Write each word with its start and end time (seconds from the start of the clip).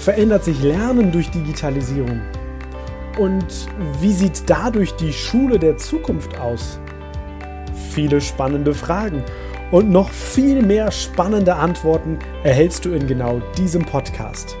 verändert 0.00 0.44
sich 0.44 0.62
Lernen 0.62 1.12
durch 1.12 1.30
Digitalisierung? 1.30 2.22
Und 3.18 3.68
wie 4.00 4.12
sieht 4.12 4.48
dadurch 4.48 4.92
die 4.96 5.12
Schule 5.12 5.58
der 5.58 5.76
Zukunft 5.76 6.38
aus? 6.38 6.80
Viele 7.90 8.22
spannende 8.22 8.72
Fragen 8.72 9.22
und 9.70 9.90
noch 9.90 10.08
viel 10.08 10.62
mehr 10.62 10.90
spannende 10.90 11.54
Antworten 11.54 12.18
erhältst 12.42 12.86
du 12.86 12.92
in 12.92 13.06
genau 13.06 13.42
diesem 13.58 13.84
Podcast. 13.84 14.56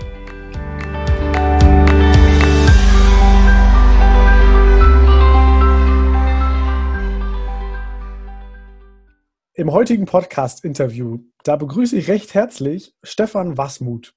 Im 9.54 9.72
heutigen 9.72 10.04
Podcast-Interview, 10.04 11.20
da 11.44 11.56
begrüße 11.56 11.96
ich 11.96 12.08
recht 12.08 12.34
herzlich 12.34 12.94
Stefan 13.02 13.56
Wasmuth. 13.56 14.14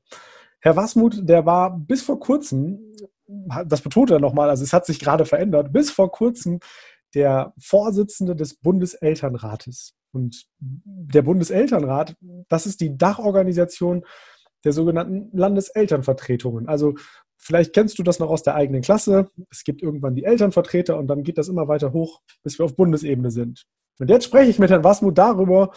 Herr 0.64 0.78
Wasmuth, 0.78 1.28
der 1.28 1.46
war 1.46 1.78
bis 1.78 2.04
vor 2.04 2.22
kurzem, 2.22 2.80
das 3.66 3.82
betont 3.82 4.12
er 4.12 4.20
nochmal, 4.22 4.50
also 4.50 4.64
es 4.64 4.72
hat 4.72 4.86
sich 4.86 4.98
gerade 4.98 5.26
verändert, 5.26 5.74
bis 5.74 5.92
vor 5.92 6.10
kurzem 6.10 6.62
der 7.14 7.54
Vorsitzende 7.60 8.34
des 8.34 8.56
Bundeselternrates. 8.56 9.94
Und 10.14 10.46
der 10.60 11.22
Bundeselternrat, 11.22 12.16
das 12.48 12.66
ist 12.66 12.80
die 12.80 12.98
Dachorganisation 12.98 14.06
der 14.64 14.72
sogenannten 14.72 15.38
Landeselternvertretungen. 15.38 16.70
Also 16.70 16.94
vielleicht 17.38 17.74
kennst 17.74 18.00
du 18.00 18.04
das 18.04 18.20
noch 18.20 18.30
aus 18.30 18.44
der 18.44 18.56
eigenen 18.56 18.84
Klasse. 18.84 19.28
Es 19.52 19.66
gibt 19.66 19.84
irgendwann 19.84 20.16
die 20.16 20.24
Elternvertreter 20.24 20.98
und 20.98 21.08
dann 21.08 21.24
geht 21.24 21.38
das 21.38 21.50
immer 21.50 21.68
weiter 21.68 21.92
hoch, 21.92 22.22
bis 22.42 22.58
wir 22.58 22.64
auf 22.64 22.78
Bundesebene 22.78 23.32
sind. 23.32 23.66
Und 24.00 24.10
jetzt 24.10 24.24
spreche 24.24 24.50
ich 24.50 24.60
mit 24.60 24.70
Herrn 24.70 24.86
Wasmuth 24.86 25.18
darüber, 25.18 25.74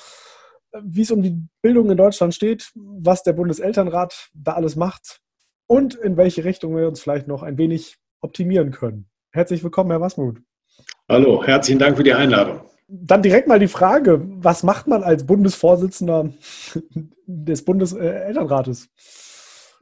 wie 0.84 1.02
es 1.02 1.10
um 1.10 1.22
die 1.22 1.38
Bildung 1.62 1.90
in 1.90 1.96
Deutschland 1.96 2.34
steht, 2.34 2.70
was 2.74 3.22
der 3.22 3.32
Bundeselternrat 3.32 4.30
da 4.34 4.52
alles 4.52 4.76
macht 4.76 5.20
und 5.66 5.94
in 5.94 6.16
welche 6.16 6.44
Richtung 6.44 6.76
wir 6.76 6.88
uns 6.88 7.00
vielleicht 7.00 7.28
noch 7.28 7.42
ein 7.42 7.58
wenig 7.58 7.96
optimieren 8.20 8.70
können. 8.70 9.08
Herzlich 9.32 9.62
willkommen, 9.62 9.90
Herr 9.90 10.00
Wasmuth. 10.00 10.38
Hallo, 11.08 11.44
herzlichen 11.44 11.78
Dank 11.78 11.96
für 11.96 12.02
die 12.02 12.14
Einladung. 12.14 12.60
Dann 12.88 13.22
direkt 13.22 13.48
mal 13.48 13.58
die 13.58 13.68
Frage, 13.68 14.22
was 14.24 14.62
macht 14.62 14.86
man 14.86 15.02
als 15.02 15.26
Bundesvorsitzender 15.26 16.30
des 17.26 17.64
Bundeselternrates? 17.64 18.88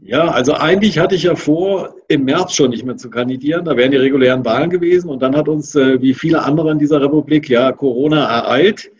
Ja, 0.01 0.29
also 0.29 0.55
eigentlich 0.55 0.99
hatte 0.99 1.15
ich 1.15 1.25
ja 1.25 1.37
vor, 1.37 1.95
im 2.09 2.25
März 2.25 2.55
schon 2.55 2.71
nicht 2.71 2.85
mehr 2.85 2.97
zu 2.97 3.11
kandidieren. 3.11 3.65
Da 3.65 3.77
wären 3.77 3.91
die 3.91 3.97
regulären 3.97 4.45
Wahlen 4.45 4.71
gewesen. 4.71 5.09
Und 5.09 5.23
dann 5.23 5.37
hat 5.37 5.49
uns, 5.49 5.75
äh, 5.75 6.01
wie 6.03 6.15
viele 6.15 6.43
andere 6.43 6.73
in 6.73 6.79
dieser 6.79 7.01
Republik, 7.01 7.49
ja 7.49 7.73
Corona 7.73 8.25
ereilt, 8.25 8.91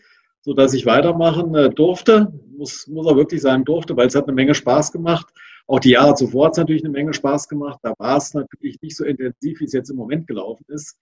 sodass 0.45 0.75
ich 0.75 0.85
weitermachen 0.85 1.55
äh, 1.55 1.71
durfte. 1.71 2.31
Muss, 2.55 2.87
muss 2.87 3.07
auch 3.07 3.15
wirklich 3.15 3.41
sagen, 3.41 3.65
durfte, 3.65 3.97
weil 3.97 4.07
es 4.07 4.15
hat 4.15 4.25
eine 4.25 4.35
Menge 4.35 4.53
Spaß 4.53 4.91
gemacht. 4.91 5.27
Auch 5.67 5.79
die 5.79 5.89
Jahre 5.89 6.13
zuvor 6.13 6.45
hat 6.45 6.51
es 6.53 6.59
natürlich 6.59 6.83
eine 6.83 6.93
Menge 6.93 7.13
Spaß 7.13 7.49
gemacht. 7.49 7.79
Da 7.81 7.95
war 7.97 8.17
es 8.17 8.33
natürlich 8.35 8.79
nicht 8.81 8.95
so 8.95 9.03
intensiv, 9.03 9.59
wie 9.59 9.65
es 9.65 9.73
jetzt 9.73 9.89
im 9.89 9.97
Moment 9.97 10.27
gelaufen 10.27 10.63
ist. 10.67 10.99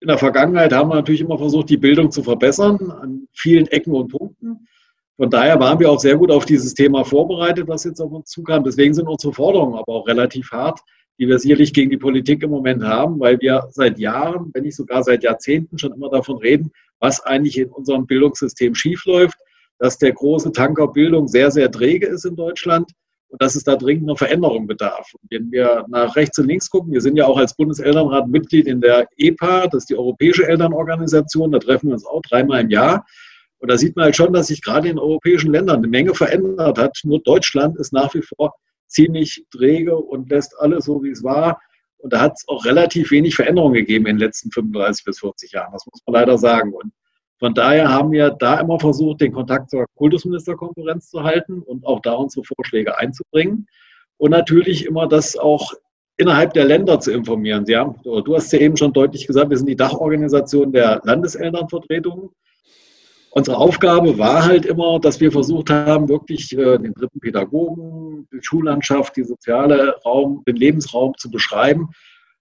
In 0.00 0.08
der 0.08 0.18
Vergangenheit 0.18 0.72
haben 0.72 0.90
wir 0.90 0.96
natürlich 0.96 1.20
immer 1.20 1.38
versucht, 1.38 1.70
die 1.70 1.76
Bildung 1.76 2.10
zu 2.10 2.24
verbessern 2.24 2.90
an 2.90 3.28
vielen 3.32 3.68
Ecken 3.68 3.94
und 3.94 4.08
Punkten. 4.08 4.66
Von 5.16 5.30
daher 5.30 5.60
waren 5.60 5.78
wir 5.78 5.88
auch 5.88 6.00
sehr 6.00 6.16
gut 6.16 6.32
auf 6.32 6.44
dieses 6.44 6.74
Thema 6.74 7.04
vorbereitet, 7.04 7.68
was 7.68 7.84
jetzt 7.84 8.00
auf 8.00 8.10
uns 8.10 8.30
zukam. 8.30 8.64
Deswegen 8.64 8.94
sind 8.94 9.06
unsere 9.06 9.32
Forderungen 9.32 9.78
aber 9.78 9.92
auch 9.92 10.08
relativ 10.08 10.50
hart, 10.50 10.80
die 11.20 11.28
wir 11.28 11.38
sicherlich 11.38 11.72
gegen 11.72 11.90
die 11.90 11.98
Politik 11.98 12.42
im 12.42 12.50
Moment 12.50 12.82
haben, 12.82 13.20
weil 13.20 13.40
wir 13.40 13.68
seit 13.70 14.00
Jahren, 14.00 14.50
wenn 14.52 14.64
nicht 14.64 14.74
sogar 14.74 15.04
seit 15.04 15.22
Jahrzehnten 15.22 15.78
schon 15.78 15.92
immer 15.92 16.10
davon 16.10 16.38
reden, 16.38 16.72
was 17.02 17.20
eigentlich 17.20 17.58
in 17.58 17.68
unserem 17.68 18.06
Bildungssystem 18.06 18.74
schiefläuft, 18.74 19.34
dass 19.78 19.98
der 19.98 20.12
große 20.12 20.52
Tanker 20.52 20.88
Bildung 20.88 21.26
sehr, 21.26 21.50
sehr 21.50 21.70
träge 21.70 22.06
ist 22.06 22.24
in 22.24 22.36
Deutschland 22.36 22.92
und 23.28 23.42
dass 23.42 23.56
es 23.56 23.64
da 23.64 23.74
dringend 23.74 24.08
eine 24.08 24.16
Veränderung 24.16 24.68
bedarf. 24.68 25.10
Und 25.14 25.30
wenn 25.30 25.50
wir 25.50 25.84
nach 25.88 26.14
rechts 26.14 26.38
und 26.38 26.46
links 26.46 26.70
gucken, 26.70 26.92
wir 26.92 27.00
sind 27.00 27.16
ja 27.16 27.26
auch 27.26 27.38
als 27.38 27.56
Bundeselternrat 27.56 28.28
Mitglied 28.28 28.68
in 28.68 28.80
der 28.80 29.08
EPA, 29.16 29.66
das 29.66 29.82
ist 29.82 29.90
die 29.90 29.96
Europäische 29.96 30.46
Elternorganisation, 30.46 31.50
da 31.50 31.58
treffen 31.58 31.88
wir 31.88 31.94
uns 31.94 32.06
auch 32.06 32.22
dreimal 32.22 32.60
im 32.60 32.70
Jahr. 32.70 33.04
Und 33.58 33.70
da 33.70 33.76
sieht 33.76 33.96
man 33.96 34.06
halt 34.06 34.16
schon, 34.16 34.32
dass 34.32 34.48
sich 34.48 34.62
gerade 34.62 34.88
in 34.88 34.98
europäischen 34.98 35.50
Ländern 35.50 35.78
eine 35.78 35.88
Menge 35.88 36.14
verändert 36.14 36.78
hat. 36.78 36.98
Nur 37.04 37.20
Deutschland 37.22 37.76
ist 37.78 37.92
nach 37.92 38.14
wie 38.14 38.22
vor 38.22 38.54
ziemlich 38.86 39.44
träge 39.50 39.96
und 39.96 40.30
lässt 40.30 40.54
alles 40.58 40.84
so, 40.84 41.02
wie 41.02 41.10
es 41.10 41.24
war. 41.24 41.60
Und 42.02 42.12
da 42.12 42.20
hat 42.20 42.32
es 42.34 42.48
auch 42.48 42.64
relativ 42.64 43.12
wenig 43.12 43.36
Veränderungen 43.36 43.74
gegeben 43.74 44.06
in 44.06 44.16
den 44.16 44.26
letzten 44.26 44.50
35 44.50 45.04
bis 45.04 45.20
40 45.20 45.52
Jahren. 45.52 45.72
Das 45.72 45.86
muss 45.86 46.02
man 46.04 46.14
leider 46.14 46.36
sagen. 46.36 46.72
Und 46.72 46.92
von 47.38 47.54
daher 47.54 47.88
haben 47.88 48.10
wir 48.10 48.30
da 48.30 48.58
immer 48.58 48.80
versucht, 48.80 49.20
den 49.20 49.32
Kontakt 49.32 49.70
zur 49.70 49.86
Kultusministerkonferenz 49.94 51.10
zu 51.10 51.22
halten 51.22 51.62
und 51.62 51.86
auch 51.86 52.00
da 52.00 52.14
unsere 52.14 52.44
Vorschläge 52.44 52.98
einzubringen. 52.98 53.66
Und 54.16 54.32
natürlich 54.32 54.84
immer 54.84 55.06
das 55.06 55.36
auch 55.36 55.72
innerhalb 56.16 56.52
der 56.54 56.64
Länder 56.64 56.98
zu 56.98 57.12
informieren. 57.12 57.64
Sie 57.66 57.76
haben, 57.76 57.94
du 58.02 58.34
hast 58.34 58.52
ja 58.52 58.58
eben 58.58 58.76
schon 58.76 58.92
deutlich 58.92 59.26
gesagt, 59.26 59.50
wir 59.50 59.56
sind 59.56 59.68
die 59.68 59.76
Dachorganisation 59.76 60.72
der 60.72 61.00
Landeselternvertretungen. 61.04 62.30
Unsere 63.34 63.56
Aufgabe 63.56 64.18
war 64.18 64.44
halt 64.44 64.66
immer, 64.66 65.00
dass 65.00 65.18
wir 65.18 65.32
versucht 65.32 65.70
haben, 65.70 66.10
wirklich 66.10 66.52
äh, 66.52 66.76
den 66.76 66.92
dritten 66.92 67.18
Pädagogen, 67.18 68.28
die 68.30 68.40
Schullandschaft, 68.42 69.16
die 69.16 69.24
soziale 69.24 69.96
Raum, 70.04 70.42
den 70.46 70.56
Lebensraum 70.56 71.14
zu 71.16 71.30
beschreiben. 71.30 71.88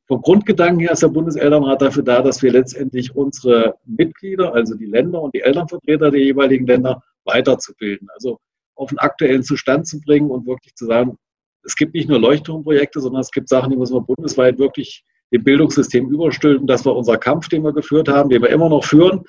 Vom 0.10 0.22
Grundgedanken 0.22 0.82
her 0.82 0.92
ist 0.92 1.02
der 1.02 1.08
Bundeselternrat 1.08 1.82
dafür 1.82 2.04
da, 2.04 2.22
dass 2.22 2.44
wir 2.44 2.52
letztendlich 2.52 3.16
unsere 3.16 3.76
Mitglieder, 3.86 4.54
also 4.54 4.76
die 4.76 4.86
Länder 4.86 5.22
und 5.22 5.34
die 5.34 5.40
Elternvertreter 5.40 6.12
der 6.12 6.20
jeweiligen 6.20 6.68
Länder 6.68 7.02
weiterzubilden, 7.24 8.10
also 8.14 8.40
auf 8.76 8.90
den 8.90 9.00
aktuellen 9.00 9.44
Zustand 9.44 9.88
zu 9.88 10.02
bringen 10.02 10.30
und 10.30 10.46
wirklich 10.46 10.76
zu 10.76 10.88
sagen, 10.88 11.16
es 11.64 11.78
gibt 11.78 11.94
nicht 11.94 12.10
nur 12.10 12.20
Leuchtturmprojekte, 12.20 13.00
sondern 13.00 13.22
es 13.22 13.32
gibt 13.32 13.48
Sachen, 13.48 13.70
die 13.70 13.78
müssen 13.78 13.96
wir 13.96 14.02
bundesweit 14.02 14.60
wirklich 14.60 15.06
dem 15.32 15.46
Bildungssystem 15.46 16.10
überstülpen. 16.10 16.68
Das 16.68 16.86
war 16.86 16.98
unser 16.98 17.18
Kampf, 17.18 17.48
den 17.48 17.64
wir 17.64 17.72
geführt 17.72 18.10
haben, 18.10 18.30
den 18.30 18.42
wir 18.42 18.50
immer 18.50 18.68
noch 18.68 18.84
führen 18.84 19.24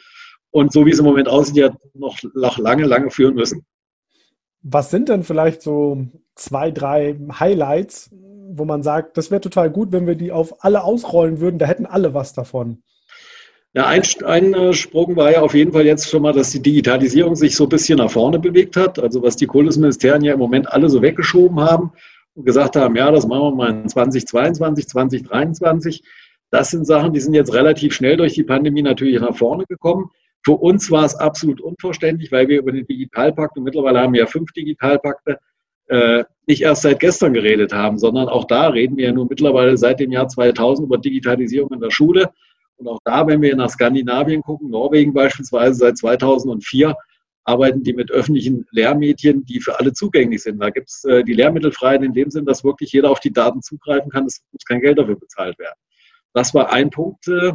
und 0.52 0.72
so 0.72 0.86
wie 0.86 0.90
es 0.90 1.00
im 1.00 1.04
Moment 1.04 1.28
aussieht, 1.28 1.56
ja 1.56 1.74
noch, 1.94 2.16
noch 2.34 2.58
lange, 2.58 2.84
lange 2.84 3.10
führen 3.10 3.34
müssen. 3.34 3.64
Was 4.62 4.90
sind 4.90 5.08
denn 5.08 5.24
vielleicht 5.24 5.62
so 5.62 6.06
zwei, 6.36 6.70
drei 6.70 7.18
Highlights, 7.40 8.10
wo 8.54 8.64
man 8.64 8.82
sagt, 8.84 9.16
das 9.16 9.30
wäre 9.30 9.40
total 9.40 9.70
gut, 9.70 9.90
wenn 9.90 10.06
wir 10.06 10.14
die 10.14 10.30
auf 10.30 10.64
alle 10.64 10.84
ausrollen 10.84 11.40
würden, 11.40 11.58
da 11.58 11.66
hätten 11.66 11.86
alle 11.86 12.14
was 12.14 12.32
davon? 12.32 12.82
Ja, 13.74 13.86
ein, 13.86 14.02
ein 14.26 14.52
äh, 14.52 14.74
Sprung 14.74 15.16
war 15.16 15.32
ja 15.32 15.40
auf 15.40 15.54
jeden 15.54 15.72
Fall 15.72 15.86
jetzt 15.86 16.08
schon 16.10 16.22
mal, 16.22 16.34
dass 16.34 16.50
die 16.50 16.60
Digitalisierung 16.60 17.34
sich 17.34 17.56
so 17.56 17.64
ein 17.64 17.70
bisschen 17.70 17.98
nach 17.98 18.10
vorne 18.10 18.38
bewegt 18.38 18.76
hat. 18.76 18.98
Also 18.98 19.22
was 19.22 19.36
die 19.36 19.46
Kultusministerien 19.46 20.22
ja 20.22 20.34
im 20.34 20.38
Moment 20.38 20.70
alle 20.70 20.90
so 20.90 21.00
weggeschoben 21.00 21.58
haben 21.58 21.92
und 22.34 22.44
gesagt 22.44 22.76
haben, 22.76 22.94
ja, 22.96 23.10
das 23.10 23.26
machen 23.26 23.42
wir 23.42 23.54
mal 23.54 23.70
in 23.70 23.88
2022, 23.88 24.86
2023. 24.88 26.02
Das 26.50 26.70
sind 26.70 26.86
Sachen, 26.86 27.14
die 27.14 27.20
sind 27.20 27.32
jetzt 27.32 27.54
relativ 27.54 27.94
schnell 27.94 28.18
durch 28.18 28.34
die 28.34 28.44
Pandemie 28.44 28.82
natürlich 28.82 29.18
nach 29.18 29.34
vorne 29.34 29.64
gekommen. 29.64 30.10
Für 30.44 30.52
uns 30.52 30.90
war 30.90 31.04
es 31.04 31.14
absolut 31.14 31.60
unverständlich, 31.60 32.32
weil 32.32 32.48
wir 32.48 32.58
über 32.58 32.72
den 32.72 32.86
Digitalpakt, 32.86 33.56
und 33.56 33.64
mittlerweile 33.64 34.00
haben 34.00 34.12
wir 34.12 34.20
ja 34.20 34.26
fünf 34.26 34.52
Digitalpakte, 34.52 35.38
äh, 35.88 36.24
nicht 36.46 36.62
erst 36.62 36.82
seit 36.82 37.00
gestern 37.00 37.34
geredet 37.34 37.72
haben, 37.72 37.98
sondern 37.98 38.28
auch 38.28 38.46
da 38.46 38.68
reden 38.68 38.96
wir 38.96 39.06
ja 39.06 39.12
nun 39.12 39.28
mittlerweile 39.28 39.76
seit 39.76 40.00
dem 40.00 40.10
Jahr 40.10 40.28
2000 40.28 40.86
über 40.86 40.98
Digitalisierung 40.98 41.72
in 41.72 41.80
der 41.80 41.90
Schule. 41.90 42.30
Und 42.76 42.88
auch 42.88 42.98
da, 43.04 43.26
wenn 43.26 43.42
wir 43.42 43.54
nach 43.54 43.70
Skandinavien 43.70 44.42
gucken, 44.42 44.70
Norwegen 44.70 45.12
beispielsweise 45.12 45.74
seit 45.74 45.98
2004, 45.98 46.96
arbeiten 47.44 47.82
die 47.82 47.92
mit 47.92 48.10
öffentlichen 48.10 48.66
Lehrmedien, 48.70 49.44
die 49.44 49.60
für 49.60 49.78
alle 49.78 49.92
zugänglich 49.92 50.42
sind. 50.42 50.60
Da 50.60 50.70
gibt 50.70 50.88
es 50.88 51.04
äh, 51.04 51.24
die 51.24 51.34
Lehrmittelfreien 51.34 52.02
in 52.02 52.12
dem 52.12 52.30
Sinn, 52.30 52.44
dass 52.44 52.64
wirklich 52.64 52.92
jeder 52.92 53.10
auf 53.10 53.20
die 53.20 53.32
Daten 53.32 53.62
zugreifen 53.62 54.10
kann. 54.10 54.26
Es 54.26 54.42
muss 54.52 54.64
kein 54.64 54.80
Geld 54.80 54.98
dafür 54.98 55.16
bezahlt 55.16 55.58
werden. 55.58 55.78
Das 56.34 56.54
war 56.54 56.72
ein 56.72 56.90
Punkt, 56.90 57.28
äh, 57.28 57.52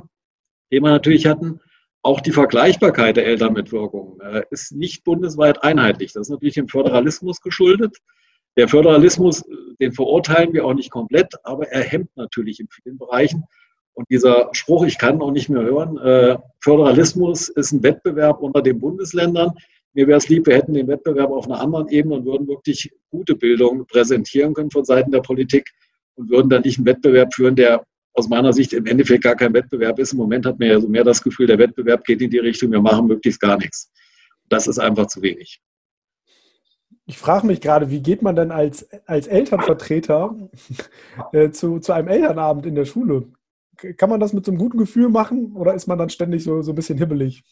den 0.72 0.84
wir 0.84 0.92
natürlich 0.92 1.26
hatten. 1.26 1.60
Auch 2.08 2.22
die 2.22 2.32
Vergleichbarkeit 2.32 3.18
der 3.18 3.26
Elternmitwirkung 3.26 4.22
äh, 4.22 4.44
ist 4.50 4.72
nicht 4.72 5.04
bundesweit 5.04 5.62
einheitlich. 5.62 6.14
Das 6.14 6.22
ist 6.22 6.30
natürlich 6.30 6.56
dem 6.56 6.70
Föderalismus 6.70 7.42
geschuldet. 7.42 7.98
Der 8.56 8.70
Föderalismus, 8.70 9.44
den 9.82 9.92
verurteilen 9.92 10.54
wir 10.54 10.64
auch 10.64 10.74
nicht 10.74 10.90
komplett, 10.90 11.34
aber 11.44 11.68
er 11.68 11.84
hemmt 11.84 12.16
natürlich 12.16 12.62
in 12.62 12.70
vielen 12.70 12.98
Bereichen. 12.98 13.44
Und 13.94 14.10
dieser 14.10 14.48
Spruch, 14.54 14.86
ich 14.86 14.98
kann 14.98 15.22
auch 15.22 15.32
nicht 15.32 15.50
mehr 15.50 15.64
hören, 15.64 15.98
äh, 15.98 16.38
Föderalismus 16.62 17.50
ist 17.50 17.74
ein 17.74 17.84
Wettbewerb 17.84 18.40
unter 18.40 18.62
den 18.62 18.80
Bundesländern. 18.80 19.52
Mir 19.92 20.08
wäre 20.08 20.20
es 20.20 20.30
lieb, 20.30 20.48
wir 20.48 20.56
hätten 20.56 20.76
den 20.76 20.88
Wettbewerb 20.88 21.30
auf 21.30 21.48
einer 21.48 21.60
anderen 21.60 21.90
Ebene 21.90 22.16
und 22.16 22.26
würden 22.26 22.48
wirklich 22.48 22.90
gute 23.10 23.36
Bildung 23.36 23.86
präsentieren 23.86 24.54
können 24.54 24.72
von 24.72 24.86
Seiten 24.86 25.12
der 25.12 25.20
Politik 25.20 25.74
und 26.16 26.30
würden 26.30 26.48
dann 26.48 26.62
nicht 26.62 26.78
einen 26.78 26.86
Wettbewerb 26.86 27.34
führen, 27.34 27.58
der 27.58 27.84
aus 28.18 28.28
meiner 28.28 28.52
Sicht 28.52 28.74
im 28.74 28.88
Endeffekt 28.88 29.24
gar 29.24 29.36
kein 29.36 29.54
Wettbewerb 29.54 30.00
ist. 30.00 30.12
Im 30.12 30.18
Moment 30.18 30.46
hat 30.46 30.58
man 30.60 30.68
ja 30.68 30.82
so 30.82 30.88
mehr 30.88 31.04
das 31.04 31.22
Gefühl, 31.22 31.46
der 31.46 31.60
Wettbewerb 31.60 32.04
geht 32.04 32.22
in 32.22 32.32
die 32.32 32.40
Richtung, 32.40 32.72
wir 32.72 32.82
machen 32.82 33.08
möglichst 33.08 33.40
gar 33.40 33.58
nichts. 33.58 33.92
Das 34.50 34.68
ist 34.68 34.80
einfach 34.80 35.06
zu 35.06 35.22
wenig. 35.22 35.62
Ich 37.06 37.18
frage 37.18 37.46
mich 37.46 37.62
gerade, 37.62 37.92
wie 37.92 38.02
geht 38.02 38.22
man 38.24 38.36
denn 38.36 38.52
als, 38.52 38.90
als 39.06 39.28
Elternvertreter 39.28 40.36
äh, 41.32 41.52
zu, 41.52 41.80
zu 41.80 41.94
einem 41.94 42.08
Elternabend 42.08 42.66
in 42.66 42.76
der 42.76 42.86
Schule? 42.86 43.28
Kann 43.98 44.10
man 44.10 44.20
das 44.20 44.34
mit 44.34 44.44
so 44.46 44.52
einem 44.52 44.60
guten 44.60 44.80
Gefühl 44.80 45.10
machen 45.10 45.56
oder 45.56 45.76
ist 45.76 45.88
man 45.88 46.00
dann 46.00 46.10
ständig 46.10 46.44
so, 46.44 46.64
so 46.64 46.72
ein 46.72 46.76
bisschen 46.76 46.98
hibbelig? 46.98 47.44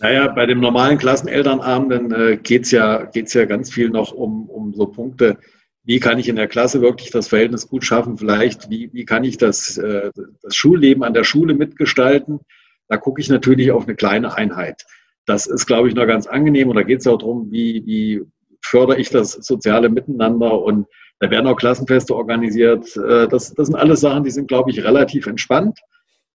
Naja, 0.00 0.28
bei 0.28 0.46
dem 0.46 0.60
normalen 0.60 0.98
Klassenelternabend 0.98 2.12
äh, 2.12 2.36
geht 2.36 2.64
es 2.64 2.70
ja, 2.70 3.04
geht's 3.04 3.34
ja 3.34 3.46
ganz 3.46 3.72
viel 3.72 3.90
noch 3.90 4.12
um, 4.12 4.48
um 4.48 4.72
so 4.74 4.86
Punkte, 4.86 5.38
wie 5.86 6.00
kann 6.00 6.18
ich 6.18 6.28
in 6.28 6.36
der 6.36 6.48
Klasse 6.48 6.82
wirklich 6.82 7.10
das 7.10 7.28
Verhältnis 7.28 7.68
gut 7.68 7.84
schaffen, 7.84 8.18
vielleicht, 8.18 8.68
wie, 8.68 8.90
wie 8.92 9.04
kann 9.04 9.22
ich 9.22 9.38
das, 9.38 9.78
äh, 9.78 10.10
das 10.42 10.56
Schulleben 10.56 11.04
an 11.04 11.14
der 11.14 11.22
Schule 11.22 11.54
mitgestalten. 11.54 12.40
Da 12.88 12.96
gucke 12.96 13.20
ich 13.20 13.28
natürlich 13.28 13.70
auf 13.70 13.84
eine 13.84 13.94
kleine 13.94 14.34
Einheit. 14.34 14.84
Das 15.26 15.46
ist, 15.46 15.64
glaube 15.66 15.88
ich, 15.88 15.94
noch 15.94 16.06
ganz 16.06 16.26
angenehm. 16.26 16.68
Und 16.68 16.76
da 16.76 16.82
geht 16.82 17.00
es 17.00 17.06
auch 17.06 17.18
darum, 17.18 17.52
wie, 17.52 17.86
wie 17.86 18.22
fördere 18.62 18.98
ich 18.98 19.10
das 19.10 19.32
soziale 19.32 19.88
Miteinander. 19.88 20.60
Und 20.60 20.86
da 21.20 21.30
werden 21.30 21.46
auch 21.46 21.56
Klassenfeste 21.56 22.16
organisiert. 22.16 22.96
Äh, 22.96 23.28
das, 23.28 23.54
das 23.54 23.68
sind 23.68 23.76
alles 23.76 24.00
Sachen, 24.00 24.24
die 24.24 24.30
sind, 24.30 24.48
glaube 24.48 24.72
ich, 24.72 24.82
relativ 24.82 25.28
entspannt. 25.28 25.78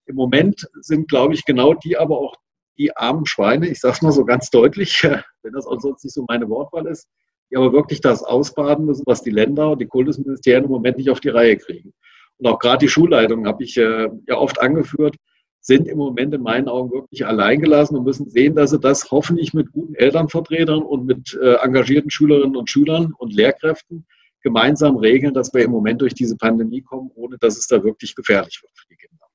Im 0.06 0.16
Moment 0.16 0.66
sind, 0.80 1.10
glaube 1.10 1.34
ich, 1.34 1.44
genau 1.44 1.74
die 1.74 1.98
aber 1.98 2.18
auch 2.18 2.36
die 2.78 2.96
armen 2.96 3.26
Schweine, 3.26 3.68
ich 3.68 3.82
sage 3.82 3.96
es 3.96 4.02
mal 4.02 4.12
so 4.14 4.24
ganz 4.24 4.50
deutlich, 4.50 5.04
wenn 5.44 5.54
das 5.54 5.66
auch 5.66 5.80
sonst 5.82 6.06
nicht 6.06 6.14
so 6.14 6.24
meine 6.30 6.48
Wortwahl 6.48 6.88
ist, 6.88 7.10
die 7.52 7.58
aber 7.58 7.74
wirklich 7.74 8.02
das 8.02 8.24
ausbaden 8.24 8.86
müssen, 8.86 9.04
was 9.06 9.22
die 9.22 9.30
Länder 9.30 9.72
und 9.72 9.82
die 9.82 9.88
Kultusministerien 9.88 10.64
im 10.64 10.72
Moment 10.72 10.98
nicht 10.98 11.10
auf 11.10 11.20
die 11.20 11.30
Reihe 11.30 11.58
kriegen. 11.58 11.94
Und 12.38 12.48
auch 12.48 12.60
gerade 12.60 12.80
die 12.86 12.90
Schulleitungen 12.90 13.46
habe 13.46 13.64
ich 13.64 13.78
äh, 13.78 14.10
ja 14.28 14.38
oft 14.38 14.60
angeführt, 14.60 15.16
sind 15.60 15.88
im 15.88 15.98
Moment 15.98 16.34
in 16.34 16.42
meinen 16.42 16.68
Augen 16.68 16.92
wirklich 16.92 17.26
alleingelassen 17.26 17.96
und 17.96 18.04
müssen 18.04 18.28
sehen, 18.28 18.56
dass 18.56 18.72
sie 18.72 18.80
das 18.80 19.12
hoffentlich 19.12 19.54
mit 19.54 19.72
guten 19.72 19.94
Elternvertretern 19.94 20.82
und 20.82 21.06
mit 21.06 21.38
äh, 21.40 21.56
engagierten 21.56 22.10
Schülerinnen 22.10 22.56
und 22.56 22.70
Schülern 22.70 23.14
und 23.20 23.34
Lehrkräften 23.34 24.08
gemeinsam 24.42 24.98
regeln, 24.98 25.36
dass 25.36 25.54
wir 25.54 25.64
im 25.64 25.72
Moment 25.72 26.02
durch 26.02 26.16
diese 26.16 26.36
Pandemie 26.36 26.82
kommen, 26.82 27.12
ohne 27.14 27.38
dass 27.38 27.58
es 27.58 27.68
da 27.68 27.84
wirklich 27.84 28.16
gefährlich 28.16 28.60
wird 28.64 28.72
für 28.76 28.88
die 28.90 28.96
Kinder. 28.96 29.26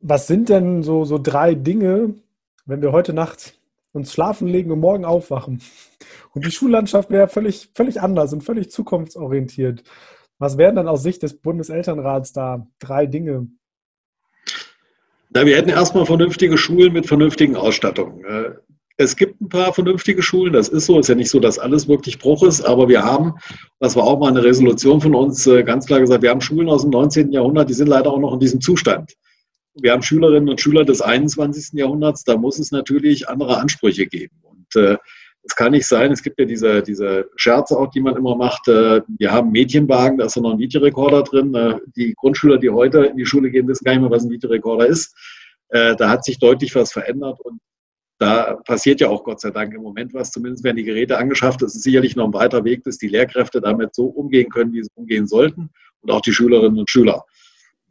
Was 0.00 0.26
sind 0.26 0.48
denn 0.48 0.82
so, 0.82 1.04
so 1.04 1.18
drei 1.22 1.54
Dinge, 1.54 2.14
wenn 2.66 2.82
wir 2.82 2.90
heute 2.90 3.12
Nacht 3.12 3.56
uns 3.94 4.12
schlafen 4.12 4.48
legen 4.48 4.70
und 4.70 4.80
morgen 4.80 5.04
aufwachen 5.04 5.62
und 6.34 6.44
die 6.44 6.50
Schullandschaft 6.50 7.10
wäre 7.10 7.28
völlig, 7.28 7.70
völlig 7.74 8.00
anders 8.00 8.32
und 8.32 8.42
völlig 8.42 8.70
zukunftsorientiert. 8.70 9.82
Was 10.38 10.58
wären 10.58 10.76
dann 10.76 10.88
aus 10.88 11.02
Sicht 11.02 11.22
des 11.22 11.40
Bundeselternrats 11.40 12.32
da 12.32 12.66
drei 12.80 13.06
Dinge? 13.06 13.48
Na, 15.30 15.46
wir 15.46 15.56
hätten 15.56 15.70
erstmal 15.70 16.06
vernünftige 16.06 16.58
Schulen 16.58 16.92
mit 16.92 17.06
vernünftigen 17.06 17.56
Ausstattungen. 17.56 18.24
Äh, 18.24 18.50
es 18.96 19.16
gibt 19.16 19.40
ein 19.40 19.48
paar 19.48 19.72
vernünftige 19.72 20.22
Schulen, 20.22 20.52
das 20.52 20.68
ist 20.68 20.86
so, 20.86 20.98
ist 20.98 21.08
ja 21.08 21.16
nicht 21.16 21.30
so, 21.30 21.40
dass 21.40 21.58
alles 21.58 21.88
wirklich 21.88 22.18
Bruch 22.18 22.44
ist, 22.44 22.60
aber 22.60 22.88
wir 22.88 23.02
haben, 23.02 23.34
das 23.80 23.96
war 23.96 24.04
auch 24.04 24.20
mal 24.20 24.28
eine 24.28 24.44
Resolution 24.44 25.00
von 25.00 25.14
uns, 25.14 25.46
äh, 25.46 25.64
ganz 25.64 25.86
klar 25.86 26.00
gesagt, 26.00 26.22
wir 26.22 26.30
haben 26.30 26.40
Schulen 26.40 26.68
aus 26.68 26.82
dem 26.82 26.90
19. 26.90 27.32
Jahrhundert, 27.32 27.68
die 27.68 27.74
sind 27.74 27.88
leider 27.88 28.12
auch 28.12 28.20
noch 28.20 28.34
in 28.34 28.40
diesem 28.40 28.60
Zustand. 28.60 29.14
Wir 29.74 29.92
haben 29.92 30.02
Schülerinnen 30.02 30.48
und 30.48 30.60
Schüler 30.60 30.84
des 30.84 31.00
21. 31.00 31.78
Jahrhunderts, 31.78 32.24
da 32.24 32.36
muss 32.36 32.58
es 32.58 32.70
natürlich 32.70 33.28
andere 33.28 33.58
Ansprüche 33.58 34.06
geben. 34.06 34.36
Und 34.42 34.76
äh, 34.76 34.96
es 35.42 35.54
kann 35.54 35.72
nicht 35.72 35.86
sein, 35.86 36.10
es 36.10 36.22
gibt 36.22 36.38
ja 36.38 36.46
diese, 36.46 36.82
diese 36.82 37.28
Scherze 37.36 37.76
auch, 37.76 37.90
die 37.90 38.00
man 38.00 38.16
immer 38.16 38.34
macht. 38.36 38.66
Äh, 38.68 39.02
wir 39.18 39.32
haben 39.32 39.50
Mädchenwagen, 39.50 40.18
da 40.18 40.26
ist 40.26 40.36
noch 40.36 40.52
ein 40.52 40.58
Videorekorder 40.58 41.22
drin. 41.22 41.54
Äh, 41.54 41.78
die 41.96 42.14
Grundschüler, 42.14 42.58
die 42.58 42.70
heute 42.70 43.04
in 43.06 43.16
die 43.16 43.26
Schule 43.26 43.50
gehen, 43.50 43.68
wissen 43.68 43.84
gar 43.84 43.92
nicht 43.92 44.02
mehr, 44.02 44.10
was 44.10 44.24
ein 44.24 44.30
Videorekorder 44.30 44.86
ist. 44.86 45.14
Äh, 45.68 45.96
da 45.96 46.08
hat 46.08 46.24
sich 46.24 46.38
deutlich 46.38 46.74
was 46.74 46.92
verändert 46.92 47.40
und 47.40 47.60
da 48.18 48.54
passiert 48.64 49.00
ja 49.00 49.08
auch 49.08 49.24
Gott 49.24 49.40
sei 49.40 49.50
Dank 49.50 49.74
im 49.74 49.82
Moment 49.82 50.14
was. 50.14 50.30
Zumindest 50.30 50.64
werden 50.64 50.76
die 50.76 50.84
Geräte 50.84 51.18
angeschafft. 51.18 51.60
Das 51.62 51.74
ist 51.74 51.82
sicherlich 51.82 52.16
noch 52.16 52.26
ein 52.26 52.32
weiter 52.32 52.64
Weg, 52.64 52.84
bis 52.84 52.96
die 52.96 53.08
Lehrkräfte 53.08 53.60
damit 53.60 53.94
so 53.94 54.06
umgehen 54.06 54.48
können, 54.48 54.72
wie 54.72 54.82
sie 54.82 54.88
umgehen 54.94 55.26
sollten 55.26 55.70
und 56.00 56.10
auch 56.10 56.20
die 56.20 56.32
Schülerinnen 56.32 56.78
und 56.78 56.88
Schüler. 56.88 57.24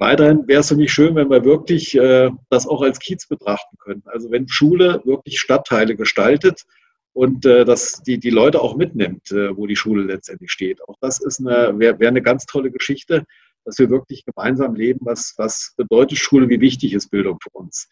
Weiterhin 0.04 0.46
wäre 0.50 0.60
es 0.60 0.68
für 0.68 0.76
mich 0.76 0.92
schön, 0.92 1.16
wenn 1.16 1.30
wir 1.30 1.46
wirklich 1.46 1.96
äh, 1.96 2.30
das 2.50 2.68
auch 2.68 2.82
als 2.82 3.00
Kiez 3.00 3.26
betrachten 3.26 3.78
können. 3.78 4.04
Also 4.08 4.30
wenn 4.32 4.50
Schule 4.50 5.02
wirklich 5.06 5.40
Stadtteile 5.40 5.96
gestaltet, 5.96 6.66
und 7.14 7.46
äh, 7.46 7.64
dass 7.64 8.02
die, 8.04 8.18
die 8.18 8.30
Leute 8.30 8.60
auch 8.60 8.76
mitnimmt, 8.76 9.32
äh, 9.32 9.56
wo 9.56 9.66
die 9.66 9.78
Schule 9.78 10.04
letztendlich 10.04 10.52
steht. 10.52 10.82
Auch 10.90 10.96
das 11.00 11.22
eine, 11.40 11.80
wäre 11.80 12.00
wär 12.00 12.10
eine 12.10 12.22
ganz 12.22 12.46
tolle 12.46 12.70
Geschichte, 12.70 13.24
dass 13.64 13.80
wir 13.80 13.90
wirklich 13.90 14.26
gemeinsam 14.26 14.76
leben, 14.76 15.00
was, 15.04 15.36
was 15.38 15.74
bedeutet 15.78 16.18
Schule, 16.18 16.50
wie 16.50 16.60
wichtig 16.60 16.94
ist 16.94 17.10
Bildung 17.10 17.38
für 17.42 17.58
uns. 17.58 17.88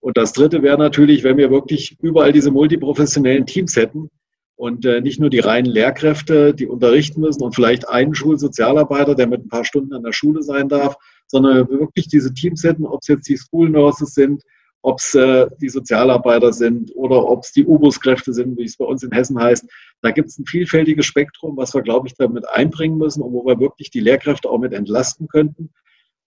Und 0.00 0.18
das 0.18 0.34
Dritte 0.34 0.62
wäre 0.62 0.76
natürlich, 0.76 1.24
wenn 1.24 1.38
wir 1.38 1.50
wirklich 1.50 1.96
überall 2.02 2.32
diese 2.32 2.50
multiprofessionellen 2.50 3.46
Teams 3.46 3.76
hätten 3.76 4.10
und 4.56 4.84
äh, 4.84 5.00
nicht 5.00 5.20
nur 5.20 5.30
die 5.30 5.38
reinen 5.38 5.70
Lehrkräfte, 5.70 6.52
die 6.52 6.66
unterrichten 6.66 7.22
müssen 7.22 7.42
und 7.42 7.54
vielleicht 7.54 7.88
einen 7.88 8.14
Schulsozialarbeiter, 8.14 9.14
der 9.14 9.26
mit 9.26 9.46
ein 9.46 9.48
paar 9.48 9.64
Stunden 9.64 9.94
an 9.94 10.02
der 10.02 10.12
Schule 10.12 10.42
sein 10.42 10.68
darf, 10.68 10.96
sondern 11.26 11.68
wirklich 11.68 12.08
diese 12.08 12.32
Teams 12.32 12.62
hätten, 12.62 12.86
ob 12.86 13.00
es 13.02 13.08
jetzt 13.08 13.28
die 13.28 13.36
School 13.36 13.70
Nurses 13.70 14.14
sind, 14.14 14.42
ob 14.82 14.98
es 15.00 15.14
äh, 15.16 15.48
die 15.60 15.68
Sozialarbeiter 15.68 16.52
sind 16.52 16.94
oder 16.94 17.26
ob 17.26 17.42
es 17.42 17.52
die 17.52 17.66
U-Bus-Kräfte 17.66 18.32
sind, 18.32 18.56
wie 18.56 18.64
es 18.64 18.76
bei 18.76 18.84
uns 18.84 19.02
in 19.02 19.10
Hessen 19.10 19.36
heißt. 19.36 19.66
Da 20.00 20.12
gibt 20.12 20.28
es 20.28 20.38
ein 20.38 20.46
vielfältiges 20.46 21.06
Spektrum, 21.06 21.56
was 21.56 21.74
wir, 21.74 21.82
glaube 21.82 22.06
ich, 22.06 22.14
damit 22.14 22.48
einbringen 22.48 22.96
müssen 22.96 23.22
und 23.22 23.32
wo 23.32 23.44
wir 23.44 23.58
wirklich 23.58 23.90
die 23.90 23.98
Lehrkräfte 23.98 24.48
auch 24.48 24.58
mit 24.58 24.72
entlasten 24.72 25.26
könnten, 25.26 25.70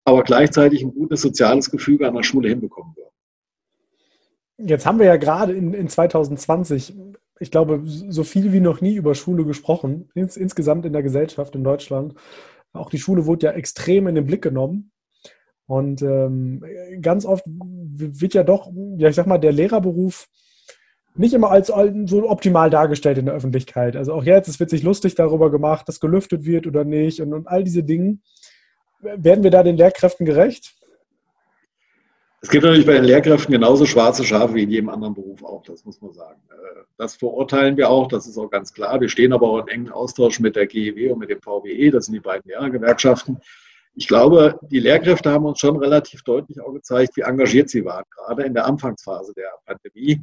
aber 0.05 0.25
gleichzeitig 0.25 0.83
ein 0.83 0.93
gutes 0.93 1.21
soziales 1.21 1.71
Gefüge 1.71 2.09
an 2.09 2.15
der 2.15 2.25
Schule 2.25 2.49
hinbekommen 2.49 2.97
würden. 2.97 3.09
Jetzt 4.69 4.87
haben 4.87 4.99
wir 4.99 5.07
ja 5.07 5.17
gerade 5.19 5.53
in, 5.53 5.73
in 5.73 5.89
2020, 5.89 6.97
ich 7.39 7.51
glaube, 7.53 7.83
so 7.85 8.25
viel 8.25 8.53
wie 8.53 8.59
noch 8.59 8.81
nie 8.81 8.97
über 8.97 9.15
Schule 9.15 9.45
gesprochen, 9.45 10.11
ins, 10.15 10.37
insgesamt 10.37 10.85
in 10.85 10.93
der 10.93 11.05
Gesellschaft 11.05 11.55
in 11.55 11.63
Deutschland. 11.63 12.15
Auch 12.73 12.91
die 12.91 12.99
Schule 12.99 13.27
wurde 13.27 13.47
ja 13.47 13.53
extrem 13.53 14.07
in 14.07 14.15
den 14.15 14.27
Blick 14.27 14.43
genommen. 14.43 14.93
Und 15.67 16.01
ähm, 16.03 16.65
ganz 17.03 17.27
oft 17.27 17.45
wird 17.47 18.35
ja 18.35 18.43
doch, 18.43 18.71
ja, 18.97 19.09
ich 19.09 19.17
sag 19.17 19.27
mal, 19.27 19.39
der 19.39 19.53
Lehrerberuf 19.53 20.29
nicht 21.15 21.35
immer 21.35 21.51
als 21.51 21.67
so 21.67 22.31
optimal 22.31 22.71
dargestellt 22.71 23.19
in 23.19 23.27
der 23.27 23.35
Öffentlichkeit. 23.35 23.97
Also 23.97 24.15
auch 24.15 24.25
jetzt, 24.25 24.49
es 24.49 24.61
wird 24.61 24.71
sich 24.71 24.83
lustig 24.83 25.15
darüber 25.15 25.51
gemacht, 25.51 25.89
dass 25.89 26.01
gelüftet 26.01 26.45
wird 26.45 26.67
oder 26.67 26.85
nicht 26.85 27.21
und, 27.21 27.35
und 27.35 27.49
all 27.49 27.65
diese 27.65 27.83
Dinge. 27.83 28.19
Werden 29.01 29.45
wir 29.45 29.51
da 29.51 29.63
den 29.63 29.77
Lehrkräften 29.77 30.27
gerecht? 30.27 30.75
Es 32.41 32.51
gibt 32.51 32.65
natürlich 32.65 32.87
bei 32.87 32.95
den 32.95 33.05
Lehrkräften 33.05 33.53
genauso 33.53 33.85
schwarze 33.85 34.25
Schafe 34.25 34.55
wie 34.55 34.63
in 34.63 34.71
jedem 34.71 34.89
anderen 34.89 35.15
Beruf 35.15 35.43
auch, 35.43 35.63
das 35.65 35.85
muss 35.85 36.01
man 36.01 36.13
sagen. 36.13 36.41
Äh, 36.51 36.83
das 36.97 37.17
verurteilen 37.17 37.77
wir 37.77 37.91
auch, 37.91 38.09
das 38.09 38.27
ist 38.27 38.39
auch 38.39 38.49
ganz 38.49 38.73
klar. 38.73 39.01
Wir 39.01 39.09
stehen 39.09 39.33
aber 39.33 39.49
auch 39.49 39.59
in 39.61 39.69
engen 39.69 39.91
Austausch 39.91 40.39
mit 40.39 40.57
der 40.57 40.67
GEW 40.67 41.13
und 41.13 41.19
mit 41.19 41.31
dem 41.31 41.41
VWE, 41.41 41.91
das 41.91 42.07
sind 42.07 42.15
die 42.15 42.21
beiden 42.21 42.49
Lehrergewerkschaften 42.49 43.39
ich 43.99 44.07
glaube, 44.07 44.59
die 44.71 44.79
Lehrkräfte 44.79 45.31
haben 45.31 45.45
uns 45.45 45.59
schon 45.59 45.77
relativ 45.77 46.23
deutlich 46.23 46.61
auch 46.61 46.73
gezeigt, 46.73 47.17
wie 47.17 47.23
engagiert 47.23 47.69
sie 47.69 47.85
waren, 47.85 48.05
gerade 48.15 48.45
in 48.45 48.55
der 48.55 48.65
Anfangsphase 48.65 49.33
der 49.35 49.51
Pandemie. 49.67 50.21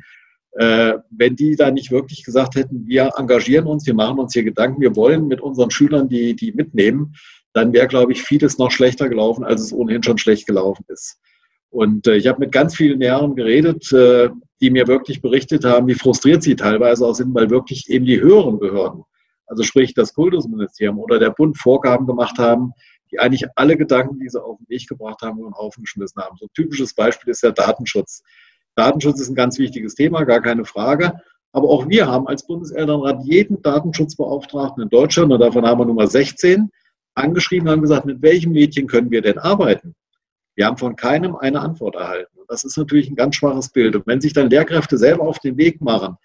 Äh, 0.53 1.00
wenn 1.10 1.36
die 1.36 1.57
da 1.57 1.69
nicht 1.72 1.91
wirklich 1.91 2.24
gesagt 2.24 2.55
hätten, 2.55 2.88
wir 2.88 3.12
engagieren 3.17 3.67
uns, 3.67 3.86
wir 3.86 3.93
machen 3.93 4.19
uns 4.19 4.31
hier 4.31 4.45
Gedanken, 4.45 4.79
wir 4.79 4.95
wollen 4.95 5.27
mit 5.27 5.41
unseren 5.41 5.72
Schülern 5.72 6.07
die, 6.07 6.38
die 6.38 6.53
mitnehmen, 6.53 7.15
dann 7.51 7.74
wäre, 7.74 7.88
glaube 7.88 8.13
ich, 8.13 8.24
vieles 8.24 8.57
noch 8.57 8.72
schlechter 8.72 9.10
gelaufen, 9.10 9.43
als 9.43 9.62
es 9.62 9.74
ohnehin 9.74 10.03
schon 10.03 10.17
schlecht 10.17 10.48
gelaufen 10.48 10.86
ist. 10.88 11.19
Und 11.75 12.08
äh, 12.08 12.15
ich 12.15 12.27
habe 12.27 12.39
mit 12.39 12.53
ganz 12.53 12.74
vielen 12.74 13.01
Lehrern 13.01 13.36
geredet, 13.36 13.91
äh, 13.91 14.29
die 14.62 14.70
mir 14.70 14.88
wirklich 14.88 15.22
berichtet 15.22 15.65
haben, 15.65 15.88
wie 15.88 15.94
frustriert 15.94 16.41
sie 16.41 16.55
teilweise 16.55 17.05
auch 17.05 17.15
sind, 17.15 17.36
weil 17.36 17.50
wirklich 17.50 17.89
eben 17.89 18.05
die 18.05 18.22
höheren 18.22 18.60
Behörden, 18.60 19.03
also 19.46 19.62
sprich 19.63 19.94
das 19.94 20.13
Kultusministerium 20.13 20.98
oder 21.00 21.20
der 21.20 21.32
Bund 21.32 21.58
Vorgaben 21.58 22.08
gemacht 22.08 22.38
haben, 22.38 22.72
die 23.12 23.20
eigentlich 23.20 23.44
alle 23.58 23.75
Gedanken, 23.75 24.20
die 24.20 24.29
sie 24.29 24.41
auf 24.41 24.58
den 24.58 24.70
Weg 24.70 24.88
gebracht 24.88 25.22
haben, 25.22 25.39
und 25.39 25.53
aufgeschmissen 25.53 26.22
haben. 26.22 26.38
So 26.39 26.46
ein 26.46 26.53
typisches 26.53 26.94
Beispiel 26.94 27.32
ist 27.32 27.44
der 27.44 27.51
Datenschutz. 27.51 28.24
Datenschutz 28.75 29.20
ist 29.20 29.27
ein 29.27 29.36
ganz 29.36 29.60
wichtiges 29.60 29.96
Thema, 29.96 30.24
gar 30.24 30.41
keine 30.41 30.63
Frage. 30.63 31.12
Aber 31.51 31.67
auch 31.67 31.89
wir 31.89 32.08
haben 32.08 32.25
als 32.25 32.48
Bundeselternrat 32.48 33.25
jeden 33.25 33.62
Datenschutzbeauftragten 33.62 34.84
in 34.84 34.89
Deutschland, 34.89 35.34
und 35.34 35.41
davon 35.41 35.65
haben 35.65 35.82
wir 35.82 35.86
Nummer 35.86 36.08
16, 36.08 36.70
angeschrieben 37.15 37.67
und 37.67 37.74
haben 37.74 37.82
gesagt, 37.82 38.05
mit 38.05 38.22
welchem 38.22 38.53
Mädchen 38.53 38.88
können 38.88 39.12
wir 39.12 39.22
denn 39.22 39.39
arbeiten? 39.39 39.94
Wir 40.55 40.65
haben 40.65 40.77
von 40.77 40.95
keinem 40.95 41.35
eine 41.35 41.59
Antwort 41.59 41.95
erhalten. 41.95 42.38
Und 42.39 42.50
das 42.50 42.63
ist 42.63 42.77
natürlich 42.77 43.09
ein 43.09 43.15
ganz 43.15 43.35
schwaches 43.35 43.69
Bild. 43.69 43.95
Und 43.95 44.07
wenn 44.07 44.21
sich 44.21 44.33
dann 44.33 44.50
Lehrkräfte 44.50 44.97
selber 44.97 45.24
auf 45.24 45.39
den 45.39 45.57
Weg 45.57 45.81
machen, 45.81 46.15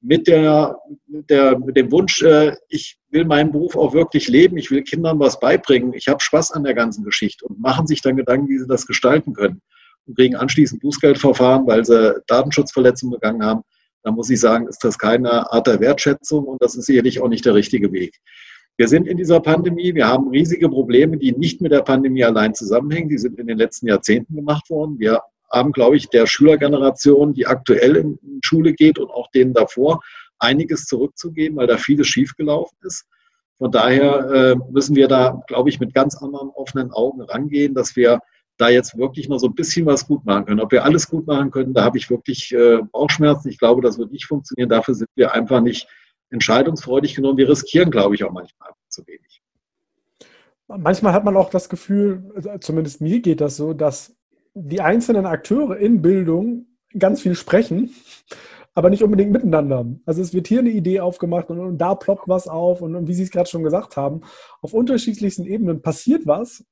mit, 0.00 0.26
der, 0.26 0.78
mit, 1.06 1.30
der, 1.30 1.58
mit 1.58 1.76
dem 1.76 1.90
Wunsch, 1.90 2.22
äh, 2.22 2.54
ich 2.68 2.98
will 3.10 3.24
meinen 3.24 3.52
Beruf 3.52 3.76
auch 3.76 3.94
wirklich 3.94 4.28
leben, 4.28 4.56
ich 4.56 4.70
will 4.70 4.82
Kindern 4.82 5.18
was 5.18 5.40
beibringen, 5.40 5.92
ich 5.94 6.08
habe 6.08 6.20
Spaß 6.20 6.52
an 6.52 6.64
der 6.64 6.74
ganzen 6.74 7.04
Geschichte 7.04 7.44
und 7.46 7.60
machen 7.60 7.86
sich 7.86 8.02
dann 8.02 8.16
Gedanken, 8.16 8.48
wie 8.48 8.58
sie 8.58 8.66
das 8.66 8.86
gestalten 8.86 9.32
können 9.32 9.62
und 10.06 10.16
kriegen 10.16 10.36
anschließend 10.36 10.82
Bußgeldverfahren, 10.82 11.66
weil 11.66 11.84
sie 11.84 12.20
Datenschutzverletzungen 12.26 13.18
begangen 13.18 13.44
haben, 13.44 13.62
dann 14.02 14.14
muss 14.14 14.30
ich 14.30 14.38
sagen, 14.38 14.68
ist 14.68 14.84
das 14.84 14.98
keine 14.98 15.50
Art 15.50 15.66
der 15.66 15.80
Wertschätzung 15.80 16.44
und 16.44 16.62
das 16.62 16.76
ist 16.76 16.86
sicherlich 16.86 17.20
auch 17.20 17.28
nicht 17.28 17.44
der 17.44 17.54
richtige 17.54 17.90
Weg. 17.92 18.16
Wir 18.76 18.88
sind 18.88 19.08
in 19.08 19.16
dieser 19.16 19.40
Pandemie, 19.40 19.94
wir 19.94 20.06
haben 20.06 20.28
riesige 20.28 20.68
Probleme, 20.68 21.16
die 21.16 21.32
nicht 21.32 21.60
mit 21.62 21.72
der 21.72 21.82
Pandemie 21.82 22.24
allein 22.24 22.54
zusammenhängen, 22.54 23.08
die 23.08 23.18
sind 23.18 23.38
in 23.38 23.46
den 23.46 23.56
letzten 23.56 23.86
Jahrzehnten 23.86 24.36
gemacht 24.36 24.68
worden. 24.68 24.98
Wir 24.98 25.22
haben, 25.50 25.72
glaube 25.72 25.96
ich, 25.96 26.08
der 26.08 26.26
Schülergeneration, 26.26 27.32
die 27.32 27.46
aktuell 27.46 27.96
in 27.96 28.18
Schule 28.44 28.74
geht 28.74 28.98
und 28.98 29.10
auch 29.10 29.30
denen 29.30 29.54
davor, 29.54 30.02
einiges 30.38 30.84
zurückzugeben, 30.84 31.56
weil 31.56 31.66
da 31.66 31.78
vieles 31.78 32.08
schiefgelaufen 32.08 32.76
ist. 32.82 33.06
Von 33.58 33.70
daher 33.70 34.30
äh, 34.30 34.56
müssen 34.70 34.94
wir 34.94 35.08
da, 35.08 35.40
glaube 35.46 35.70
ich, 35.70 35.80
mit 35.80 35.94
ganz 35.94 36.14
anderen 36.16 36.50
offenen 36.50 36.92
Augen 36.92 37.22
rangehen, 37.22 37.74
dass 37.74 37.96
wir 37.96 38.20
da 38.58 38.68
jetzt 38.68 38.98
wirklich 38.98 39.28
noch 39.28 39.38
so 39.38 39.46
ein 39.46 39.54
bisschen 39.54 39.86
was 39.86 40.06
gut 40.06 40.24
machen 40.26 40.46
können. 40.46 40.60
Ob 40.60 40.72
wir 40.72 40.84
alles 40.84 41.08
gut 41.08 41.26
machen 41.26 41.50
können, 41.50 41.72
da 41.72 41.84
habe 41.84 41.96
ich 41.96 42.10
wirklich 42.10 42.52
äh, 42.52 42.80
Bauchschmerzen. 42.92 43.48
Ich 43.48 43.58
glaube, 43.58 43.80
das 43.80 43.98
wird 43.98 44.12
nicht 44.12 44.26
funktionieren. 44.26 44.68
Dafür 44.68 44.94
sind 44.94 45.08
wir 45.14 45.32
einfach 45.32 45.60
nicht 45.60 45.88
entscheidungsfreudig 46.30 47.14
genug. 47.14 47.36
Wir 47.36 47.48
riskieren, 47.48 47.90
glaube 47.90 48.14
ich, 48.14 48.24
auch 48.24 48.32
manchmal 48.32 48.70
zu 48.88 49.06
wenig. 49.06 49.42
Manchmal 50.68 51.12
hat 51.12 51.24
man 51.24 51.36
auch 51.36 51.50
das 51.50 51.68
Gefühl, 51.68 52.32
also 52.34 52.50
zumindest 52.58 53.00
mir 53.00 53.20
geht 53.20 53.40
das 53.40 53.56
so, 53.56 53.72
dass 53.72 54.16
die 54.54 54.80
einzelnen 54.80 55.26
Akteure 55.26 55.76
in 55.76 56.02
Bildung 56.02 56.66
ganz 56.98 57.20
viel 57.20 57.34
sprechen, 57.34 57.94
aber 58.74 58.90
nicht 58.90 59.04
unbedingt 59.04 59.30
miteinander. 59.30 59.86
Also 60.06 60.22
es 60.22 60.34
wird 60.34 60.48
hier 60.48 60.60
eine 60.60 60.70
Idee 60.70 61.00
aufgemacht 61.00 61.50
und, 61.50 61.78
da 61.78 61.94
ploppt 61.94 62.26
was 62.26 62.48
auf 62.48 62.80
und 62.80 63.06
wie 63.06 63.14
Sie 63.14 63.22
es 63.22 63.30
gerade 63.30 63.48
schon 63.48 63.62
gesagt 63.62 63.96
haben, 63.96 64.22
auf 64.60 64.74
unterschiedlichsten 64.74 65.44
Ebenen 65.44 65.82
passiert 65.82 66.26
was, 66.26 66.64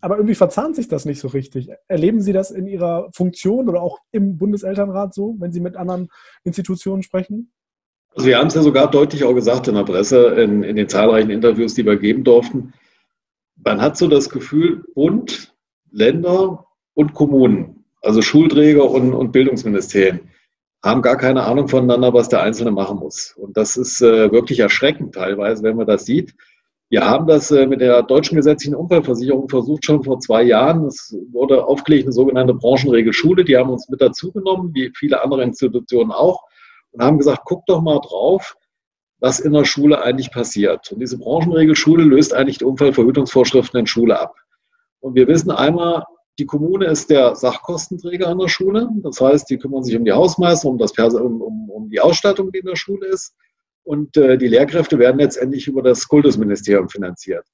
aber 0.00 0.16
irgendwie 0.16 0.34
verzahnt 0.34 0.76
sich 0.76 0.88
das 0.88 1.04
nicht 1.04 1.20
so 1.20 1.28
richtig. 1.28 1.70
Erleben 1.88 2.20
Sie 2.20 2.32
das 2.32 2.50
in 2.50 2.66
Ihrer 2.66 3.10
Funktion 3.12 3.68
oder 3.68 3.82
auch 3.82 3.98
im 4.12 4.38
Bundeselternrat 4.38 5.12
so, 5.12 5.36
wenn 5.38 5.52
Sie 5.52 5.60
mit 5.60 5.76
anderen 5.76 6.08
Institutionen 6.44 7.02
sprechen? 7.02 7.52
Also 8.14 8.26
wir 8.26 8.38
haben 8.38 8.48
es 8.48 8.54
ja 8.54 8.62
sogar 8.62 8.90
deutlich 8.90 9.24
auch 9.24 9.34
gesagt 9.34 9.68
in 9.68 9.74
der 9.74 9.84
Presse, 9.84 10.26
in, 10.28 10.62
in 10.62 10.76
den 10.76 10.88
zahlreichen 10.88 11.30
Interviews, 11.30 11.74
die 11.74 11.86
wir 11.86 11.96
geben 11.96 12.24
durften. 12.24 12.72
Man 13.64 13.80
hat 13.80 13.96
so 13.96 14.08
das 14.08 14.30
Gefühl, 14.30 14.84
Bund, 14.94 15.54
Länder 15.90 16.66
und 16.94 17.14
Kommunen, 17.14 17.84
also 18.02 18.22
Schulträger 18.22 18.90
und, 18.90 19.14
und 19.14 19.32
Bildungsministerien, 19.32 20.20
haben 20.82 21.02
gar 21.02 21.16
keine 21.16 21.44
Ahnung 21.44 21.68
voneinander, 21.68 22.12
was 22.14 22.28
der 22.28 22.42
Einzelne 22.42 22.70
machen 22.70 22.98
muss. 22.98 23.34
Und 23.36 23.56
das 23.56 23.76
ist 23.76 24.00
äh, 24.00 24.32
wirklich 24.32 24.60
erschreckend 24.60 25.14
teilweise, 25.14 25.62
wenn 25.62 25.76
man 25.76 25.86
das 25.86 26.06
sieht. 26.06 26.34
Wir 26.88 27.04
haben 27.04 27.26
das 27.26 27.50
äh, 27.50 27.66
mit 27.66 27.80
der 27.80 28.02
deutschen 28.02 28.36
gesetzlichen 28.36 28.74
Unfallversicherung 28.74 29.48
versucht 29.48 29.84
schon 29.84 30.02
vor 30.02 30.20
zwei 30.20 30.42
Jahren. 30.42 30.86
Es 30.86 31.14
wurde 31.30 31.64
aufgelegt 31.64 32.04
eine 32.04 32.12
sogenannte 32.12 32.54
Branchenregel 32.54 33.12
Schule. 33.12 33.44
Die 33.44 33.56
haben 33.56 33.70
uns 33.70 33.88
mit 33.88 34.00
dazu 34.00 34.32
genommen, 34.32 34.74
wie 34.74 34.90
viele 34.96 35.22
andere 35.22 35.44
Institutionen 35.44 36.12
auch, 36.12 36.42
und 36.92 37.02
haben 37.02 37.18
gesagt, 37.18 37.42
guck 37.44 37.64
doch 37.66 37.82
mal 37.82 38.00
drauf, 38.00 38.56
was 39.18 39.40
in 39.40 39.52
der 39.52 39.64
Schule 39.64 40.02
eigentlich 40.02 40.32
passiert. 40.32 40.90
Und 40.92 41.00
diese 41.00 41.18
Branchenregel 41.18 41.76
Schule 41.76 42.04
löst 42.04 42.32
eigentlich 42.32 42.58
die 42.58 42.64
Unfallverhütungsvorschriften 42.64 43.80
in 43.80 43.86
Schule 43.86 44.18
ab. 44.18 44.34
Und 45.00 45.14
wir 45.14 45.28
wissen 45.28 45.50
einmal, 45.50 46.04
die 46.38 46.46
Kommune 46.46 46.86
ist 46.86 47.10
der 47.10 47.34
Sachkostenträger 47.34 48.28
an 48.28 48.38
der 48.38 48.48
Schule. 48.48 48.88
Das 49.02 49.20
heißt, 49.20 49.50
die 49.50 49.58
kümmern 49.58 49.82
sich 49.82 49.96
um 49.96 50.04
die 50.04 50.12
Hausmeister, 50.12 50.68
um, 50.68 50.78
das 50.78 50.92
um, 50.98 51.42
um, 51.42 51.70
um 51.70 51.90
die 51.90 52.00
Ausstattung, 52.00 52.50
die 52.50 52.60
in 52.60 52.66
der 52.66 52.76
Schule 52.76 53.06
ist 53.08 53.34
und 53.84 54.16
äh, 54.16 54.38
die 54.38 54.48
Lehrkräfte 54.48 54.98
werden 54.98 55.18
letztendlich 55.18 55.66
über 55.66 55.82
das 55.82 56.06
Kultusministerium 56.06 56.88
finanziert. 56.88 57.44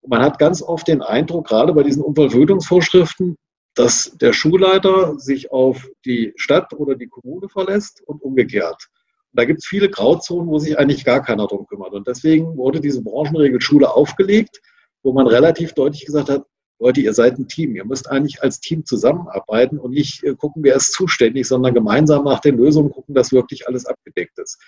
Und 0.00 0.10
man 0.10 0.22
hat 0.22 0.38
ganz 0.38 0.62
oft 0.62 0.88
den 0.88 1.02
Eindruck, 1.02 1.48
gerade 1.48 1.72
bei 1.72 1.82
diesen 1.82 2.02
Unfallverhütungsvorschriften, 2.02 3.36
dass 3.74 4.16
der 4.20 4.32
Schulleiter 4.32 5.18
sich 5.18 5.50
auf 5.50 5.88
die 6.04 6.32
Stadt 6.36 6.72
oder 6.74 6.94
die 6.94 7.08
Kommune 7.08 7.48
verlässt 7.48 8.02
und 8.06 8.22
umgekehrt. 8.22 8.88
Und 9.32 9.40
da 9.40 9.44
gibt 9.44 9.60
es 9.60 9.66
viele 9.66 9.88
Grauzonen, 9.88 10.48
wo 10.48 10.58
sich 10.58 10.78
eigentlich 10.78 11.04
gar 11.04 11.22
keiner 11.22 11.46
drum 11.46 11.66
kümmert. 11.66 11.92
Und 11.92 12.06
deswegen 12.06 12.56
wurde 12.56 12.80
diese 12.80 13.02
Branchenregel 13.02 13.60
Schule 13.60 13.90
aufgelegt, 13.90 14.60
wo 15.02 15.12
man 15.12 15.26
relativ 15.26 15.72
deutlich 15.72 16.04
gesagt 16.04 16.28
hat, 16.28 16.44
Leute, 16.78 17.00
ihr 17.00 17.14
seid 17.14 17.38
ein 17.38 17.46
Team. 17.46 17.76
Ihr 17.76 17.84
müsst 17.84 18.10
eigentlich 18.10 18.42
als 18.42 18.58
Team 18.58 18.84
zusammenarbeiten 18.84 19.78
und 19.78 19.92
nicht 19.92 20.24
äh, 20.24 20.34
gucken, 20.34 20.64
wer 20.64 20.74
ist 20.74 20.92
zuständig, 20.92 21.46
sondern 21.46 21.74
gemeinsam 21.74 22.24
nach 22.24 22.40
den 22.40 22.56
Lösungen 22.56 22.90
gucken, 22.90 23.14
dass 23.14 23.32
wirklich 23.32 23.68
alles 23.68 23.86
abgedeckt 23.86 24.38
ist. 24.38 24.60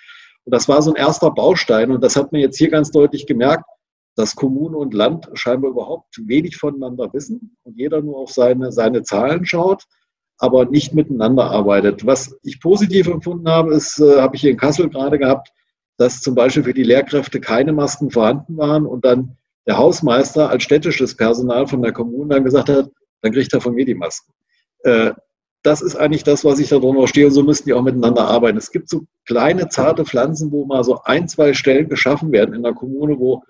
Und 0.44 0.54
das 0.54 0.68
war 0.68 0.80
so 0.80 0.92
ein 0.92 0.96
erster 0.96 1.32
Baustein. 1.32 1.90
Und 1.90 2.02
das 2.02 2.14
hat 2.14 2.30
man 2.30 2.40
jetzt 2.40 2.56
hier 2.56 2.70
ganz 2.70 2.92
deutlich 2.92 3.26
gemerkt, 3.26 3.64
dass 4.16 4.36
Kommune 4.36 4.76
und 4.76 4.94
Land 4.94 5.28
scheinbar 5.34 5.70
überhaupt 5.70 6.20
wenig 6.26 6.56
voneinander 6.56 7.12
wissen 7.12 7.56
und 7.64 7.78
jeder 7.78 8.00
nur 8.00 8.18
auf 8.18 8.30
seine, 8.30 8.70
seine 8.72 9.02
Zahlen 9.02 9.44
schaut, 9.44 9.84
aber 10.38 10.66
nicht 10.66 10.94
miteinander 10.94 11.50
arbeitet. 11.50 12.06
Was 12.06 12.36
ich 12.42 12.60
positiv 12.60 13.08
empfunden 13.08 13.48
habe, 13.48 13.74
ist, 13.74 13.98
äh, 14.00 14.20
habe 14.20 14.36
ich 14.36 14.42
hier 14.42 14.50
in 14.50 14.56
Kassel 14.56 14.88
gerade 14.88 15.18
gehabt, 15.18 15.50
dass 15.96 16.20
zum 16.20 16.34
Beispiel 16.34 16.64
für 16.64 16.74
die 16.74 16.82
Lehrkräfte 16.82 17.40
keine 17.40 17.72
Masken 17.72 18.10
vorhanden 18.10 18.56
waren 18.56 18.86
und 18.86 19.04
dann 19.04 19.36
der 19.66 19.78
Hausmeister 19.78 20.50
als 20.50 20.64
städtisches 20.64 21.16
Personal 21.16 21.66
von 21.66 21.82
der 21.82 21.92
Kommune 21.92 22.34
dann 22.34 22.44
gesagt 22.44 22.68
hat, 22.68 22.90
dann 23.22 23.32
kriegt 23.32 23.52
er 23.52 23.60
von 23.60 23.74
mir 23.74 23.86
die 23.86 23.94
Masken. 23.94 24.32
Äh, 24.82 25.12
das 25.62 25.80
ist 25.80 25.96
eigentlich 25.96 26.24
das, 26.24 26.44
was 26.44 26.58
ich 26.58 26.68
da 26.68 26.78
drunter 26.78 27.08
stehe. 27.08 27.26
Und 27.26 27.32
so 27.32 27.42
müssten 27.42 27.66
die 27.66 27.72
auch 27.72 27.82
miteinander 27.82 28.28
arbeiten. 28.28 28.58
Es 28.58 28.70
gibt 28.70 28.90
so 28.90 29.06
kleine, 29.24 29.70
zarte 29.70 30.04
Pflanzen, 30.04 30.52
wo 30.52 30.66
mal 30.66 30.84
so 30.84 31.00
ein, 31.04 31.26
zwei 31.26 31.54
Stellen 31.54 31.88
geschaffen 31.88 32.32
werden 32.32 32.54
in 32.54 32.62
der 32.62 32.74
Kommune, 32.74 33.18
wo 33.18 33.42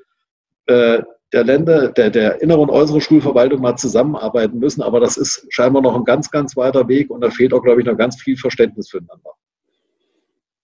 äh, 0.66 1.02
der 1.32 1.44
Länder, 1.44 1.88
der, 1.88 2.10
der 2.10 2.40
innere 2.42 2.60
und 2.60 2.70
äußere 2.70 3.00
Schulverwaltung 3.00 3.60
mal 3.60 3.76
zusammenarbeiten 3.76 4.58
müssen. 4.58 4.82
Aber 4.82 5.00
das 5.00 5.16
ist 5.16 5.46
scheinbar 5.50 5.82
noch 5.82 5.96
ein 5.96 6.04
ganz, 6.04 6.30
ganz 6.30 6.56
weiter 6.56 6.88
Weg 6.88 7.10
und 7.10 7.20
da 7.22 7.30
fehlt 7.30 7.52
auch, 7.52 7.62
glaube 7.62 7.80
ich, 7.80 7.86
noch 7.86 7.96
ganz 7.96 8.20
viel 8.20 8.36
Verständnis 8.36 8.88
füreinander. 8.90 9.30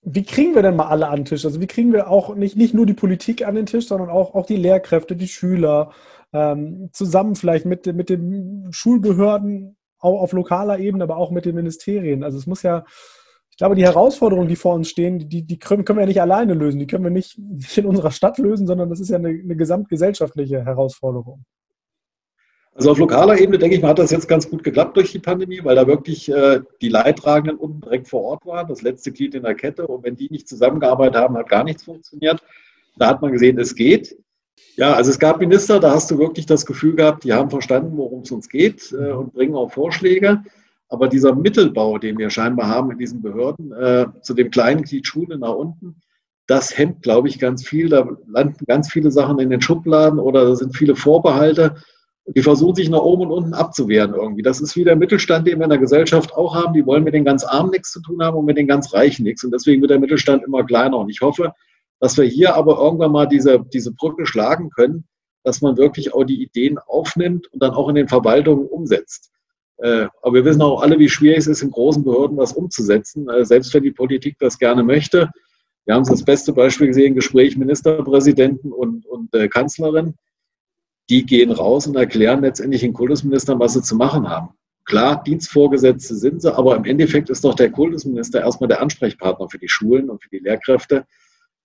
Wie 0.03 0.25
kriegen 0.25 0.55
wir 0.55 0.63
denn 0.63 0.77
mal 0.77 0.87
alle 0.87 1.09
an 1.09 1.17
den 1.21 1.25
Tisch? 1.27 1.45
Also 1.45 1.61
wie 1.61 1.67
kriegen 1.67 1.93
wir 1.93 2.09
auch 2.09 2.35
nicht, 2.35 2.57
nicht 2.57 2.73
nur 2.73 2.87
die 2.87 2.95
Politik 2.95 3.47
an 3.47 3.55
den 3.55 3.67
Tisch, 3.67 3.89
sondern 3.89 4.09
auch, 4.09 4.35
auch 4.35 4.47
die 4.47 4.57
Lehrkräfte, 4.57 5.15
die 5.17 5.29
Schüler, 5.29 5.91
ähm, 6.33 6.89
zusammen 6.93 7.35
vielleicht 7.35 7.67
mit, 7.67 7.87
mit 7.87 8.09
den 8.09 8.69
Schulbehörden 8.71 9.77
auch 9.99 10.23
auf 10.23 10.33
lokaler 10.33 10.79
Ebene, 10.79 11.05
aber 11.05 11.17
auch 11.17 11.31
mit 11.31 11.45
den 11.45 11.55
Ministerien. 11.57 12.25
Also 12.25 12.39
es 12.39 12.47
muss 12.47 12.63
ja, 12.63 12.85
glaube, 13.61 13.75
die 13.75 13.85
Herausforderungen, 13.85 14.49
die 14.49 14.57
vor 14.57 14.75
uns 14.75 14.89
stehen, 14.89 15.29
die, 15.29 15.43
die 15.43 15.59
können, 15.59 15.87
wir 15.87 16.01
ja 16.01 16.07
nicht 16.07 16.23
alleine 16.23 16.55
lösen. 16.55 16.79
Die 16.79 16.87
können 16.87 17.05
wir 17.05 17.11
nicht, 17.11 17.39
nicht 17.39 17.77
in 17.77 17.85
unserer 17.85 18.11
Stadt 18.11 18.39
lösen, 18.39 18.67
sondern 18.67 18.89
das 18.89 19.01
ist 19.01 19.11
ja 19.11 19.19
eine, 19.19 19.29
eine 19.29 19.55
gesamtgesellschaftliche 19.55 20.65
Herausforderung. 20.65 21.45
Also 22.75 22.93
auf 22.93 22.99
lokaler 22.99 23.39
Ebene, 23.39 23.59
denke 23.59 23.77
ich 23.77 23.83
mal, 23.83 23.89
hat 23.89 23.99
das 23.99 24.13
jetzt 24.13 24.29
ganz 24.29 24.49
gut 24.49 24.65
geklappt 24.65 24.97
durch 24.97 25.13
die 25.13 25.19
Pandemie, 25.19 25.61
weil 25.63 25.77
da 25.77 25.87
wirklich 25.87 26.31
äh, 26.31 26.61
die 26.81 26.89
Leidtragenden 26.89 27.59
unten 27.59 27.83
direkt 27.83 28.09
vor 28.09 28.23
Ort 28.23 28.47
waren, 28.47 28.67
das 28.67 28.81
letzte 28.81 29.13
Glied 29.13 29.35
in 29.35 29.43
der 29.43 29.55
Kette. 29.55 29.87
Und 29.87 30.05
wenn 30.05 30.17
die 30.17 30.31
nicht 30.31 30.49
zusammengearbeitet 30.49 31.17
haben, 31.17 31.37
hat 31.37 31.51
gar 31.51 31.65
nichts 31.65 31.85
funktioniert. 31.85 32.43
Da 32.97 33.09
hat 33.09 33.21
man 33.21 33.33
gesehen, 33.33 33.59
es 33.59 33.75
geht. 33.75 34.17
Ja, 34.77 34.95
also 34.95 35.11
es 35.11 35.19
gab 35.19 35.39
Minister, 35.39 35.81
da 35.81 35.91
hast 35.91 36.11
du 36.11 36.19
wirklich 36.19 36.47
das 36.47 36.65
Gefühl 36.65 36.97
gehabt, 36.97 37.25
die 37.25 37.35
haben 37.35 37.51
verstanden, 37.51 37.99
worum 37.99 38.23
es 38.23 38.31
uns 38.31 38.49
geht 38.49 38.91
äh, 38.93 39.13
und 39.13 39.35
bringen 39.35 39.55
auch 39.55 39.71
Vorschläge. 39.71 40.43
Aber 40.91 41.09
dieser 41.09 41.35
Mittelbau, 41.35 41.99
den 41.99 42.19
wir 42.19 42.31
scheinbar 42.31 42.69
haben 42.69 42.91
in 42.91 42.99
diesen 42.99 43.23
Behörden, 43.23 43.73
äh, 43.73 44.07
zu 44.23 44.35
dem 44.35 44.51
kleinen 44.51 44.83
Glied 44.83 45.07
Schule 45.07 45.39
nach 45.39 45.55
unten, 45.55 46.03
das 46.49 46.77
hemmt, 46.77 47.03
glaube 47.03 47.29
ich, 47.29 47.39
ganz 47.39 47.67
viel. 47.67 47.89
Da 47.89 48.09
landen 48.27 48.65
ganz 48.67 48.91
viele 48.93 49.13
Sachen 49.13 49.39
in 49.39 49.51
den 49.51 49.61
Schubladen 49.61 50.19
oder 50.19 50.45
da 50.45 50.57
sind 50.57 50.77
viele 50.77 50.97
Vorbehalte. 50.97 51.77
Die 52.27 52.43
versuchen 52.43 52.75
sich 52.75 52.91
nach 52.91 52.99
oben 52.99 53.23
und 53.23 53.31
unten 53.31 53.55
abzuwehren 53.55 54.15
irgendwie. 54.15 54.43
Das 54.43 54.61
ist 54.61 54.75
wie 54.75 54.83
der 54.83 54.97
Mittelstand, 54.97 55.47
den 55.47 55.59
wir 55.59 55.65
in 55.65 55.71
der 55.71 55.79
Gesellschaft 55.79 56.35
auch 56.35 56.57
haben. 56.57 56.75
Die 56.75 56.85
wollen 56.85 57.05
mit 57.05 57.15
den 57.15 57.25
ganz 57.25 57.45
Armen 57.45 57.71
nichts 57.71 57.93
zu 57.93 58.03
tun 58.03 58.21
haben 58.23 58.37
und 58.37 58.47
mit 58.47 58.59
den 58.59 58.67
ganz 58.67 58.93
Reichen 58.93 59.23
nichts. 59.23 59.45
Und 59.45 59.53
deswegen 59.53 59.81
wird 59.81 59.93
der 59.93 60.01
Mittelstand 60.01 60.43
immer 60.43 60.65
kleiner. 60.65 60.99
Und 60.99 61.09
ich 61.09 61.21
hoffe, 61.21 61.55
dass 62.01 62.19
wir 62.19 62.25
hier 62.25 62.57
aber 62.57 62.79
irgendwann 62.79 63.13
mal 63.13 63.27
diese, 63.27 63.65
diese 63.73 63.93
Brücke 63.93 64.27
schlagen 64.27 64.71
können, 64.71 65.05
dass 65.45 65.63
man 65.63 65.77
wirklich 65.77 66.15
auch 66.15 66.25
die 66.25 66.43
Ideen 66.43 66.79
aufnimmt 66.79 67.47
und 67.53 67.63
dann 67.63 67.73
auch 67.73 67.89
in 67.89 67.95
den 67.95 68.09
Verwaltungen 68.09 68.67
umsetzt. 68.67 69.31
Äh, 69.83 70.07
aber 70.23 70.35
wir 70.35 70.45
wissen 70.45 70.63
auch 70.63 70.83
alle, 70.83 70.99
wie 70.99 71.09
schwierig 71.09 71.39
es 71.39 71.47
ist, 71.47 71.63
in 71.63 71.71
großen 71.71 72.05
Behörden 72.05 72.37
was 72.37 72.53
umzusetzen, 72.53 73.29
äh, 73.29 73.45
selbst 73.45 73.73
wenn 73.75 73.83
die 73.83 73.93
Politik 73.93 74.37
das 74.39 74.59
gerne 74.59 74.83
möchte. 74.83 75.31
Wir 75.87 75.95
haben 75.95 76.05
das 76.05 76.25
beste 76.25 76.53
Beispiel 76.53 76.89
gesehen, 76.89 77.15
Gespräch 77.15 77.57
Ministerpräsidenten 77.57 78.73
und, 78.73 79.07
und 79.07 79.35
äh, 79.35 79.49
Kanzlerin. 79.49 80.15
Die 81.09 81.25
gehen 81.25 81.51
raus 81.51 81.87
und 81.87 81.97
erklären 81.97 82.43
letztendlich 82.43 82.83
den 82.83 82.93
Kultusministern, 82.93 83.59
was 83.59 83.73
sie 83.73 83.83
zu 83.83 83.97
machen 83.97 84.29
haben. 84.29 84.51
Klar, 84.85 85.23
Dienstvorgesetzte 85.25 86.15
sind 86.15 86.43
sie, 86.43 86.55
aber 86.55 86.77
im 86.77 86.85
Endeffekt 86.85 87.31
ist 87.31 87.45
doch 87.45 87.55
der 87.55 87.71
Kultusminister 87.71 88.41
erstmal 88.41 88.69
der 88.69 88.83
Ansprechpartner 88.83 89.49
für 89.49 89.59
die 89.59 89.69
Schulen 89.69 90.11
und 90.11 90.23
für 90.23 90.31
die 90.31 90.39
Lehrkräfte 90.39 91.05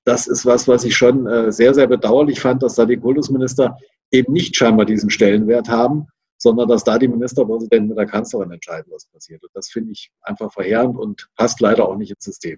das 0.05 0.27
ist 0.27 0.45
was, 0.45 0.67
was 0.67 0.85
ich 0.85 0.95
schon 0.95 1.27
äh, 1.27 1.51
sehr, 1.51 1.73
sehr 1.73 1.87
bedauerlich 1.87 2.39
fand, 2.39 2.63
dass 2.63 2.75
da 2.75 2.85
die 2.85 2.97
Kultusminister 2.97 3.77
eben 4.11 4.31
nicht 4.33 4.55
scheinbar 4.55 4.85
diesen 4.85 5.09
Stellenwert 5.09 5.67
haben, 5.67 6.07
sondern 6.37 6.67
dass 6.67 6.83
da 6.83 6.97
die 6.97 7.07
Ministerpräsidenten 7.07 7.89
mit 7.89 7.97
der 7.97 8.05
Kanzlerin 8.05 8.51
entscheiden, 8.51 8.91
was 8.91 9.05
passiert. 9.05 9.43
Und 9.43 9.51
das 9.53 9.69
finde 9.69 9.91
ich 9.91 10.11
einfach 10.21 10.51
verheerend 10.51 10.97
und 10.97 11.29
passt 11.35 11.61
leider 11.61 11.87
auch 11.87 11.97
nicht 11.97 12.11
ins 12.11 12.25
System. 12.25 12.57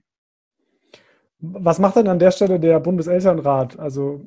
Was 1.39 1.79
macht 1.79 1.97
denn 1.97 2.07
an 2.07 2.19
der 2.19 2.31
Stelle 2.31 2.59
der 2.59 2.79
Bundeselternrat? 2.79 3.77
Also 3.79 4.21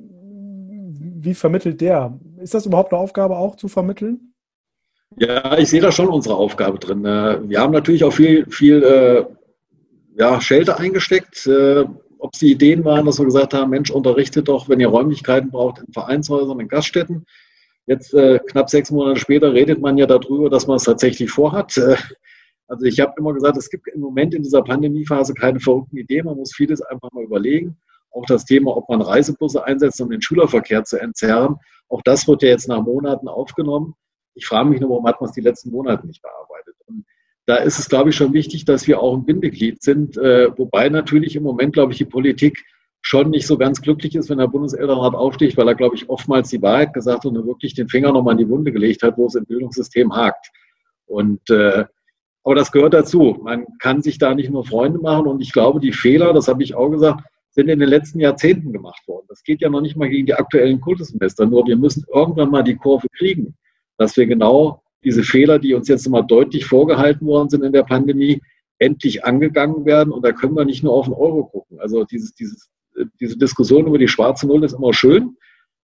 wie 1.22 1.34
vermittelt 1.34 1.80
der? 1.80 2.18
Ist 2.38 2.54
das 2.54 2.66
überhaupt 2.66 2.92
eine 2.92 3.02
Aufgabe 3.02 3.36
auch 3.36 3.56
zu 3.56 3.68
vermitteln? 3.68 4.32
Ja, 5.16 5.58
ich 5.58 5.68
sehe 5.68 5.80
da 5.80 5.90
schon 5.90 6.08
unsere 6.08 6.36
Aufgabe 6.36 6.78
drin. 6.78 7.04
Äh, 7.04 7.48
wir 7.48 7.60
haben 7.60 7.72
natürlich 7.72 8.04
auch 8.04 8.12
viel, 8.12 8.46
viel 8.48 8.82
äh, 8.82 9.24
ja, 10.16 10.40
Schelte 10.40 10.78
eingesteckt. 10.78 11.46
Äh, 11.46 11.84
ob 12.18 12.34
es 12.34 12.40
die 12.40 12.52
Ideen 12.52 12.84
waren, 12.84 13.06
dass 13.06 13.18
wir 13.18 13.24
gesagt 13.24 13.54
haben, 13.54 13.70
Mensch, 13.70 13.90
unterrichtet 13.90 14.48
doch, 14.48 14.68
wenn 14.68 14.78
ihr 14.78 14.88
Räumlichkeiten 14.88 15.50
braucht, 15.50 15.80
in 15.80 15.92
Vereinshäusern, 15.92 16.60
in 16.60 16.68
Gaststätten. 16.68 17.24
Jetzt 17.86 18.14
äh, 18.14 18.38
knapp 18.38 18.70
sechs 18.70 18.90
Monate 18.90 19.18
später 19.18 19.52
redet 19.52 19.80
man 19.80 19.98
ja 19.98 20.06
darüber, 20.06 20.50
dass 20.50 20.66
man 20.66 20.76
es 20.76 20.84
tatsächlich 20.84 21.30
vorhat. 21.30 21.76
Äh, 21.76 21.96
also 22.68 22.86
ich 22.86 23.00
habe 23.00 23.14
immer 23.18 23.34
gesagt, 23.34 23.56
es 23.56 23.68
gibt 23.68 23.88
im 23.88 24.00
Moment 24.00 24.32
in 24.32 24.42
dieser 24.42 24.62
Pandemiephase 24.62 25.34
keine 25.34 25.58
verrückten 25.58 25.96
Ideen. 25.96 26.26
Man 26.26 26.36
muss 26.36 26.54
vieles 26.54 26.80
einfach 26.82 27.10
mal 27.12 27.24
überlegen. 27.24 27.76
Auch 28.12 28.24
das 28.26 28.44
Thema, 28.44 28.76
ob 28.76 28.88
man 28.88 29.02
Reisebusse 29.02 29.64
einsetzt, 29.64 30.00
um 30.00 30.10
den 30.10 30.22
Schülerverkehr 30.22 30.84
zu 30.84 31.00
entzerren. 31.00 31.56
Auch 31.88 32.02
das 32.02 32.28
wird 32.28 32.42
ja 32.42 32.50
jetzt 32.50 32.68
nach 32.68 32.82
Monaten 32.82 33.26
aufgenommen. 33.26 33.94
Ich 34.34 34.46
frage 34.46 34.68
mich 34.68 34.80
nur, 34.80 34.90
warum 34.90 35.06
hat 35.06 35.20
man 35.20 35.28
es 35.28 35.34
die 35.34 35.40
letzten 35.40 35.70
Monate 35.70 36.06
nicht 36.06 36.22
bearbeitet? 36.22 36.76
Und 36.86 37.04
da 37.46 37.56
ist 37.56 37.80
es, 37.80 37.88
glaube 37.88 38.10
ich, 38.10 38.16
schon 38.16 38.32
wichtig, 38.32 38.64
dass 38.64 38.86
wir 38.86 39.00
auch 39.00 39.16
ein 39.16 39.24
Bindeglied 39.24 39.82
sind. 39.82 40.16
Äh, 40.16 40.56
wobei 40.56 40.88
natürlich 40.88 41.34
im 41.34 41.42
Moment, 41.42 41.72
glaube 41.72 41.92
ich, 41.92 41.98
die 41.98 42.04
Politik 42.04 42.64
schon 43.02 43.30
nicht 43.30 43.46
so 43.46 43.56
ganz 43.56 43.80
glücklich 43.80 44.14
ist, 44.14 44.28
wenn 44.30 44.38
der 44.38 44.48
Bundeselternrat 44.48 45.14
aufsticht, 45.14 45.56
weil 45.56 45.68
er, 45.68 45.74
glaube 45.74 45.96
ich, 45.96 46.08
oftmals 46.08 46.50
die 46.50 46.62
Wahrheit 46.62 46.92
gesagt 46.92 47.24
hat 47.24 47.32
und 47.32 47.46
wirklich 47.46 47.74
den 47.74 47.88
Finger 47.88 48.12
nochmal 48.12 48.32
in 48.32 48.46
die 48.46 48.48
Wunde 48.48 48.72
gelegt 48.72 49.02
hat, 49.02 49.16
wo 49.16 49.26
es 49.26 49.34
im 49.34 49.46
Bildungssystem 49.46 50.14
hakt. 50.14 50.50
Und 51.06 51.48
äh, 51.50 51.84
aber 52.42 52.54
das 52.54 52.72
gehört 52.72 52.94
dazu. 52.94 53.38
Man 53.42 53.66
kann 53.78 54.02
sich 54.02 54.18
da 54.18 54.34
nicht 54.34 54.50
nur 54.50 54.64
Freunde 54.64 54.98
machen. 54.98 55.26
Und 55.26 55.40
ich 55.40 55.52
glaube, 55.52 55.80
die 55.80 55.92
Fehler, 55.92 56.32
das 56.32 56.48
habe 56.48 56.62
ich 56.62 56.74
auch 56.74 56.88
gesagt, 56.88 57.22
sind 57.50 57.68
in 57.68 57.80
den 57.80 57.88
letzten 57.88 58.20
Jahrzehnten 58.20 58.72
gemacht 58.72 59.06
worden. 59.06 59.26
Das 59.28 59.42
geht 59.42 59.60
ja 59.60 59.68
noch 59.68 59.80
nicht 59.80 59.96
mal 59.96 60.08
gegen 60.08 60.26
die 60.26 60.34
aktuellen 60.34 60.80
Kultussemester. 60.80 61.46
Nur 61.46 61.66
wir 61.66 61.76
müssen 61.76 62.04
irgendwann 62.12 62.50
mal 62.50 62.62
die 62.62 62.76
Kurve 62.76 63.08
kriegen, 63.16 63.56
dass 63.98 64.16
wir 64.16 64.26
genau 64.26 64.82
diese 65.04 65.22
Fehler, 65.22 65.58
die 65.58 65.74
uns 65.74 65.88
jetzt 65.88 66.08
mal 66.08 66.22
deutlich 66.22 66.64
vorgehalten 66.64 67.26
worden 67.26 67.48
sind 67.48 67.64
in 67.64 67.72
der 67.72 67.82
Pandemie, 67.82 68.40
endlich 68.78 69.24
angegangen 69.24 69.84
werden. 69.84 70.12
Und 70.12 70.24
da 70.24 70.32
können 70.32 70.56
wir 70.56 70.64
nicht 70.64 70.82
nur 70.82 70.92
auf 70.92 71.06
den 71.06 71.14
Euro 71.14 71.44
gucken. 71.44 71.80
Also 71.80 72.04
dieses, 72.04 72.34
dieses, 72.34 72.70
diese 73.20 73.38
Diskussion 73.38 73.86
über 73.86 73.98
die 73.98 74.08
schwarze 74.08 74.46
Null 74.46 74.64
ist 74.64 74.74
immer 74.74 74.92
schön. 74.92 75.36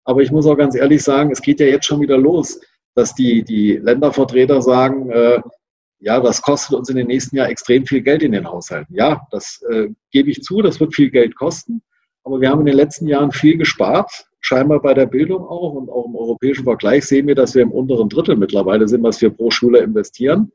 Aber 0.06 0.22
ich 0.22 0.32
muss 0.32 0.46
auch 0.46 0.58
ganz 0.58 0.76
ehrlich 0.76 1.04
sagen, 1.04 1.32
es 1.32 1.42
geht 1.42 1.60
ja 1.60 1.66
jetzt 1.66 1.86
schon 1.86 2.02
wieder 2.02 2.18
los, 2.18 2.60
dass 2.96 3.16
die, 3.16 3.44
die 3.44 3.78
Ländervertreter 3.78 4.62
sagen, 4.62 5.10
äh, 5.10 5.42
ja, 6.00 6.20
das 6.20 6.42
kostet 6.42 6.78
uns 6.78 6.90
in 6.90 6.98
den 6.98 7.08
nächsten 7.08 7.38
Jahren 7.38 7.50
extrem 7.50 7.86
viel 7.86 8.02
Geld 8.02 8.24
in 8.24 8.34
den 8.34 8.48
Haushalten. 8.48 8.94
Ja, 8.94 9.26
das 9.32 9.62
äh, 9.70 9.88
gebe 10.12 10.30
ich 10.30 10.44
zu, 10.44 10.62
das 10.62 10.80
wird 10.80 10.94
viel 10.94 11.10
Geld 11.10 11.36
kosten. 11.36 11.82
Aber 12.26 12.42
wir 12.42 12.50
haben 12.50 12.60
in 12.60 12.66
den 12.66 12.76
letzten 12.76 13.08
Jahren 13.08 13.32
viel 13.32 13.58
gespart, 13.58 14.26
scheinbar 14.42 14.82
bei 14.82 14.94
der 14.94 15.06
Bildung 15.06 15.46
auch 15.46 15.74
und 15.74 15.90
auch 15.90 16.06
im 16.06 16.16
europäischen 16.16 16.66
Vergleich 16.66 17.06
sehen 17.06 17.28
wir, 17.28 17.36
dass 17.36 17.56
wir 17.56 17.62
im 17.62 17.72
unteren 17.72 18.10
Drittel 18.10 18.36
mittlerweile 18.36 18.88
sind, 18.88 19.04
was 19.04 19.22
wir 19.22 19.30
pro 19.30 19.50
Schüler 19.50 19.82
investieren. 19.82 20.52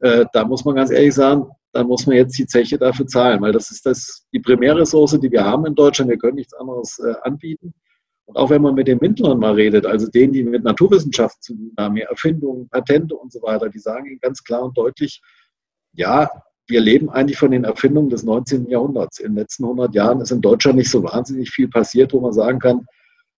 Äh, 0.00 0.26
da 0.32 0.44
muss 0.44 0.64
man 0.64 0.74
ganz 0.74 0.90
ehrlich 0.90 1.14
sagen, 1.14 1.46
da 1.72 1.82
muss 1.84 2.06
man 2.06 2.16
jetzt 2.16 2.38
die 2.38 2.46
Zeche 2.46 2.78
dafür 2.78 3.06
zahlen, 3.06 3.40
weil 3.40 3.52
das 3.52 3.70
ist 3.70 3.86
das, 3.86 4.26
die 4.32 4.40
Primärressource, 4.40 5.18
die 5.18 5.30
wir 5.30 5.44
haben 5.44 5.66
in 5.66 5.74
Deutschland. 5.74 6.10
Wir 6.10 6.18
können 6.18 6.36
nichts 6.36 6.52
anderes 6.54 6.98
äh, 6.98 7.14
anbieten. 7.22 7.72
Und 8.26 8.36
auch 8.36 8.50
wenn 8.50 8.62
man 8.62 8.74
mit 8.74 8.88
den 8.88 9.00
Windlern 9.00 9.38
mal 9.38 9.54
redet, 9.54 9.86
also 9.86 10.08
denen, 10.08 10.32
die 10.32 10.44
mit 10.44 10.64
Naturwissenschaft 10.64 11.42
zu 11.42 11.54
tun 11.54 11.72
haben, 11.78 11.96
Erfindungen, 11.96 12.68
Patente 12.68 13.16
und 13.16 13.32
so 13.32 13.42
weiter, 13.42 13.68
die 13.68 13.78
sagen 13.78 14.06
ihnen 14.06 14.20
ganz 14.20 14.44
klar 14.44 14.62
und 14.62 14.76
deutlich, 14.76 15.20
ja, 15.92 16.30
wir 16.68 16.80
leben 16.80 17.10
eigentlich 17.10 17.38
von 17.38 17.50
den 17.50 17.64
Erfindungen 17.64 18.10
des 18.10 18.22
19. 18.22 18.68
Jahrhunderts. 18.68 19.18
In 19.18 19.32
den 19.32 19.38
letzten 19.38 19.64
100 19.64 19.94
Jahren 19.94 20.20
ist 20.20 20.30
in 20.30 20.40
Deutschland 20.40 20.76
nicht 20.76 20.90
so 20.90 21.02
wahnsinnig 21.02 21.50
viel 21.50 21.68
passiert, 21.68 22.12
wo 22.12 22.20
man 22.20 22.32
sagen 22.32 22.58
kann, 22.58 22.86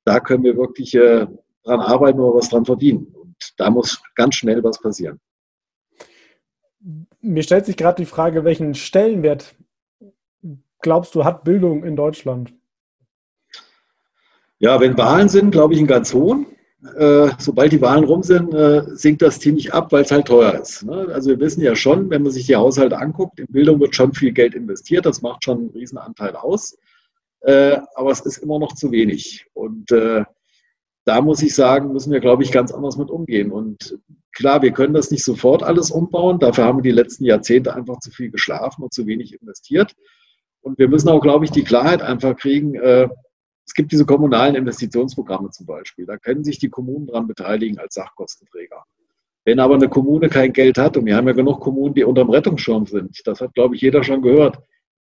da 0.04 0.20
können 0.20 0.44
wir 0.44 0.56
wirklich 0.56 0.94
äh, 0.94 1.26
dran 1.64 1.80
arbeiten 1.80 2.20
oder 2.20 2.38
was 2.38 2.50
dran 2.50 2.64
verdienen. 2.64 3.06
Und 3.14 3.36
da 3.56 3.70
muss 3.70 4.02
ganz 4.14 4.36
schnell 4.36 4.62
was 4.62 4.80
passieren. 4.80 5.18
Mir 7.24 7.42
stellt 7.42 7.64
sich 7.64 7.78
gerade 7.78 8.02
die 8.02 8.06
Frage, 8.06 8.44
welchen 8.44 8.74
Stellenwert 8.74 9.54
glaubst 10.82 11.14
du, 11.14 11.24
hat 11.24 11.42
Bildung 11.42 11.82
in 11.82 11.96
Deutschland? 11.96 12.52
Ja, 14.58 14.78
wenn 14.78 14.98
Wahlen 14.98 15.30
sind, 15.30 15.50
glaube 15.50 15.72
ich, 15.72 15.78
einen 15.78 15.88
ganz 15.88 16.12
hohen. 16.12 16.46
Äh, 16.98 17.30
sobald 17.38 17.72
die 17.72 17.80
Wahlen 17.80 18.04
rum 18.04 18.22
sind, 18.22 18.52
äh, 18.52 18.82
sinkt 18.94 19.22
das 19.22 19.40
ziemlich 19.40 19.72
ab, 19.72 19.90
weil 19.90 20.04
es 20.04 20.10
halt 20.10 20.26
teuer 20.26 20.60
ist. 20.60 20.82
Ne? 20.82 21.08
Also 21.14 21.30
wir 21.30 21.40
wissen 21.40 21.62
ja 21.62 21.74
schon, 21.74 22.10
wenn 22.10 22.22
man 22.22 22.30
sich 22.30 22.44
die 22.44 22.56
Haushalte 22.56 22.98
anguckt, 22.98 23.40
in 23.40 23.46
Bildung 23.46 23.80
wird 23.80 23.96
schon 23.96 24.12
viel 24.12 24.32
Geld 24.32 24.54
investiert, 24.54 25.06
das 25.06 25.22
macht 25.22 25.44
schon 25.44 25.58
einen 25.60 25.70
Riesenanteil 25.70 26.37
aus. 26.37 26.76
Äh, 27.40 27.78
aber 27.94 28.10
es 28.10 28.20
ist 28.20 28.37
immer 28.37 28.58
noch 28.58 28.74
zu 28.74 28.92
wenig. 28.92 29.46
Und 29.54 29.90
da 31.04 31.20
muss 31.20 31.42
ich 31.42 31.54
sagen, 31.54 31.92
müssen 31.92 32.12
wir, 32.12 32.20
glaube 32.20 32.42
ich, 32.42 32.52
ganz 32.52 32.72
anders 32.72 32.96
mit 32.96 33.10
umgehen. 33.10 33.52
Und 33.52 33.98
klar, 34.32 34.62
wir 34.62 34.72
können 34.72 34.94
das 34.94 35.10
nicht 35.10 35.24
sofort 35.24 35.62
alles 35.62 35.90
umbauen. 35.90 36.38
Dafür 36.38 36.64
haben 36.64 36.78
wir 36.78 36.82
die 36.82 36.90
letzten 36.90 37.24
Jahrzehnte 37.24 37.74
einfach 37.74 37.98
zu 38.00 38.10
viel 38.10 38.30
geschlafen 38.30 38.82
und 38.82 38.92
zu 38.92 39.06
wenig 39.06 39.38
investiert. 39.40 39.94
Und 40.62 40.78
wir 40.78 40.88
müssen 40.88 41.10
auch, 41.10 41.20
glaube 41.20 41.44
ich, 41.44 41.50
die 41.50 41.64
Klarheit 41.64 42.00
einfach 42.00 42.36
kriegen, 42.36 42.74
äh, 42.74 43.08
es 43.66 43.72
gibt 43.72 43.92
diese 43.92 44.04
kommunalen 44.04 44.54
Investitionsprogramme 44.54 45.50
zum 45.50 45.66
Beispiel. 45.66 46.06
Da 46.06 46.18
können 46.18 46.44
sich 46.44 46.58
die 46.58 46.68
Kommunen 46.68 47.06
daran 47.06 47.26
beteiligen 47.26 47.78
als 47.78 47.94
Sachkostenträger. 47.94 48.84
Wenn 49.44 49.58
aber 49.58 49.74
eine 49.74 49.88
Kommune 49.88 50.28
kein 50.28 50.52
Geld 50.52 50.78
hat, 50.78 50.96
und 50.96 51.06
wir 51.06 51.16
haben 51.16 51.26
ja 51.26 51.34
genug 51.34 51.60
Kommunen, 51.60 51.94
die 51.94 52.04
unterm 52.04 52.30
Rettungsschirm 52.30 52.86
sind, 52.86 53.20
das 53.26 53.40
hat, 53.40 53.54
glaube 53.54 53.74
ich, 53.74 53.82
jeder 53.82 54.02
schon 54.02 54.22
gehört, 54.22 54.58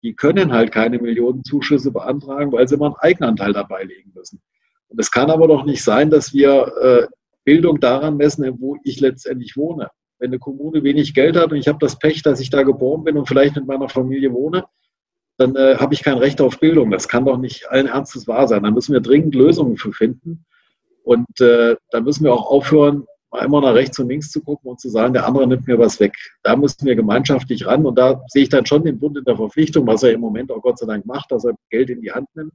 die 0.02 0.14
können 0.14 0.52
halt 0.52 0.72
keine 0.72 0.98
Millionen 0.98 1.44
Zuschüsse 1.44 1.90
beantragen, 1.90 2.52
weil 2.52 2.68
sie 2.68 2.74
immer 2.74 2.86
einen 2.86 2.96
Eigenanteil 2.96 3.52
dabei 3.52 3.84
legen 3.84 4.12
müssen. 4.14 4.40
Und 4.88 5.00
es 5.00 5.10
kann 5.10 5.30
aber 5.30 5.48
doch 5.48 5.64
nicht 5.64 5.82
sein, 5.82 6.10
dass 6.10 6.32
wir 6.32 6.72
äh, 6.80 7.06
Bildung 7.44 7.80
daran 7.80 8.16
messen, 8.16 8.60
wo 8.60 8.76
ich 8.84 9.00
letztendlich 9.00 9.56
wohne. 9.56 9.90
Wenn 10.18 10.30
eine 10.30 10.38
Kommune 10.38 10.82
wenig 10.82 11.14
Geld 11.14 11.36
hat 11.36 11.52
und 11.52 11.58
ich 11.58 11.68
habe 11.68 11.78
das 11.80 11.98
Pech, 11.98 12.22
dass 12.22 12.40
ich 12.40 12.50
da 12.50 12.62
geboren 12.62 13.04
bin 13.04 13.16
und 13.16 13.26
vielleicht 13.26 13.56
mit 13.56 13.66
meiner 13.66 13.88
Familie 13.88 14.32
wohne, 14.32 14.64
dann 15.36 15.56
äh, 15.56 15.76
habe 15.76 15.94
ich 15.94 16.02
kein 16.02 16.18
Recht 16.18 16.40
auf 16.40 16.60
Bildung. 16.60 16.90
Das 16.90 17.08
kann 17.08 17.26
doch 17.26 17.38
nicht 17.38 17.68
allen 17.70 17.86
Ernstes 17.86 18.28
wahr 18.28 18.46
sein. 18.46 18.62
Da 18.62 18.70
müssen 18.70 18.92
wir 18.92 19.00
dringend 19.00 19.34
Lösungen 19.34 19.76
für 19.76 19.92
finden. 19.92 20.44
Und 21.02 21.40
äh, 21.40 21.76
da 21.90 22.00
müssen 22.00 22.24
wir 22.24 22.32
auch 22.32 22.46
aufhören, 22.50 23.04
immer 23.42 23.60
nach 23.60 23.74
rechts 23.74 23.98
und 23.98 24.08
links 24.08 24.30
zu 24.30 24.40
gucken 24.42 24.70
und 24.70 24.80
zu 24.80 24.88
sagen, 24.88 25.12
der 25.12 25.26
andere 25.26 25.46
nimmt 25.46 25.66
mir 25.66 25.78
was 25.78 25.98
weg. 25.98 26.14
Da 26.44 26.54
müssen 26.54 26.86
wir 26.86 26.94
gemeinschaftlich 26.94 27.66
ran. 27.66 27.84
Und 27.84 27.98
da 27.98 28.22
sehe 28.28 28.44
ich 28.44 28.48
dann 28.48 28.64
schon 28.64 28.84
den 28.84 28.98
Bund 28.98 29.18
in 29.18 29.24
der 29.24 29.36
Verpflichtung, 29.36 29.86
was 29.86 30.04
er 30.04 30.12
im 30.12 30.20
Moment 30.20 30.52
auch 30.52 30.62
Gott 30.62 30.78
sei 30.78 30.86
Dank 30.86 31.04
macht, 31.04 31.32
dass 31.32 31.44
er 31.44 31.54
Geld 31.70 31.90
in 31.90 32.00
die 32.00 32.12
Hand 32.12 32.28
nimmt. 32.34 32.52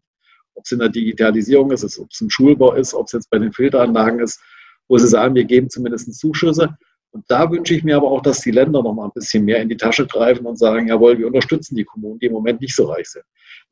Ob 0.60 0.66
es 0.66 0.74
in 0.74 0.80
der 0.80 0.90
Digitalisierung 0.90 1.72
ist, 1.72 1.86
ob 1.98 2.10
es 2.12 2.20
im 2.20 2.30
Schulbau 2.30 2.74
ist, 2.74 2.94
ob 2.94 3.06
es 3.06 3.14
jetzt 3.14 3.30
bei 3.30 3.40
den 3.40 3.54
Filteranlagen 3.54 4.20
ist, 4.20 4.42
wo 4.90 4.98
sie 4.98 5.08
sagen, 5.08 5.34
wir 5.34 5.46
geben 5.46 5.70
zumindest 5.70 6.14
Zuschüsse. 6.20 6.76
Und 7.12 7.24
da 7.30 7.50
wünsche 7.50 7.74
ich 7.74 7.86
mir 7.86 7.96
aber 7.96 8.12
auch, 8.12 8.22
dass 8.22 8.42
die 8.42 8.52
Länder 8.52 8.84
noch 8.84 8.94
mal 8.94 9.06
ein 9.06 9.12
bisschen 9.16 9.46
mehr 9.46 9.62
in 9.62 9.70
die 9.70 9.78
Tasche 9.78 10.06
greifen 10.06 10.46
und 10.46 10.60
sagen, 10.60 10.90
jawohl, 10.90 11.18
wir 11.18 11.28
unterstützen 11.28 11.78
die 11.78 11.86
Kommunen, 11.86 12.20
die 12.20 12.26
im 12.26 12.34
Moment 12.34 12.60
nicht 12.60 12.76
so 12.76 12.92
reich 12.92 13.08
sind. 13.08 13.24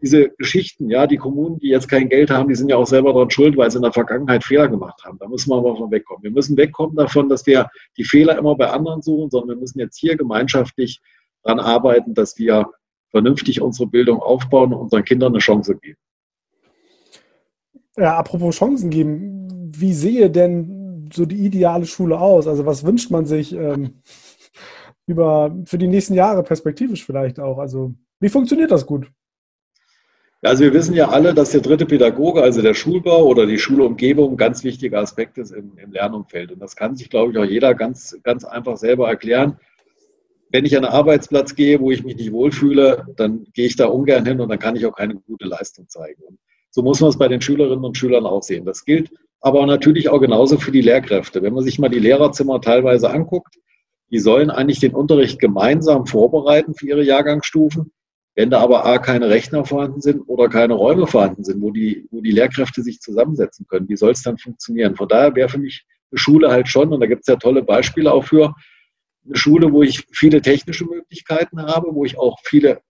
Diese 0.02 0.30
Geschichten, 0.38 0.90
ja, 0.90 1.06
die 1.08 1.18
Kommunen, 1.18 1.60
die 1.60 1.68
jetzt 1.68 1.90
kein 1.90 2.08
Geld 2.08 2.30
haben, 2.30 2.48
die 2.48 2.56
sind 2.56 2.70
ja 2.70 2.78
auch 2.78 2.88
selber 2.88 3.12
daran 3.12 3.30
schuld, 3.30 3.58
weil 3.58 3.70
sie 3.70 3.80
in 3.80 3.84
der 3.84 3.92
Vergangenheit 3.92 4.46
Fehler 4.46 4.70
gemacht 4.70 5.04
haben. 5.04 5.18
Da 5.20 5.28
müssen 5.28 5.50
wir 5.50 5.58
aber 5.58 5.76
von 5.76 5.92
wegkommen. 5.92 6.24
Wir 6.24 6.32
müssen 6.32 6.56
wegkommen 6.56 6.96
davon, 6.96 7.28
dass 7.28 7.46
wir 7.46 7.70
die 7.98 8.06
Fehler 8.06 8.38
immer 8.38 8.56
bei 8.56 8.70
anderen 8.70 9.02
suchen, 9.02 9.30
sondern 9.30 9.58
wir 9.58 9.60
müssen 9.60 9.80
jetzt 9.80 10.00
hier 10.00 10.16
gemeinschaftlich 10.16 11.02
daran 11.44 11.60
arbeiten, 11.60 12.14
dass 12.14 12.38
wir 12.38 12.66
vernünftig 13.12 13.62
unsere 13.62 13.90
Bildung 13.90 14.20
aufbauen 14.20 14.74
und 14.74 14.80
unseren 14.80 15.04
Kindern 15.04 15.34
eine 15.34 15.40
Chance 15.40 15.76
geben. 15.76 16.00
Ja, 17.98 18.16
apropos 18.16 18.56
Chancen 18.56 18.92
geben, 18.92 19.72
wie 19.76 19.94
sehe 19.94 20.30
denn 20.30 21.10
so 21.12 21.26
die 21.26 21.46
ideale 21.46 21.86
Schule 21.86 22.20
aus? 22.20 22.48
Also 22.48 22.66
was 22.66 22.86
wünscht 22.86 23.10
man 23.10 23.26
sich 23.26 23.54
ähm, 23.54 24.02
über 25.08 25.56
für 25.66 25.80
die 25.80 25.88
nächsten 25.88 26.14
Jahre 26.14 26.44
perspektivisch 26.44 27.06
vielleicht 27.06 27.40
auch? 27.40 27.58
Also 27.58 27.96
wie 28.20 28.30
funktioniert 28.30 28.72
das 28.72 28.86
gut? 28.86 29.12
Also 30.44 30.64
wir 30.64 30.74
wissen 30.74 30.94
ja 30.94 31.10
alle, 31.10 31.34
dass 31.34 31.52
der 31.52 31.62
dritte 31.62 31.88
Pädagoge, 31.88 32.44
also 32.44 32.62
der 32.62 32.76
Schulbau 32.76 33.26
oder 33.26 33.48
die 33.48 33.58
Schulumgebung, 33.58 34.34
ein 34.34 34.38
ganz 34.38 34.64
wichtiger 34.64 35.00
Aspekt 35.00 35.40
ist 35.40 35.52
im, 35.52 35.76
im 35.78 35.92
Lernumfeld. 35.92 36.52
Und 36.52 36.60
das 36.60 36.76
kann 36.76 36.96
sich, 36.96 37.10
glaube 37.10 37.32
ich, 37.32 37.38
auch 37.40 37.44
jeder 37.44 37.74
ganz, 37.74 38.16
ganz 38.22 38.46
einfach 38.46 38.78
selber 38.78 39.10
erklären. 39.10 39.60
Wenn 40.52 40.66
ich 40.66 40.78
an 40.78 40.86
einen 40.86 40.94
Arbeitsplatz 40.94 41.56
gehe, 41.56 41.80
wo 41.80 41.90
ich 41.90 42.04
mich 42.04 42.16
nicht 42.16 42.32
wohlfühle, 42.32 43.08
dann 43.18 43.48
gehe 43.54 43.66
ich 43.66 43.76
da 43.76 43.88
ungern 43.88 44.26
hin 44.26 44.40
und 44.40 44.50
dann 44.50 44.60
kann 44.60 44.76
ich 44.76 44.86
auch 44.86 44.96
keine 44.96 45.16
gute 45.16 45.48
Leistung 45.48 45.90
zeigen. 45.90 46.22
Und 46.22 46.38
so 46.78 46.84
muss 46.84 47.02
man 47.02 47.10
es 47.10 47.18
bei 47.18 47.28
den 47.28 47.42
Schülerinnen 47.42 47.84
und 47.84 47.98
Schülern 47.98 48.28
auch 48.28 48.44
sehen. 48.44 48.64
Das 48.64 48.86
gilt 48.86 49.10
aber 49.42 49.66
natürlich 49.66 50.10
auch 50.10 50.20
genauso 50.20 50.60
für 50.60 50.72
die 50.72 50.82
Lehrkräfte. 50.82 51.42
Wenn 51.42 51.56
man 51.56 51.64
sich 51.64 51.80
mal 51.80 51.90
die 51.90 51.98
Lehrerzimmer 51.98 52.62
teilweise 52.62 53.10
anguckt, 53.10 53.56
die 54.12 54.20
sollen 54.20 54.52
eigentlich 54.52 54.80
den 54.80 54.94
Unterricht 54.94 55.40
gemeinsam 55.40 56.06
vorbereiten 56.06 56.76
für 56.76 56.86
ihre 56.86 57.04
Jahrgangsstufen. 57.04 57.92
Wenn 58.36 58.52
da 58.52 58.60
aber 58.60 58.86
A, 58.86 59.00
keine 59.00 59.28
Rechner 59.28 59.66
vorhanden 59.66 60.02
sind 60.02 60.22
oder 60.28 60.50
keine 60.50 60.76
Räume 60.76 61.08
vorhanden 61.08 61.44
sind, 61.44 61.64
wo 61.64 61.72
die, 61.72 62.08
wo 62.12 62.22
die 62.22 62.30
Lehrkräfte 62.30 62.84
sich 62.84 63.00
zusammensetzen 63.00 63.66
können, 63.68 63.90
wie 63.90 63.98
soll 63.98 64.12
es 64.12 64.22
dann 64.22 64.38
funktionieren? 64.38 64.96
Von 64.96 65.08
daher 65.08 65.34
wäre 65.34 65.50
für 65.50 65.58
mich 65.58 65.84
eine 66.12 66.20
Schule 66.20 66.52
halt 66.52 66.68
schon, 66.68 66.94
und 66.94 67.00
da 67.00 67.08
gibt 67.08 67.22
es 67.22 67.28
ja 67.28 67.38
tolle 67.38 67.64
Beispiele 67.64 68.14
auch 68.14 68.24
für, 68.24 68.54
eine 69.26 69.36
Schule, 69.36 69.74
wo 69.74 69.82
ich 69.82 70.06
viele 70.12 70.44
technische 70.44 70.86
Möglichkeiten 70.86 71.60
habe, 71.60 71.88
wo 71.96 72.06
ich 72.06 72.20
auch 72.20 72.38
viele 72.44 72.82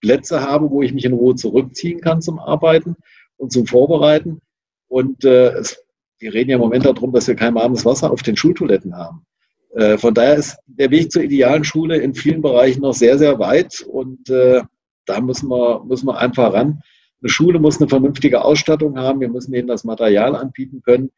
Plätze 0.00 0.40
habe, 0.40 0.70
wo 0.70 0.80
ich 0.80 0.94
mich 0.94 1.04
in 1.04 1.12
Ruhe 1.12 1.34
zurückziehen 1.34 2.00
kann 2.00 2.22
zum 2.22 2.38
Arbeiten 2.38 2.96
und 3.36 3.52
zum 3.52 3.66
Vorbereiten. 3.66 4.40
Und 4.88 5.24
äh, 5.24 5.48
es 5.54 5.86
wir 6.18 6.32
reden 6.32 6.50
ja 6.50 6.56
im 6.56 6.62
Moment 6.62 6.84
darum, 6.84 7.12
dass 7.12 7.28
wir 7.28 7.36
kein 7.36 7.54
warmes 7.54 7.84
Wasser 7.84 8.10
auf 8.10 8.22
den 8.22 8.36
Schultoiletten 8.36 8.96
haben. 8.96 9.26
Äh, 9.74 9.98
von 9.98 10.14
daher 10.14 10.36
ist 10.36 10.56
der 10.66 10.90
Weg 10.90 11.12
zur 11.12 11.22
idealen 11.22 11.64
Schule 11.64 11.98
in 11.98 12.14
vielen 12.14 12.42
Bereichen 12.42 12.80
noch 12.82 12.94
sehr, 12.94 13.18
sehr 13.18 13.38
weit. 13.38 13.82
Und 13.82 14.30
äh, 14.30 14.62
da 15.04 15.20
müssen 15.20 15.48
wir, 15.48 15.84
müssen 15.84 16.06
wir 16.06 16.18
einfach 16.18 16.54
ran. 16.54 16.80
Eine 17.22 17.30
Schule 17.30 17.58
muss 17.58 17.80
eine 17.80 17.88
vernünftige 17.88 18.44
Ausstattung 18.44 18.98
haben. 18.98 19.20
Wir 19.20 19.28
müssen 19.28 19.54
ihnen 19.54 19.68
das 19.68 19.84
Material 19.84 20.34
anbieten 20.34 20.80
können. 20.82 21.10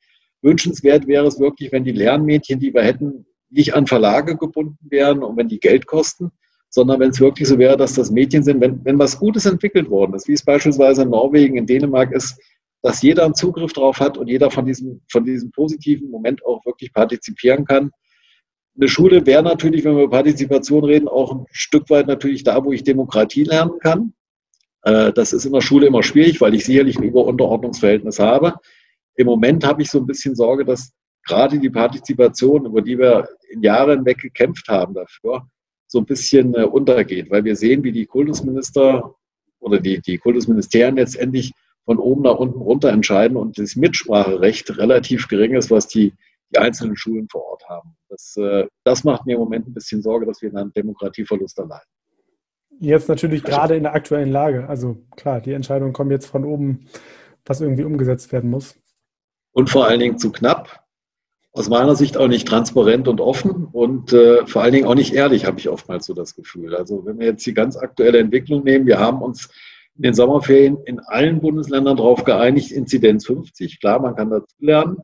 Wünschenswert 0.42 1.06
wäre 1.06 1.26
es 1.26 1.40
wirklich, 1.40 1.72
wenn 1.72 1.84
die 1.84 1.92
Lernmädchen, 1.92 2.60
die 2.60 2.72
wir 2.72 2.82
hätten, 2.82 3.26
nicht 3.50 3.74
an 3.74 3.86
Verlage 3.86 4.36
gebunden 4.36 4.78
wären 4.90 5.22
und 5.22 5.36
wenn 5.36 5.48
die 5.48 5.58
Geld 5.58 5.86
kosten, 5.86 6.30
sondern 6.70 7.00
wenn 7.00 7.10
es 7.10 7.20
wirklich 7.20 7.48
so 7.48 7.58
wäre, 7.58 7.76
dass 7.76 7.94
das 7.94 8.10
Mädchen 8.10 8.42
sind, 8.42 8.60
wenn, 8.60 8.84
wenn 8.84 8.98
was 8.98 9.18
Gutes 9.18 9.46
entwickelt 9.46 9.88
worden 9.90 10.14
ist, 10.14 10.28
wie 10.28 10.34
es 10.34 10.44
beispielsweise 10.44 11.02
in 11.02 11.10
Norwegen, 11.10 11.56
in 11.56 11.66
Dänemark 11.66 12.12
ist, 12.12 12.38
dass 12.82 13.02
jeder 13.02 13.24
einen 13.24 13.34
Zugriff 13.34 13.72
drauf 13.72 13.98
hat 14.00 14.18
und 14.18 14.28
jeder 14.28 14.50
von 14.50 14.64
diesem, 14.64 15.00
von 15.10 15.24
diesem 15.24 15.50
positiven 15.50 16.10
Moment 16.10 16.44
auch 16.44 16.64
wirklich 16.64 16.92
partizipieren 16.92 17.64
kann. 17.64 17.90
Eine 18.76 18.88
Schule 18.88 19.26
wäre 19.26 19.42
natürlich, 19.42 19.84
wenn 19.84 19.96
wir 19.96 20.04
über 20.04 20.16
Partizipation 20.18 20.84
reden, 20.84 21.08
auch 21.08 21.34
ein 21.34 21.46
Stück 21.50 21.90
weit 21.90 22.06
natürlich 22.06 22.44
da, 22.44 22.64
wo 22.64 22.72
ich 22.72 22.84
Demokratie 22.84 23.42
lernen 23.42 23.78
kann. 23.80 24.12
Äh, 24.82 25.12
das 25.12 25.32
ist 25.32 25.44
in 25.44 25.52
der 25.52 25.60
Schule 25.60 25.86
immer 25.86 26.04
schwierig, 26.04 26.40
weil 26.40 26.54
ich 26.54 26.64
sicherlich 26.64 26.96
ein 26.96 27.04
Überunterordnungsverhältnis 27.04 28.20
habe. 28.20 28.54
Im 29.16 29.26
Moment 29.26 29.66
habe 29.66 29.82
ich 29.82 29.90
so 29.90 29.98
ein 29.98 30.06
bisschen 30.06 30.36
Sorge, 30.36 30.64
dass 30.64 30.92
gerade 31.26 31.58
die 31.58 31.70
Partizipation, 31.70 32.66
über 32.66 32.80
die 32.80 32.96
wir 32.96 33.28
in 33.50 33.62
Jahren 33.62 34.04
weg 34.04 34.18
gekämpft 34.18 34.68
haben 34.68 34.94
dafür, 34.94 35.42
so 35.88 35.98
ein 35.98 36.06
bisschen 36.06 36.54
äh, 36.54 36.64
untergeht, 36.64 37.30
weil 37.30 37.44
wir 37.44 37.56
sehen, 37.56 37.82
wie 37.82 37.92
die 37.92 38.06
Kultusminister 38.06 39.14
oder 39.58 39.80
die, 39.80 40.00
die 40.00 40.18
Kultusministerien 40.18 40.96
letztendlich 40.96 41.52
von 41.84 41.98
oben 41.98 42.22
nach 42.22 42.36
unten 42.36 42.60
runter 42.60 42.90
entscheiden 42.90 43.36
und 43.36 43.58
das 43.58 43.74
Mitspracherecht 43.74 44.76
relativ 44.76 45.26
gering 45.26 45.56
ist, 45.56 45.70
was 45.70 45.88
die, 45.88 46.12
die 46.50 46.58
einzelnen 46.58 46.96
Schulen 46.96 47.28
vor 47.30 47.44
Ort 47.46 47.68
haben. 47.68 47.96
Das, 48.10 48.36
äh, 48.36 48.66
das 48.84 49.04
macht 49.04 49.24
mir 49.26 49.34
im 49.34 49.40
Moment 49.40 49.66
ein 49.66 49.74
bisschen 49.74 50.02
Sorge, 50.02 50.26
dass 50.26 50.42
wir 50.42 50.54
einen 50.54 50.72
Demokratieverlust 50.74 51.58
erleiden. 51.58 51.88
Jetzt 52.78 53.08
natürlich 53.08 53.44
also, 53.44 53.56
gerade 53.56 53.76
in 53.76 53.84
der 53.84 53.94
aktuellen 53.94 54.30
Lage. 54.30 54.68
Also 54.68 54.98
klar, 55.16 55.40
die 55.40 55.52
Entscheidungen 55.52 55.94
kommen 55.94 56.10
jetzt 56.10 56.26
von 56.26 56.44
oben, 56.44 56.86
was 57.44 57.60
irgendwie 57.60 57.84
umgesetzt 57.84 58.30
werden 58.32 58.50
muss. 58.50 58.76
Und 59.52 59.70
vor 59.70 59.86
allen 59.86 60.00
Dingen 60.00 60.18
zu 60.18 60.30
knapp. 60.30 60.84
Aus 61.52 61.68
meiner 61.68 61.96
Sicht 61.96 62.16
auch 62.16 62.28
nicht 62.28 62.46
transparent 62.46 63.08
und 63.08 63.20
offen 63.20 63.66
und 63.72 64.12
äh, 64.12 64.46
vor 64.46 64.62
allen 64.62 64.72
Dingen 64.72 64.86
auch 64.86 64.94
nicht 64.94 65.14
ehrlich, 65.14 65.46
habe 65.46 65.58
ich 65.58 65.68
oftmals 65.68 66.06
so 66.06 66.14
das 66.14 66.34
Gefühl. 66.34 66.76
Also 66.76 67.04
wenn 67.04 67.18
wir 67.18 67.26
jetzt 67.26 67.46
die 67.46 67.54
ganz 67.54 67.76
aktuelle 67.76 68.18
Entwicklung 68.18 68.64
nehmen, 68.64 68.86
wir 68.86 68.98
haben 68.98 69.22
uns 69.22 69.48
in 69.96 70.02
den 70.02 70.14
Sommerferien 70.14 70.78
in 70.84 71.00
allen 71.00 71.40
Bundesländern 71.40 71.96
darauf 71.96 72.24
geeinigt, 72.24 72.70
Inzidenz 72.70 73.26
50. 73.26 73.80
Klar, 73.80 74.00
man 74.00 74.14
kann 74.14 74.30
dazu 74.30 74.54
lernen. 74.60 74.98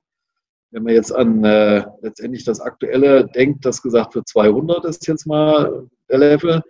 Wenn 0.71 0.85
man 0.85 0.95
jetzt 0.95 1.13
an 1.13 1.45
äh, 1.45 1.85
letztendlich 2.03 2.45
das 2.45 2.61
Aktuelle 2.61 3.27
denkt, 3.27 3.65
das 3.65 3.83
gesagt 3.83 4.15
wird, 4.15 4.29
200 4.29 4.85
ist 4.85 5.07
jetzt 5.07 5.27
mal 5.27 5.89
der 6.11 6.19
Level, 6.19 6.63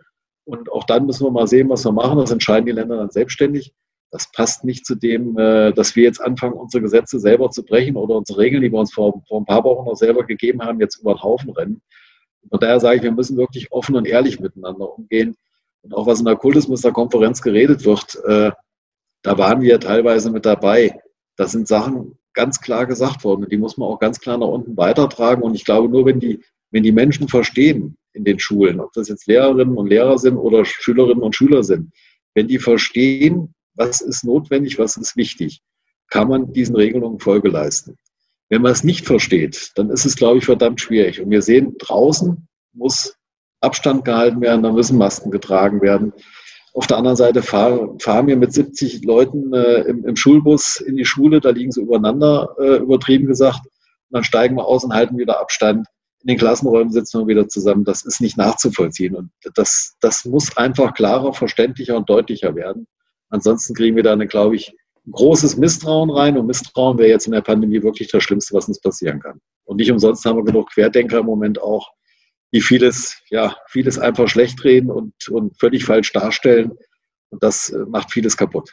und 0.44 0.70
auch 0.70 0.84
dann 0.84 1.06
müssen 1.06 1.26
wir 1.26 1.30
mal 1.30 1.46
sehen, 1.46 1.68
was 1.68 1.84
wir 1.84 1.92
machen. 1.92 2.18
Das 2.18 2.30
entscheiden 2.30 2.66
die 2.66 2.72
Länder 2.72 2.96
dann 2.96 3.10
selbstständig. 3.10 3.72
Das 4.14 4.30
passt 4.30 4.62
nicht 4.62 4.86
zu 4.86 4.94
dem, 4.94 5.36
äh, 5.36 5.72
dass 5.72 5.96
wir 5.96 6.04
jetzt 6.04 6.20
anfangen, 6.20 6.52
unsere 6.52 6.82
Gesetze 6.82 7.18
selber 7.18 7.50
zu 7.50 7.64
brechen 7.64 7.96
oder 7.96 8.14
unsere 8.14 8.38
Regeln, 8.38 8.62
die 8.62 8.70
wir 8.70 8.78
uns 8.78 8.94
vor, 8.94 9.24
vor 9.26 9.40
ein 9.40 9.44
paar 9.44 9.64
Wochen 9.64 9.86
noch 9.86 9.96
selber 9.96 10.22
gegeben 10.22 10.62
haben, 10.62 10.78
jetzt 10.78 11.00
über 11.00 11.14
den 11.14 11.22
Haufen 11.24 11.50
rennen. 11.50 11.82
Von 12.48 12.60
daher 12.60 12.78
sage 12.78 12.98
ich, 12.98 13.02
wir 13.02 13.10
müssen 13.10 13.36
wirklich 13.36 13.72
offen 13.72 13.96
und 13.96 14.06
ehrlich 14.06 14.38
miteinander 14.38 14.96
umgehen. 14.96 15.34
Und 15.82 15.94
auch 15.94 16.06
was 16.06 16.20
in 16.20 16.26
der 16.26 16.36
Kultusministerkonferenz 16.36 17.42
geredet 17.42 17.84
wird, 17.84 18.14
äh, 18.24 18.52
da 19.22 19.38
waren 19.38 19.62
wir 19.62 19.80
teilweise 19.80 20.30
mit 20.30 20.46
dabei. 20.46 20.96
Das 21.34 21.50
sind 21.50 21.66
Sachen 21.66 22.16
ganz 22.34 22.60
klar 22.60 22.86
gesagt 22.86 23.24
worden. 23.24 23.48
Die 23.50 23.56
muss 23.56 23.76
man 23.78 23.88
auch 23.88 23.98
ganz 23.98 24.20
klar 24.20 24.38
nach 24.38 24.46
unten 24.46 24.76
weitertragen. 24.76 25.42
Und 25.42 25.56
ich 25.56 25.64
glaube, 25.64 25.88
nur 25.88 26.06
wenn 26.06 26.20
die, 26.20 26.40
wenn 26.70 26.84
die 26.84 26.92
Menschen 26.92 27.26
verstehen, 27.26 27.96
in 28.12 28.22
den 28.22 28.38
Schulen, 28.38 28.78
ob 28.78 28.92
das 28.92 29.08
jetzt 29.08 29.26
Lehrerinnen 29.26 29.76
und 29.76 29.88
Lehrer 29.88 30.18
sind 30.18 30.36
oder 30.36 30.64
Schülerinnen 30.64 31.24
und 31.24 31.34
Schüler 31.34 31.64
sind, 31.64 31.90
wenn 32.34 32.46
die 32.46 32.60
verstehen, 32.60 33.52
was 33.74 34.00
ist 34.00 34.24
notwendig, 34.24 34.78
was 34.78 34.96
ist 34.96 35.16
wichtig, 35.16 35.62
kann 36.08 36.28
man 36.28 36.52
diesen 36.52 36.76
Regelungen 36.76 37.18
Folge 37.18 37.48
leisten. 37.48 37.98
Wenn 38.48 38.62
man 38.62 38.72
es 38.72 38.84
nicht 38.84 39.06
versteht, 39.06 39.72
dann 39.76 39.90
ist 39.90 40.04
es, 40.04 40.16
glaube 40.16 40.38
ich, 40.38 40.44
verdammt 40.44 40.80
schwierig. 40.80 41.20
Und 41.20 41.30
wir 41.30 41.42
sehen, 41.42 41.76
draußen 41.78 42.46
muss 42.72 43.16
Abstand 43.60 44.04
gehalten 44.04 44.40
werden, 44.40 44.62
da 44.62 44.70
müssen 44.70 44.98
Masken 44.98 45.30
getragen 45.30 45.80
werden. 45.80 46.12
Auf 46.74 46.86
der 46.86 46.98
anderen 46.98 47.16
Seite 47.16 47.42
fahren, 47.42 47.98
fahren 48.00 48.26
wir 48.26 48.36
mit 48.36 48.52
70 48.52 49.04
Leuten 49.04 49.54
äh, 49.54 49.82
im, 49.82 50.04
im, 50.04 50.16
Schulbus 50.16 50.80
in 50.80 50.96
die 50.96 51.04
Schule, 51.04 51.40
da 51.40 51.50
liegen 51.50 51.72
sie 51.72 51.80
übereinander, 51.80 52.54
äh, 52.58 52.76
übertrieben 52.76 53.26
gesagt. 53.26 53.60
Und 53.64 54.10
dann 54.10 54.24
steigen 54.24 54.56
wir 54.56 54.66
aus 54.66 54.84
und 54.84 54.92
halten 54.92 55.16
wieder 55.16 55.40
Abstand 55.40 55.86
in 56.24 56.28
den 56.28 56.38
Klassenräumen 56.38 56.90
sitzen 56.90 57.20
wir 57.20 57.26
wieder 57.26 57.48
zusammen. 57.48 57.84
Das 57.84 58.02
ist 58.02 58.22
nicht 58.22 58.38
nachzuvollziehen. 58.38 59.14
Und 59.14 59.30
das, 59.54 59.94
das 60.00 60.24
muss 60.24 60.56
einfach 60.56 60.94
klarer, 60.94 61.34
verständlicher 61.34 61.98
und 61.98 62.08
deutlicher 62.08 62.54
werden. 62.54 62.86
Ansonsten 63.34 63.74
kriegen 63.74 63.96
wir 63.96 64.04
da, 64.04 64.12
eine, 64.12 64.28
glaube 64.28 64.54
ich, 64.54 64.72
großes 65.10 65.56
Misstrauen 65.56 66.08
rein. 66.08 66.38
Und 66.38 66.46
Misstrauen 66.46 66.98
wäre 66.98 67.08
jetzt 67.08 67.26
in 67.26 67.32
der 67.32 67.40
Pandemie 67.40 67.82
wirklich 67.82 68.08
das 68.08 68.22
Schlimmste, 68.22 68.54
was 68.54 68.68
uns 68.68 68.80
passieren 68.80 69.18
kann. 69.18 69.40
Und 69.64 69.78
nicht 69.78 69.90
umsonst 69.90 70.24
haben 70.24 70.36
wir 70.36 70.44
genug 70.44 70.70
Querdenker 70.70 71.18
im 71.18 71.26
Moment 71.26 71.60
auch, 71.60 71.90
die 72.52 72.60
vieles, 72.60 73.20
ja, 73.30 73.56
vieles 73.66 73.98
einfach 73.98 74.28
schlecht 74.28 74.62
reden 74.62 74.88
und, 74.88 75.28
und 75.28 75.58
völlig 75.58 75.84
falsch 75.84 76.12
darstellen. 76.12 76.78
Und 77.30 77.42
das 77.42 77.70
äh, 77.70 77.78
macht 77.88 78.12
vieles 78.12 78.36
kaputt. 78.36 78.72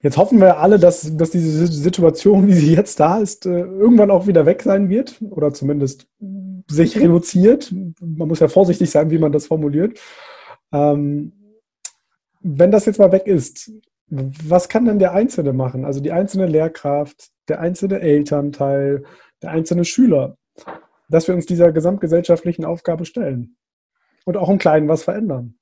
Jetzt 0.00 0.16
hoffen 0.16 0.38
wir 0.38 0.58
alle, 0.58 0.78
dass, 0.78 1.16
dass 1.16 1.30
diese 1.30 1.66
Situation, 1.66 2.46
wie 2.46 2.52
sie 2.52 2.72
jetzt 2.72 3.00
da 3.00 3.18
ist, 3.18 3.46
äh, 3.46 3.62
irgendwann 3.62 4.12
auch 4.12 4.28
wieder 4.28 4.46
weg 4.46 4.62
sein 4.62 4.88
wird 4.88 5.20
oder 5.28 5.52
zumindest 5.52 6.06
sich 6.70 6.96
reduziert. 7.00 7.74
Man 8.00 8.28
muss 8.28 8.38
ja 8.38 8.46
vorsichtig 8.46 8.90
sein, 8.90 9.10
wie 9.10 9.18
man 9.18 9.32
das 9.32 9.48
formuliert. 9.48 9.98
Ähm, 10.72 11.32
wenn 12.40 12.70
das 12.70 12.86
jetzt 12.86 12.98
mal 12.98 13.12
weg 13.12 13.26
ist, 13.26 13.72
was 14.10 14.68
kann 14.68 14.86
denn 14.86 14.98
der 14.98 15.12
Einzelne 15.12 15.52
machen? 15.52 15.84
Also 15.84 16.00
die 16.00 16.12
einzelne 16.12 16.46
Lehrkraft, 16.46 17.28
der 17.48 17.60
einzelne 17.60 18.00
Elternteil, 18.00 19.04
der 19.42 19.50
einzelne 19.50 19.84
Schüler, 19.84 20.36
dass 21.08 21.28
wir 21.28 21.34
uns 21.34 21.46
dieser 21.46 21.72
gesamtgesellschaftlichen 21.72 22.64
Aufgabe 22.64 23.04
stellen 23.04 23.56
und 24.24 24.36
auch 24.36 24.48
im 24.48 24.58
Kleinen 24.58 24.88
was 24.88 25.02
verändern. 25.02 25.54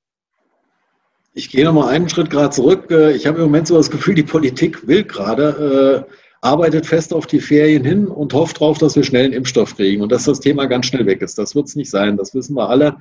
Ich 1.35 1.51
gehe 1.51 1.65
nochmal 1.65 1.93
einen 1.93 2.09
Schritt 2.09 2.31
gerade 2.31 2.51
zurück. 2.51 2.91
Ich 2.91 3.27
habe 3.27 3.39
im 3.39 3.45
Moment 3.45 3.69
so 3.69 3.77
das 3.77 3.91
Gefühl, 3.91 4.15
die 4.15 4.23
Politik 4.23 4.87
will 4.87 5.05
gerade, 5.05 6.07
äh, 6.09 6.13
arbeitet 6.41 6.87
fest 6.87 7.13
auf 7.13 7.27
die 7.27 7.41
Ferien 7.41 7.85
hin 7.85 8.07
und 8.07 8.33
hofft 8.33 8.61
darauf, 8.61 8.79
dass 8.79 8.97
wir 8.97 9.05
schnell 9.05 9.25
einen 9.25 9.35
Impfstoff 9.35 9.77
kriegen 9.77 10.03
und 10.03 10.13
dass 10.13 10.25
das 10.25 10.41
Thema 10.41 10.67
ganz 10.67 10.87
schnell 10.87 11.05
weg 11.05 11.21
ist. 11.21 11.39
Das 11.39 11.55
wird 11.55 11.67
es 11.67 11.77
nicht 11.77 11.91
sein. 11.91 12.17
Das 12.17 12.35
wissen 12.35 12.55
wir 12.55 12.69
alle, 12.71 12.97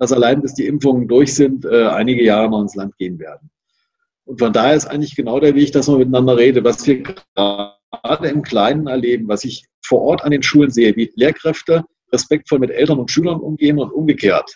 dass 0.00 0.12
allein 0.12 0.40
bis 0.40 0.54
die 0.54 0.66
Impfungen 0.66 1.06
durch 1.06 1.34
sind, 1.34 1.66
äh, 1.66 1.86
einige 1.88 2.24
Jahre 2.24 2.50
noch 2.50 2.62
ins 2.62 2.74
Land 2.74 2.96
gehen 2.96 3.18
werden. 3.18 3.50
Und 4.24 4.38
von 4.38 4.52
daher 4.52 4.74
ist 4.74 4.86
eigentlich 4.86 5.14
genau 5.14 5.38
der 5.38 5.54
Weg, 5.54 5.72
dass 5.72 5.88
man 5.88 5.98
miteinander 5.98 6.36
redet. 6.36 6.64
Was 6.64 6.86
wir 6.86 7.02
gerade 7.02 8.28
im 8.28 8.42
Kleinen 8.42 8.86
erleben, 8.86 9.28
was 9.28 9.44
ich 9.44 9.66
vor 9.84 10.00
Ort 10.00 10.24
an 10.24 10.30
den 10.30 10.42
Schulen 10.42 10.70
sehe, 10.70 10.96
wie 10.96 11.12
Lehrkräfte 11.16 11.84
respektvoll 12.12 12.60
mit 12.60 12.70
Eltern 12.70 12.98
und 12.98 13.10
Schülern 13.10 13.40
umgehen 13.40 13.78
und 13.78 13.92
umgekehrt. 13.92 14.54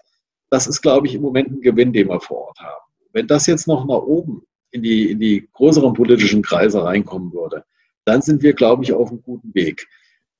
Das 0.49 0.67
ist, 0.67 0.81
glaube 0.81 1.07
ich, 1.07 1.15
im 1.15 1.23
Moment 1.23 1.51
ein 1.51 1.61
Gewinn, 1.61 1.93
den 1.93 2.09
wir 2.09 2.21
vor 2.21 2.49
Ort 2.49 2.59
haben. 2.61 2.85
Wenn 3.13 3.27
das 3.27 3.47
jetzt 3.47 3.69
noch 3.69 3.85
nach 3.85 4.03
oben 4.03 4.43
in 4.71 4.83
die, 4.83 5.11
in 5.11 5.21
die 5.21 5.47
größeren 5.53 5.93
politischen 5.93 6.43
Kreise 6.43 6.83
reinkommen 6.83 7.33
würde, 7.33 7.65
dann 8.07 8.23
sind 8.23 8.43
wir, 8.43 8.55
glaube 8.55 8.83
ich, 8.83 8.93
auf 8.95 9.11
einem 9.11 9.23
guten 9.23 9.55
Weg. 9.55 9.87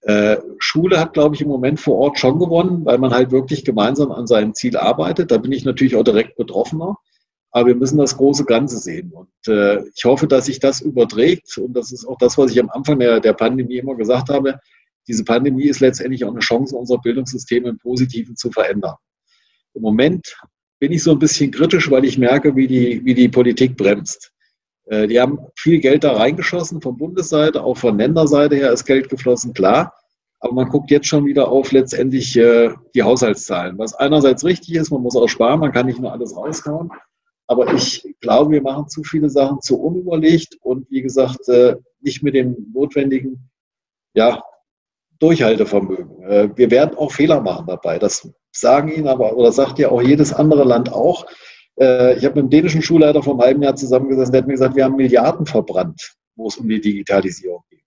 Äh, 0.05 0.37
Schule 0.59 1.01
hat, 1.01 1.15
glaube 1.15 1.35
ich, 1.35 1.41
im 1.41 1.49
Moment 1.49 1.81
vor 1.81 1.97
Ort 1.97 2.19
schon 2.19 2.39
gewonnen, 2.39 2.85
weil 2.85 2.99
man 2.99 3.13
halt 3.13 3.31
wirklich 3.31 3.65
gemeinsam 3.65 4.13
an 4.13 4.27
seinem 4.27 4.55
Ziel 4.55 4.77
arbeitet. 4.77 5.31
Da 5.31 5.39
bin 5.39 5.53
ich 5.53 5.65
natürlich 5.65 5.97
auch 5.97 6.05
direkt 6.05 6.37
betroffener. 6.37 6.99
Aber 7.51 7.69
wir 7.69 7.77
müssen 7.77 7.99
das 7.99 8.17
große 8.17 8.45
Ganze 8.45 8.79
sehen. 8.79 9.13
Und 9.13 9.31
äh, 9.49 9.83
ich 9.95 10.05
hoffe, 10.05 10.27
dass 10.27 10.47
sich 10.47 10.59
das 10.59 10.81
überträgt. 10.81 11.57
Und 11.57 11.75
das 11.75 11.91
ist 11.93 12.05
auch 12.05 12.19
das, 12.19 12.37
was 12.37 12.51
ich 12.51 12.61
am 12.61 12.69
Anfang 12.69 12.99
der, 12.99 13.21
der 13.21 13.33
Pandemie 13.33 13.79
immer 13.79 13.95
gesagt 13.95 14.29
habe. 14.29 14.61
Diese 15.09 15.25
Pandemie 15.25 15.65
ist 15.65 15.81
letztendlich 15.81 16.25
auch 16.25 16.33
eine 16.33 16.41
Chance, 16.41 16.77
unser 16.77 16.99
Bildungssystem 16.99 17.65
im 17.65 17.79
Positiven 17.79 18.37
zu 18.37 18.51
verändern. 18.51 18.97
Im 19.75 19.83
Moment 19.83 20.37
bin 20.81 20.93
ich 20.93 21.03
so 21.03 21.13
ein 21.13 21.19
bisschen 21.19 21.51
kritisch, 21.51 21.91
weil 21.91 22.05
ich 22.05 22.19
merke, 22.19 22.57
wie 22.57 22.67
die, 22.67 23.03
wie 23.05 23.15
die 23.15 23.29
Politik 23.29 23.77
bremst. 23.77 24.34
Äh, 24.87 25.07
die 25.07 25.21
haben 25.21 25.39
viel 25.57 25.81
Geld 25.81 26.05
da 26.05 26.13
reingeschossen 26.13 26.81
von 26.81 26.97
Bundesseite, 26.97 27.63
auch 27.63 27.77
von 27.77 27.99
Länderseite 27.99 28.57
her 28.57 28.73
ist 28.73 28.85
Geld 28.85 29.09
geflossen, 29.09 29.55
klar. 29.55 29.95
Aber 30.41 30.53
man 30.53 30.69
guckt 30.69 30.91
jetzt 30.91 31.07
schon 31.07 31.25
wieder 31.25 31.49
auf 31.49 31.73
letztendlich 31.73 32.37
äh, 32.37 32.71
die 32.95 33.03
Haushaltszahlen. 33.03 33.79
Was 33.79 33.95
einerseits 33.95 34.45
richtig 34.45 34.75
ist, 34.75 34.91
man 34.91 35.03
muss 35.03 35.17
auch 35.17 35.29
sparen, 35.29 35.61
man 35.61 35.73
kann 35.73 35.87
nicht 35.87 36.01
nur 36.01 36.13
alles 36.13 36.37
raushauen. 36.37 36.91
Aber 37.47 37.73
ich 37.75 38.07
glaube, 38.21 38.53
wir 38.53 38.63
machen 38.63 38.89
zu 38.89 39.03
viele 39.03 39.31
Sachen 39.31 39.61
zu 39.61 39.81
unüberlegt 39.81 40.57
und 40.61 40.91
wie 40.91 41.03
gesagt, 41.03 41.49
äh, 41.49 41.77
nicht 42.01 42.23
mit 42.23 42.35
dem 42.35 42.71
notwendigen 42.73 43.51
ja, 44.15 44.43
Durchhaltevermögen. 45.19 46.57
Wir 46.57 46.71
werden 46.71 46.97
auch 46.97 47.11
Fehler 47.11 47.41
machen 47.41 47.67
dabei. 47.67 47.99
Das 47.99 48.29
sagen 48.53 48.93
Ihnen 48.93 49.09
aber, 49.09 49.37
oder 49.37 49.53
sagt 49.53 49.79
ja 49.79 49.89
auch 49.91 50.03
jedes 50.03 50.33
andere 50.33 50.65
Land 50.65 50.93
auch. 50.93 51.27
Äh, 51.79 52.17
ich 52.19 52.25
habe 52.25 52.37
mit 52.37 52.45
dem 52.45 52.51
dänischen 52.51 52.83
Schulleiter 52.83 53.23
vor 53.23 53.35
einem 53.35 53.43
halben 53.43 53.63
Jahr 53.63 53.77
zusammengesessen, 53.77 54.33
der 54.33 54.43
hat 54.43 54.47
mir 54.47 54.55
gesagt, 54.55 54.77
wir 54.77 54.85
haben 54.85 54.97
Milliarden 54.97 55.47
verbrannt, 55.47 56.15
wo 56.37 56.49
es 56.49 56.57
um 56.57 56.69
die 56.69 56.81
Digitalisierung 56.81 57.63
geht. 57.71 57.83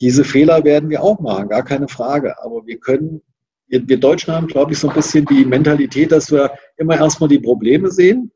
Diese 0.00 0.24
Fehler 0.24 0.62
werden 0.64 0.90
wir 0.90 1.02
auch 1.02 1.20
machen, 1.20 1.48
gar 1.48 1.64
keine 1.64 1.88
Frage. 1.88 2.34
Aber 2.42 2.66
wir 2.66 2.78
können, 2.78 3.22
wir, 3.68 3.88
wir 3.88 3.98
Deutschen 3.98 4.34
haben, 4.34 4.46
glaube 4.46 4.72
ich, 4.72 4.78
so 4.78 4.88
ein 4.88 4.94
bisschen 4.94 5.24
die 5.26 5.44
Mentalität, 5.44 6.12
dass 6.12 6.30
wir 6.30 6.52
immer 6.76 6.96
erstmal 6.96 7.28
die 7.28 7.38
Probleme 7.38 7.90
sehen 7.90 8.30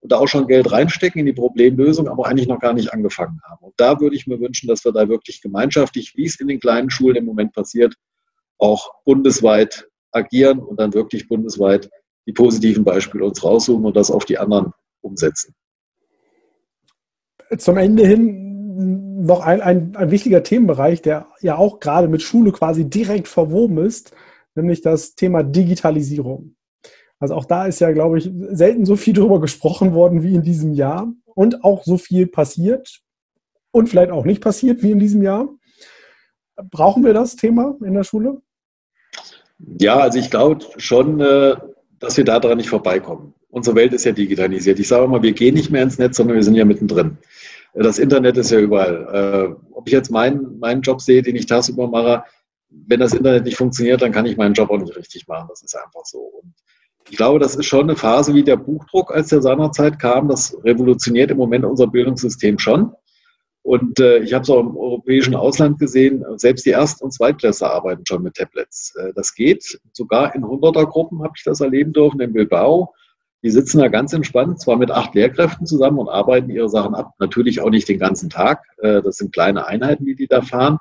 und 0.00 0.12
da 0.12 0.18
auch 0.18 0.28
schon 0.28 0.46
Geld 0.46 0.70
reinstecken 0.70 1.20
in 1.20 1.26
die 1.26 1.32
Problemlösung, 1.32 2.06
aber 2.08 2.26
eigentlich 2.26 2.48
noch 2.48 2.60
gar 2.60 2.74
nicht 2.74 2.92
angefangen 2.92 3.40
haben. 3.48 3.64
Und 3.64 3.74
da 3.78 3.98
würde 3.98 4.14
ich 4.14 4.26
mir 4.26 4.38
wünschen, 4.38 4.68
dass 4.68 4.84
wir 4.84 4.92
da 4.92 5.08
wirklich 5.08 5.40
gemeinschaftlich, 5.40 6.14
wie 6.16 6.26
es 6.26 6.38
in 6.38 6.48
den 6.48 6.60
kleinen 6.60 6.90
Schulen 6.90 7.16
im 7.16 7.24
Moment 7.24 7.54
passiert, 7.54 7.94
auch 8.58 8.90
bundesweit 9.04 9.88
agieren 10.12 10.58
und 10.58 10.78
dann 10.78 10.92
wirklich 10.94 11.28
bundesweit 11.28 11.90
die 12.26 12.32
positiven 12.32 12.84
Beispiele 12.84 13.24
uns 13.24 13.42
raussuchen 13.42 13.84
und 13.84 13.96
das 13.96 14.10
auf 14.10 14.24
die 14.24 14.38
anderen 14.38 14.72
umsetzen. 15.00 15.54
Zum 17.58 17.76
Ende 17.76 18.06
hin 18.06 19.24
noch 19.24 19.40
ein, 19.40 19.60
ein, 19.60 19.96
ein 19.96 20.10
wichtiger 20.10 20.42
Themenbereich, 20.42 21.00
der 21.02 21.28
ja 21.40 21.56
auch 21.56 21.80
gerade 21.80 22.08
mit 22.08 22.22
Schule 22.22 22.52
quasi 22.52 22.88
direkt 22.88 23.28
verwoben 23.28 23.78
ist, 23.78 24.12
nämlich 24.54 24.82
das 24.82 25.14
Thema 25.14 25.42
Digitalisierung. 25.42 26.56
Also 27.18 27.34
auch 27.34 27.46
da 27.46 27.66
ist 27.66 27.80
ja, 27.80 27.92
glaube 27.92 28.18
ich, 28.18 28.30
selten 28.50 28.84
so 28.84 28.96
viel 28.96 29.14
darüber 29.14 29.40
gesprochen 29.40 29.94
worden 29.94 30.22
wie 30.22 30.34
in 30.34 30.42
diesem 30.42 30.74
Jahr 30.74 31.10
und 31.24 31.64
auch 31.64 31.84
so 31.84 31.96
viel 31.96 32.26
passiert 32.26 33.00
und 33.70 33.88
vielleicht 33.88 34.10
auch 34.10 34.24
nicht 34.24 34.42
passiert 34.42 34.82
wie 34.82 34.90
in 34.90 34.98
diesem 34.98 35.22
Jahr. 35.22 35.48
Brauchen 36.70 37.04
wir 37.04 37.14
das 37.14 37.36
Thema 37.36 37.76
in 37.82 37.94
der 37.94 38.04
Schule? 38.04 38.42
Ja, 39.58 39.98
also 39.98 40.18
ich 40.18 40.30
glaube 40.30 40.66
schon, 40.76 41.20
äh, 41.20 41.56
dass 41.98 42.16
wir 42.16 42.24
daran 42.24 42.58
nicht 42.58 42.68
vorbeikommen. 42.68 43.34
Unsere 43.50 43.76
Welt 43.76 43.92
ist 43.92 44.04
ja 44.04 44.12
digitalisiert. 44.12 44.78
Ich 44.78 44.88
sage 44.88 45.08
mal, 45.08 45.22
wir 45.22 45.32
gehen 45.32 45.54
nicht 45.54 45.70
mehr 45.70 45.82
ins 45.82 45.98
Netz, 45.98 46.16
sondern 46.16 46.36
wir 46.36 46.42
sind 46.42 46.54
ja 46.54 46.64
mittendrin. 46.64 47.18
Das 47.74 47.98
Internet 47.98 48.36
ist 48.36 48.50
ja 48.50 48.58
überall. 48.58 49.56
Äh, 49.58 49.72
ob 49.72 49.86
ich 49.86 49.92
jetzt 49.92 50.10
meinen, 50.10 50.58
meinen 50.58 50.82
Job 50.82 51.00
sehe, 51.00 51.22
den 51.22 51.36
ich 51.36 51.46
tagsüber 51.46 51.88
mache, 51.88 52.24
wenn 52.70 53.00
das 53.00 53.14
Internet 53.14 53.44
nicht 53.44 53.56
funktioniert, 53.56 54.02
dann 54.02 54.12
kann 54.12 54.26
ich 54.26 54.36
meinen 54.36 54.54
Job 54.54 54.70
auch 54.70 54.78
nicht 54.78 54.96
richtig 54.96 55.26
machen. 55.28 55.46
Das 55.48 55.62
ist 55.62 55.74
einfach 55.76 56.04
so. 56.04 56.18
Und 56.18 56.54
ich 57.08 57.16
glaube, 57.16 57.38
das 57.38 57.54
ist 57.54 57.66
schon 57.66 57.82
eine 57.82 57.96
Phase 57.96 58.34
wie 58.34 58.42
der 58.42 58.56
Buchdruck, 58.56 59.14
als 59.14 59.28
der 59.28 59.42
seinerzeit 59.42 59.98
kam. 59.98 60.28
Das 60.28 60.56
revolutioniert 60.64 61.30
im 61.30 61.36
Moment 61.36 61.64
unser 61.64 61.86
Bildungssystem 61.86 62.58
schon. 62.58 62.92
Und 63.66 63.98
äh, 63.98 64.18
ich 64.18 64.32
habe 64.32 64.44
es 64.44 64.50
auch 64.50 64.60
im 64.60 64.76
europäischen 64.76 65.34
Ausland 65.34 65.80
gesehen, 65.80 66.24
selbst 66.36 66.64
die 66.66 66.70
Erst- 66.70 67.02
und 67.02 67.12
Zweitklässler 67.12 67.72
arbeiten 67.72 68.06
schon 68.06 68.22
mit 68.22 68.34
Tablets. 68.34 68.94
Äh, 68.94 69.12
das 69.16 69.34
geht. 69.34 69.80
Sogar 69.92 70.36
in 70.36 70.44
100er-Gruppen 70.44 71.20
habe 71.24 71.32
ich 71.36 71.42
das 71.42 71.60
erleben 71.60 71.92
dürfen 71.92 72.20
in 72.20 72.32
Bilbao. 72.32 72.94
Die 73.42 73.50
sitzen 73.50 73.80
da 73.80 73.88
ganz 73.88 74.12
entspannt, 74.12 74.60
zwar 74.60 74.76
mit 74.76 74.92
acht 74.92 75.16
Lehrkräften 75.16 75.66
zusammen 75.66 75.98
und 75.98 76.08
arbeiten 76.08 76.48
ihre 76.48 76.68
Sachen 76.68 76.94
ab. 76.94 77.14
Natürlich 77.18 77.60
auch 77.60 77.70
nicht 77.70 77.88
den 77.88 77.98
ganzen 77.98 78.30
Tag. 78.30 78.62
Äh, 78.78 79.02
das 79.02 79.16
sind 79.16 79.32
kleine 79.32 79.66
Einheiten, 79.66 80.04
die 80.04 80.14
die 80.14 80.28
da 80.28 80.42
fahren. 80.42 80.78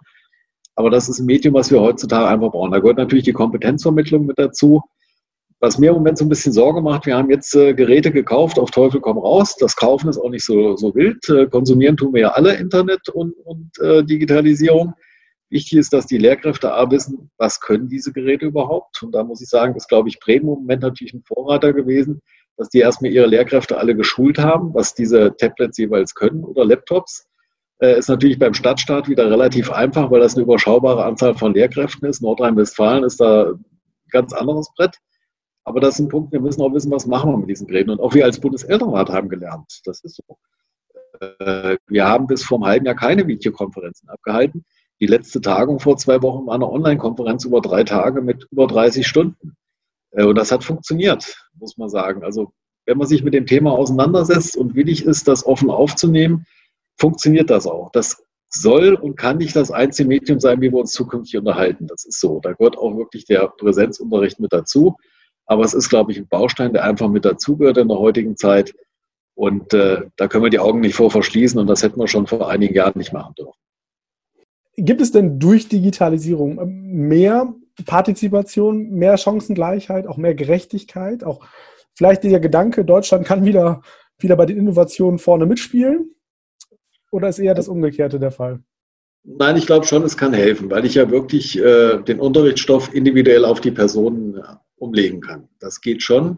Aber 0.76 0.92
das 0.92 1.10
ist 1.10 1.18
ein 1.18 1.26
Medium, 1.26 1.56
was 1.56 1.72
wir 1.72 1.82
heutzutage 1.82 2.28
einfach 2.28 2.52
brauchen. 2.52 2.72
Da 2.72 2.78
gehört 2.78 2.98
natürlich 2.98 3.26
die 3.26 3.34
Kompetenzvermittlung 3.34 4.28
mit 4.28 4.38
dazu. 4.38 4.84
Was 5.62 5.78
mir 5.78 5.90
im 5.90 5.96
Moment 5.96 6.18
so 6.18 6.26
ein 6.26 6.30
bisschen 6.30 6.54
Sorge 6.54 6.82
macht, 6.82 7.06
wir 7.06 7.16
haben 7.16 7.30
jetzt 7.30 7.56
äh, 7.56 7.74
Geräte 7.74 8.12
gekauft, 8.12 8.60
auf 8.60 8.72
Teufel 8.72 9.00
komm 9.00 9.18
raus. 9.18 9.56
Das 9.58 9.76
Kaufen 9.76 10.10
ist 10.10 10.18
auch 10.18 10.30
nicht 10.30 10.46
so, 10.46 10.76
so 10.76 10.94
wild. 10.94 11.28
Äh, 11.30 11.48
konsumieren 11.48 11.98
tun 11.98 12.14
wir 12.14 12.22
ja 12.22 12.30
alle 12.32 12.56
Internet 12.56 13.08
und, 13.10 13.34
und 13.46 13.80
äh, 13.80 14.04
Digitalisierung. 14.04 14.94
Wichtig 15.50 15.80
ist, 15.80 15.94
dass 15.94 16.08
die 16.08 16.18
Lehrkräfte 16.18 16.74
A 16.74 16.90
wissen, 16.92 17.30
was 17.38 17.62
können 17.62 17.88
diese 17.88 18.12
Geräte 18.12 18.46
überhaupt. 18.46 19.02
Und 19.04 19.14
da 19.14 19.24
muss 19.24 19.42
ich 19.42 19.48
sagen, 19.48 19.76
ist, 19.76 19.88
glaube 19.88 20.10
ich, 20.10 20.20
Bremen 20.20 20.48
im 20.48 20.56
Moment 20.56 20.82
natürlich 20.82 21.14
ein 21.14 21.24
Vorreiter 21.24 21.72
gewesen, 21.72 22.22
dass 22.58 22.70
die 22.70 22.80
erstmal 22.80 23.12
ihre 23.12 23.28
Lehrkräfte 23.28 23.78
alle 23.78 23.96
geschult 23.96 24.40
haben, 24.40 24.74
was 24.74 24.94
diese 24.94 25.36
Tablets 25.38 25.78
jeweils 25.78 26.16
können 26.16 26.44
oder 26.44 26.66
Laptops. 26.66 27.28
Äh, 27.80 28.00
ist 28.00 28.10
natürlich 28.10 28.40
beim 28.40 28.54
Stadtstaat 28.54 29.08
wieder 29.08 29.30
relativ 29.30 29.72
einfach, 29.72 30.10
weil 30.10 30.22
das 30.22 30.36
eine 30.36 30.44
überschaubare 30.44 31.04
Anzahl 31.06 31.36
von 31.36 31.54
Lehrkräften 31.54 32.08
ist. 32.08 32.22
Nordrhein-Westfalen 32.22 33.04
ist 33.04 33.20
da 33.20 33.52
ein 33.52 33.66
ganz 34.10 34.34
anderes 34.34 34.70
Brett. 34.76 34.98
Aber 35.66 35.80
das 35.80 35.96
ist 35.96 36.00
ein 36.00 36.10
Punkt, 36.10 36.32
wir 36.32 36.40
müssen 36.40 36.62
auch 36.62 36.74
wissen, 36.74 36.92
was 36.92 37.08
machen 37.08 37.32
wir 37.32 37.38
mit 37.38 37.50
diesen 37.50 37.68
Geräten. 37.68 37.90
Und 37.90 38.00
auch 38.00 38.14
wir 38.14 38.24
als 38.24 38.40
Bundeselternrat 38.40 39.10
haben 39.10 39.30
gelernt. 39.30 39.82
Das 39.84 40.04
ist 40.04 40.16
so. 40.16 40.38
Äh, 41.20 41.78
wir 41.88 42.06
haben 42.06 42.28
bis 42.28 42.44
vor 42.44 42.60
einem 42.60 42.66
halben 42.66 42.86
Jahr 42.86 42.96
keine 42.96 43.28
Videokonferenzen 43.28 44.08
abgehalten. 44.10 44.64
Die 45.02 45.08
letzte 45.08 45.42
Tagung 45.42 45.80
vor 45.80 45.98
zwei 45.98 46.22
Wochen 46.22 46.46
war 46.46 46.56
eine 46.56 46.70
Online-Konferenz 46.70 47.46
über 47.46 47.62
drei 47.62 47.84
Tage 47.84 48.22
mit 48.22 48.48
über 48.52 48.68
30 48.68 49.06
Stunden. 49.08 49.58
Äh, 50.12 50.26
und 50.26 50.36
das 50.36 50.52
hat 50.52 50.64
funktioniert, 50.64 51.36
muss 51.56 51.78
man 51.78 51.90
sagen. 51.90 52.24
Also 52.24 52.54
wenn 52.86 53.00
man 53.00 53.08
sich 53.08 53.24
mit 53.24 53.34
dem 53.34 53.48
Thema 53.48 53.72
auseinandersetzt 53.72 54.56
und 54.56 54.76
willig 54.76 55.04
ist, 55.04 55.28
das 55.28 55.46
offen 55.46 55.72
aufzunehmen, 55.72 56.46
funktioniert 56.98 57.50
das 57.50 57.66
auch. 57.66 57.92
Das 57.92 58.24
soll 58.50 58.94
und 58.94 59.18
kann 59.18 59.38
nicht 59.38 59.56
das 59.56 59.72
einzige 59.72 60.08
Medium 60.08 60.40
sein, 60.40 60.62
wie 60.62 60.72
wir 60.72 60.80
uns 60.80 60.92
zukünftig 60.92 61.38
unterhalten. 61.38 61.88
Das 61.88 62.06
ist 62.06 62.20
so. 62.20 62.40
Da 62.40 62.54
gehört 62.54 62.78
auch 62.78 62.96
wirklich 62.96 63.26
der 63.26 63.48
Präsenzunterricht 63.48 64.40
mit 64.40 64.54
dazu. 64.54 64.96
Aber 65.46 65.64
es 65.64 65.74
ist, 65.74 65.90
glaube 65.90 66.12
ich, 66.12 66.18
ein 66.18 66.28
Baustein, 66.28 66.74
der 66.74 66.84
einfach 66.84 67.10
mit 67.10 67.26
dazugehört 67.26 67.78
in 67.78 67.88
der 67.88 68.00
heutigen 68.00 68.36
Zeit. 68.36 68.74
Und 69.36 69.74
äh, 69.74 70.04
da 70.16 70.28
können 70.28 70.44
wir 70.44 70.50
die 70.50 70.60
Augen 70.60 70.80
nicht 70.80 70.96
vor 70.96 71.12
verschließen 71.12 71.60
und 71.60 71.68
das 71.68 71.84
hätten 71.84 72.00
wir 72.00 72.08
schon 72.08 72.26
vor 72.26 72.50
einigen 72.50 72.74
Jahren 72.74 72.98
nicht 72.98 73.14
machen 73.14 73.36
dürfen. 73.36 73.60
Gibt 74.78 75.02
es 75.02 75.12
denn 75.12 75.40
durch 75.40 75.68
Digitalisierung 75.68 76.60
mehr 76.66 77.54
Partizipation, 77.86 78.92
mehr 78.92 79.18
Chancengleichheit, 79.18 80.08
auch 80.08 80.18
mehr 80.18 80.36
Gerechtigkeit? 80.36 81.24
Auch 81.24 81.46
vielleicht 81.94 82.24
dieser 82.24 82.40
Gedanke, 82.40 82.86
Deutschland 82.86 83.26
kann 83.26 83.46
wieder, 83.46 83.82
wieder 84.18 84.36
bei 84.36 84.46
den 84.46 84.58
Innovationen 84.58 85.20
vorne 85.20 85.46
mitspielen? 85.46 86.16
Oder 87.12 87.30
ist 87.30 87.40
eher 87.40 87.54
das 87.54 87.68
Umgekehrte 87.68 88.20
der 88.20 88.32
Fall? 88.32 88.60
Nein, 89.24 89.58
ich 89.58 89.66
glaube 89.66 89.86
schon, 89.86 90.04
es 90.04 90.18
kann 90.18 90.34
helfen, 90.34 90.70
weil 90.70 90.86
ich 90.86 90.96
ja 90.96 91.10
wirklich 91.10 91.58
äh, 91.58 92.02
den 92.04 92.20
Unterrichtsstoff 92.20 92.94
individuell 92.94 93.44
auf 93.44 93.60
die 93.60 93.72
Personen 93.72 94.40
umlegen 94.78 95.22
kann. 95.22 95.50
Das 95.60 95.82
geht 95.82 96.04
schon. 96.04 96.38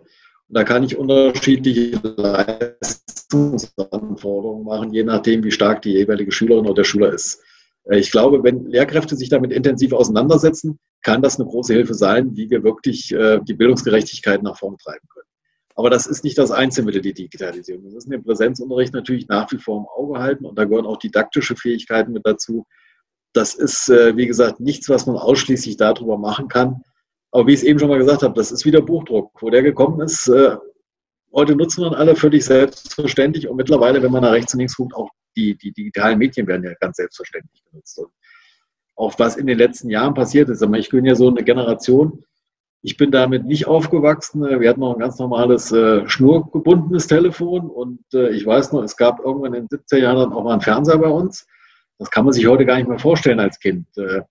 Und 0.49 0.55
da 0.55 0.63
kann 0.63 0.83
ich 0.83 0.97
unterschiedliche 0.97 1.99
Leistungsanforderungen 2.03 4.65
machen, 4.65 4.93
je 4.93 5.03
nachdem, 5.03 5.43
wie 5.43 5.51
stark 5.51 5.81
die 5.81 5.93
jeweilige 5.93 6.31
Schülerin 6.31 6.65
oder 6.65 6.75
der 6.75 6.85
Schüler 6.85 7.11
ist. 7.11 7.41
Äh, 7.83 7.99
ich 7.99 8.11
glaube, 8.11 8.43
wenn 8.43 8.67
Lehrkräfte 8.67 9.15
sich 9.15 9.29
damit 9.29 9.51
intensiv 9.51 9.93
auseinandersetzen, 9.93 10.79
kann 11.01 11.21
das 11.21 11.39
eine 11.39 11.49
große 11.49 11.73
Hilfe 11.73 11.93
sein, 11.93 12.35
wie 12.35 12.49
wir 12.49 12.63
wirklich 12.63 13.13
äh, 13.13 13.39
die 13.43 13.53
Bildungsgerechtigkeit 13.53 14.43
nach 14.43 14.57
vorn 14.57 14.77
treiben 14.77 15.07
können. 15.13 15.27
Aber 15.75 15.89
das 15.89 16.07
ist 16.07 16.23
nicht 16.23 16.37
das 16.37 16.49
Einzelmittel, 16.49 17.01
die 17.01 17.13
Digitalisierung. 17.13 17.83
Wir 17.83 17.91
müssen 17.91 18.09
den 18.09 18.23
Präsenzunterricht 18.23 18.93
natürlich 18.93 19.27
nach 19.27 19.51
wie 19.51 19.59
vor 19.59 19.77
im 19.77 19.85
Auge 19.85 20.19
halten 20.19 20.45
und 20.45 20.57
da 20.57 20.65
gehören 20.65 20.87
auch 20.87 20.97
didaktische 20.97 21.55
Fähigkeiten 21.55 22.13
mit 22.13 22.25
dazu. 22.25 22.65
Das 23.33 23.53
ist, 23.53 23.89
äh, 23.89 24.17
wie 24.17 24.25
gesagt, 24.25 24.59
nichts, 24.59 24.89
was 24.89 25.05
man 25.05 25.17
ausschließlich 25.17 25.77
darüber 25.77 26.17
machen 26.17 26.47
kann. 26.47 26.81
Aber 27.31 27.47
wie 27.47 27.53
ich 27.53 27.59
es 27.59 27.65
eben 27.65 27.79
schon 27.79 27.89
mal 27.89 27.97
gesagt 27.97 28.23
habe, 28.23 28.33
das 28.33 28.51
ist 28.51 28.65
wieder 28.65 28.81
Buchdruck. 28.81 29.31
Wo 29.41 29.49
der 29.49 29.61
gekommen 29.61 30.01
ist, 30.01 30.27
äh, 30.27 30.55
heute 31.33 31.55
nutzen 31.55 31.83
wir 31.83 31.97
alle 31.97 32.15
völlig 32.15 32.45
selbstverständlich 32.45 33.47
und 33.47 33.57
mittlerweile, 33.57 34.01
wenn 34.01 34.11
man 34.11 34.23
nach 34.23 34.31
rechts 34.31 34.53
und 34.53 34.59
links 34.59 34.77
guckt, 34.77 34.95
auch 34.95 35.09
die, 35.35 35.55
die 35.57 35.71
digitalen 35.71 36.17
Medien 36.17 36.47
werden 36.47 36.63
ja 36.63 36.73
ganz 36.79 36.97
selbstverständlich 36.97 37.63
genutzt. 37.69 37.99
Und 37.99 38.09
auch 38.95 39.13
was 39.19 39.35
in 39.35 39.45
den 39.45 39.57
letzten 39.57 39.89
Jahren 39.89 40.13
passiert 40.13 40.49
ist, 40.49 40.61
ich 40.61 40.89
bin 40.89 41.05
ja 41.05 41.15
so 41.15 41.29
eine 41.29 41.43
Generation, 41.43 42.23
ich 42.81 42.97
bin 42.97 43.11
damit 43.11 43.45
nicht 43.45 43.67
aufgewachsen. 43.67 44.41
Wir 44.43 44.69
hatten 44.69 44.79
noch 44.79 44.93
ein 44.93 44.99
ganz 44.99 45.19
normales 45.19 45.71
äh, 45.71 46.07
schnurgebundenes 46.07 47.07
Telefon 47.07 47.69
und 47.69 47.99
äh, 48.13 48.29
ich 48.29 48.45
weiß 48.45 48.71
noch, 48.71 48.83
es 48.83 48.95
gab 48.95 49.19
irgendwann 49.19 49.53
in 49.53 49.67
den 49.67 49.79
70er 49.79 49.97
Jahren 49.97 50.31
auch 50.31 50.43
mal 50.43 50.53
einen 50.53 50.61
Fernseher 50.61 50.97
bei 50.97 51.09
uns. 51.09 51.47
Das 51.99 52.11
kann 52.11 52.25
man 52.25 52.33
sich 52.33 52.47
heute 52.47 52.65
gar 52.65 52.77
nicht 52.77 52.87
mehr 52.87 52.99
vorstellen 52.99 53.39
als 53.39 53.59
Kind. 53.59 53.87
Äh, 53.97 54.21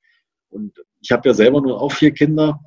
und 0.48 0.72
ich 1.00 1.10
habe 1.10 1.28
ja 1.28 1.34
selber 1.34 1.60
nur 1.60 1.80
auch 1.80 1.92
vier 1.92 2.12
Kinder 2.12 2.60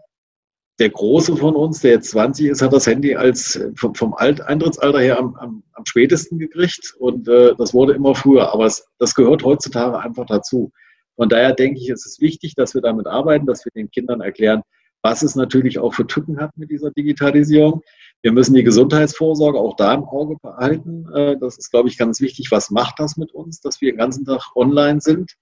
der 0.79 0.89
Große 0.89 1.35
von 1.35 1.55
uns, 1.55 1.81
der 1.81 1.91
jetzt 1.91 2.11
20 2.11 2.47
ist, 2.47 2.61
hat 2.61 2.71
das 2.71 2.87
Handy 2.87 3.15
als 3.15 3.59
vom, 3.75 4.13
Alt 4.13 4.41
Eintrittsalter 4.41 4.99
her 4.99 5.19
am, 5.19 5.35
am, 5.35 5.63
am 5.73 5.85
spätesten 5.85 6.39
gekriegt 6.39 6.95
und 6.99 7.27
äh, 7.27 7.53
das 7.57 7.73
wurde 7.73 7.93
immer 7.93 8.15
früher. 8.15 8.53
Aber 8.53 8.65
es, 8.65 8.87
das 8.97 9.13
gehört 9.13 9.43
heutzutage 9.43 9.99
einfach 9.99 10.25
dazu. 10.25 10.71
Von 11.17 11.27
daher 11.27 11.53
denke 11.53 11.79
ich, 11.79 11.89
es 11.89 12.05
ist 12.05 12.21
wichtig, 12.21 12.55
dass 12.55 12.73
wir 12.73 12.81
damit 12.81 13.07
arbeiten, 13.07 13.45
dass 13.45 13.65
wir 13.65 13.71
den 13.75 13.91
Kindern 13.91 14.21
erklären, 14.21 14.61
was 15.01 15.21
es 15.21 15.35
natürlich 15.35 15.79
auch 15.79 15.93
für 15.93 16.07
Tücken 16.07 16.39
hat 16.39 16.55
mit 16.57 16.71
dieser 16.71 16.91
Digitalisierung. 16.91 17.81
Wir 18.21 18.31
müssen 18.31 18.53
die 18.53 18.63
Gesundheitsvorsorge 18.63 19.59
auch 19.59 19.75
da 19.75 19.93
im 19.93 20.05
Auge 20.05 20.37
behalten. 20.41 21.05
Äh, 21.13 21.37
das 21.39 21.57
ist, 21.57 21.71
glaube 21.71 21.89
ich, 21.89 21.97
ganz 21.97 22.21
wichtig. 22.21 22.51
Was 22.51 22.69
macht 22.69 22.99
das 22.99 23.17
mit 23.17 23.33
uns, 23.33 23.59
dass 23.59 23.81
wir 23.81 23.91
den 23.91 23.97
ganzen 23.97 24.25
Tag 24.25 24.55
online 24.55 25.01
sind? 25.01 25.35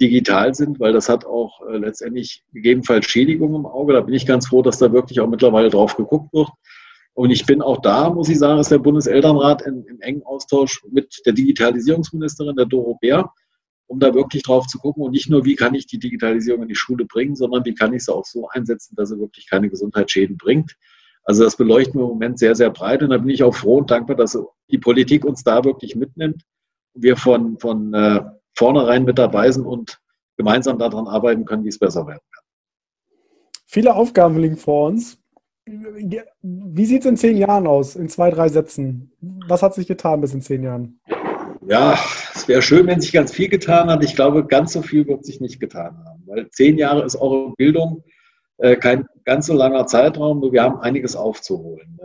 Digital 0.00 0.54
sind, 0.54 0.80
weil 0.80 0.92
das 0.92 1.08
hat 1.08 1.24
auch 1.24 1.60
äh, 1.68 1.76
letztendlich 1.76 2.44
gegebenenfalls 2.52 3.06
Schädigungen 3.06 3.56
im 3.56 3.66
Auge. 3.66 3.92
Da 3.92 4.00
bin 4.00 4.14
ich 4.14 4.26
ganz 4.26 4.48
froh, 4.48 4.62
dass 4.62 4.78
da 4.78 4.92
wirklich 4.92 5.20
auch 5.20 5.28
mittlerweile 5.28 5.70
drauf 5.70 5.96
geguckt 5.96 6.32
wird. 6.32 6.48
Und 7.14 7.30
ich 7.30 7.46
bin 7.46 7.62
auch 7.62 7.80
da, 7.80 8.10
muss 8.10 8.28
ich 8.28 8.38
sagen, 8.38 8.60
ist 8.60 8.72
der 8.72 8.78
Bundeselternrat 8.78 9.62
in, 9.62 9.84
im 9.84 10.00
engen 10.00 10.24
Austausch 10.24 10.82
mit 10.90 11.22
der 11.24 11.32
Digitalisierungsministerin, 11.32 12.56
der 12.56 12.66
Doro 12.66 12.98
Bär, 13.00 13.30
um 13.86 14.00
da 14.00 14.12
wirklich 14.14 14.42
drauf 14.42 14.66
zu 14.66 14.78
gucken 14.78 15.04
und 15.04 15.12
nicht 15.12 15.30
nur, 15.30 15.44
wie 15.44 15.54
kann 15.54 15.74
ich 15.74 15.86
die 15.86 15.98
Digitalisierung 15.98 16.62
in 16.62 16.68
die 16.68 16.74
Schule 16.74 17.04
bringen, 17.04 17.36
sondern 17.36 17.64
wie 17.64 17.74
kann 17.74 17.92
ich 17.92 18.04
sie 18.04 18.12
auch 18.12 18.24
so 18.24 18.48
einsetzen, 18.48 18.96
dass 18.96 19.10
sie 19.10 19.18
wirklich 19.20 19.48
keine 19.48 19.70
Gesundheitsschäden 19.70 20.36
bringt. 20.36 20.74
Also 21.22 21.44
das 21.44 21.56
beleuchten 21.56 22.00
wir 22.00 22.04
im 22.04 22.10
Moment 22.10 22.38
sehr, 22.38 22.56
sehr 22.56 22.70
breit 22.70 23.02
und 23.02 23.10
da 23.10 23.18
bin 23.18 23.30
ich 23.30 23.44
auch 23.44 23.54
froh 23.54 23.78
und 23.78 23.90
dankbar, 23.90 24.16
dass 24.16 24.36
die 24.70 24.78
Politik 24.78 25.24
uns 25.24 25.44
da 25.44 25.64
wirklich 25.64 25.94
mitnimmt. 25.94 26.42
Wir 26.94 27.16
von, 27.16 27.58
von 27.58 27.94
äh, 27.94 28.22
vornherein 28.56 29.04
mit 29.04 29.18
dabei 29.18 29.50
sind 29.50 29.66
und 29.66 30.00
gemeinsam 30.36 30.78
daran 30.78 31.06
arbeiten 31.06 31.44
können, 31.44 31.64
wie 31.64 31.68
es 31.68 31.78
besser 31.78 32.06
werden 32.06 32.22
kann. 32.32 32.44
Viele 33.66 33.94
Aufgaben 33.94 34.38
liegen 34.38 34.56
vor 34.56 34.88
uns. 34.88 35.18
Wie 35.66 36.84
sieht 36.84 37.00
es 37.00 37.06
in 37.06 37.16
zehn 37.16 37.36
Jahren 37.36 37.66
aus, 37.66 37.96
in 37.96 38.08
zwei, 38.08 38.30
drei 38.30 38.48
Sätzen? 38.48 39.12
was 39.48 39.62
hat 39.62 39.74
sich 39.74 39.86
getan 39.86 40.20
bis 40.20 40.34
in 40.34 40.42
zehn 40.42 40.62
Jahren? 40.62 41.00
Ja, 41.66 41.98
es 42.34 42.46
wäre 42.46 42.60
schön, 42.60 42.86
wenn 42.86 43.00
sich 43.00 43.12
ganz 43.12 43.32
viel 43.32 43.48
getan 43.48 43.88
hat. 43.88 44.04
Ich 44.04 44.14
glaube, 44.14 44.46
ganz 44.46 44.72
so 44.72 44.82
viel 44.82 45.06
wird 45.06 45.24
sich 45.24 45.40
nicht 45.40 45.60
getan 45.60 45.96
haben, 46.04 46.22
weil 46.26 46.50
zehn 46.50 46.76
Jahre 46.76 47.04
ist 47.04 47.16
eure 47.16 47.54
Bildung 47.56 48.04
äh, 48.58 48.76
kein 48.76 49.06
ganz 49.24 49.46
so 49.46 49.54
langer 49.54 49.86
Zeitraum, 49.86 50.40
nur 50.40 50.52
wir 50.52 50.62
haben 50.62 50.80
einiges 50.80 51.16
aufzuholen. 51.16 51.98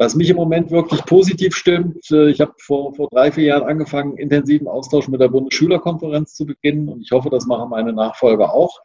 Was 0.00 0.14
mich 0.14 0.30
im 0.30 0.36
Moment 0.36 0.70
wirklich 0.70 1.04
positiv 1.06 1.56
stimmt, 1.56 2.08
äh, 2.12 2.30
ich 2.30 2.40
habe 2.40 2.54
vor, 2.58 2.94
vor 2.94 3.08
drei, 3.10 3.32
vier 3.32 3.44
Jahren 3.44 3.64
angefangen, 3.64 4.16
intensiven 4.16 4.68
Austausch 4.68 5.08
mit 5.08 5.20
der 5.20 5.28
Bundesschülerkonferenz 5.28 6.34
zu 6.34 6.46
beginnen 6.46 6.88
und 6.88 7.02
ich 7.02 7.10
hoffe, 7.10 7.30
das 7.30 7.46
machen 7.46 7.68
meine 7.68 7.92
Nachfolger 7.92 8.54
auch, 8.54 8.78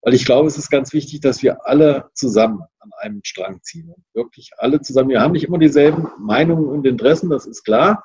weil 0.00 0.14
ich 0.14 0.24
glaube, 0.24 0.48
es 0.48 0.56
ist 0.56 0.70
ganz 0.70 0.94
wichtig, 0.94 1.20
dass 1.20 1.42
wir 1.42 1.66
alle 1.66 2.08
zusammen 2.14 2.62
an 2.78 2.90
einem 3.02 3.20
Strang 3.24 3.60
ziehen 3.62 3.90
und 3.90 4.02
wirklich 4.14 4.52
alle 4.56 4.80
zusammen. 4.80 5.10
Wir 5.10 5.20
haben 5.20 5.32
nicht 5.32 5.44
immer 5.44 5.58
dieselben 5.58 6.08
Meinungen 6.18 6.66
und 6.66 6.86
Interessen, 6.86 7.28
das 7.28 7.44
ist 7.44 7.62
klar, 7.64 8.02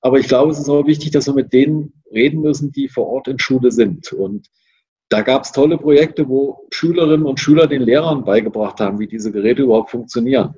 aber 0.00 0.18
ich 0.18 0.26
glaube, 0.26 0.50
es 0.50 0.58
ist 0.58 0.68
auch 0.68 0.86
wichtig, 0.86 1.12
dass 1.12 1.26
wir 1.28 1.34
mit 1.34 1.52
denen 1.52 2.02
reden 2.10 2.40
müssen, 2.40 2.72
die 2.72 2.88
vor 2.88 3.06
Ort 3.06 3.28
in 3.28 3.38
Schule 3.38 3.70
sind 3.70 4.12
und 4.12 4.48
da 5.08 5.20
gab 5.20 5.44
es 5.44 5.52
tolle 5.52 5.78
Projekte, 5.78 6.28
wo 6.28 6.66
Schülerinnen 6.72 7.26
und 7.26 7.38
Schüler 7.38 7.68
den 7.68 7.82
Lehrern 7.82 8.24
beigebracht 8.24 8.80
haben, 8.80 8.98
wie 8.98 9.06
diese 9.06 9.30
Geräte 9.30 9.62
überhaupt 9.62 9.90
funktionieren 9.90 10.56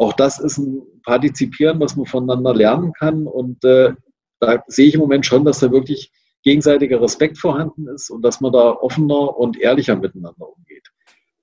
auch 0.00 0.14
das 0.14 0.38
ist 0.38 0.56
ein 0.56 0.80
Partizipieren, 1.04 1.78
was 1.78 1.94
man 1.94 2.06
voneinander 2.06 2.54
lernen 2.54 2.94
kann. 2.94 3.26
Und 3.26 3.62
äh, 3.64 3.92
da 4.40 4.64
sehe 4.66 4.86
ich 4.86 4.94
im 4.94 5.00
Moment 5.00 5.26
schon, 5.26 5.44
dass 5.44 5.60
da 5.60 5.70
wirklich 5.70 6.10
gegenseitiger 6.42 7.02
Respekt 7.02 7.36
vorhanden 7.36 7.86
ist 7.86 8.08
und 8.08 8.22
dass 8.22 8.40
man 8.40 8.50
da 8.50 8.70
offener 8.70 9.36
und 9.36 9.60
ehrlicher 9.60 9.96
miteinander 9.96 10.48
umgeht. 10.48 10.88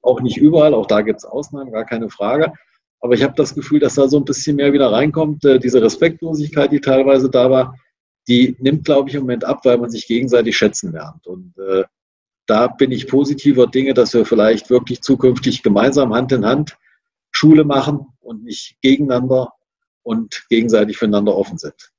Auch 0.02 0.22
nicht 0.22 0.38
überall, 0.38 0.74
auch 0.74 0.88
da 0.88 1.02
gibt 1.02 1.20
es 1.20 1.26
Ausnahmen, 1.26 1.72
gar 1.72 1.86
keine 1.86 2.10
Frage. 2.10 2.52
Aber 3.00 3.14
ich 3.14 3.22
habe 3.22 3.36
das 3.36 3.54
Gefühl, 3.54 3.80
dass 3.80 3.94
da 3.94 4.08
so 4.08 4.18
ein 4.18 4.26
bisschen 4.26 4.56
mehr 4.56 4.74
wieder 4.74 4.92
reinkommt. 4.92 5.46
Äh, 5.46 5.60
diese 5.60 5.80
Respektlosigkeit, 5.80 6.72
die 6.72 6.82
teilweise 6.82 7.30
da 7.30 7.52
war, 7.52 7.76
die 8.28 8.56
nimmt, 8.60 8.86
glaube 8.86 9.10
ich, 9.10 9.16
im 9.16 9.22
Moment 9.22 9.46
ab, 9.46 9.66
weil 9.66 9.78
man 9.78 9.92
sich 9.92 10.08
gegenseitig 10.08 10.58
schätzen 10.58 10.94
lernt. 10.94 11.28
Und 11.28 11.54
äh, 11.60 11.84
da 12.48 12.66
bin 12.66 12.92
ich 12.92 13.08
positiver 13.08 13.68
Dinge, 13.68 13.94
dass 13.94 14.16
wir 14.16 14.26
vielleicht 14.26 14.72
wirklich 14.72 15.02
zukünftig 15.02 15.62
gemeinsam 15.62 16.16
Hand 16.16 16.32
in 16.32 16.44
Hand 16.44 16.76
Schule 17.38 17.64
machen 17.64 18.08
und 18.20 18.44
nicht 18.44 18.82
gegeneinander 18.82 19.54
und 20.02 20.46
gegenseitig 20.50 20.98
füreinander 20.98 21.36
offen 21.36 21.60
sind. 21.60 21.94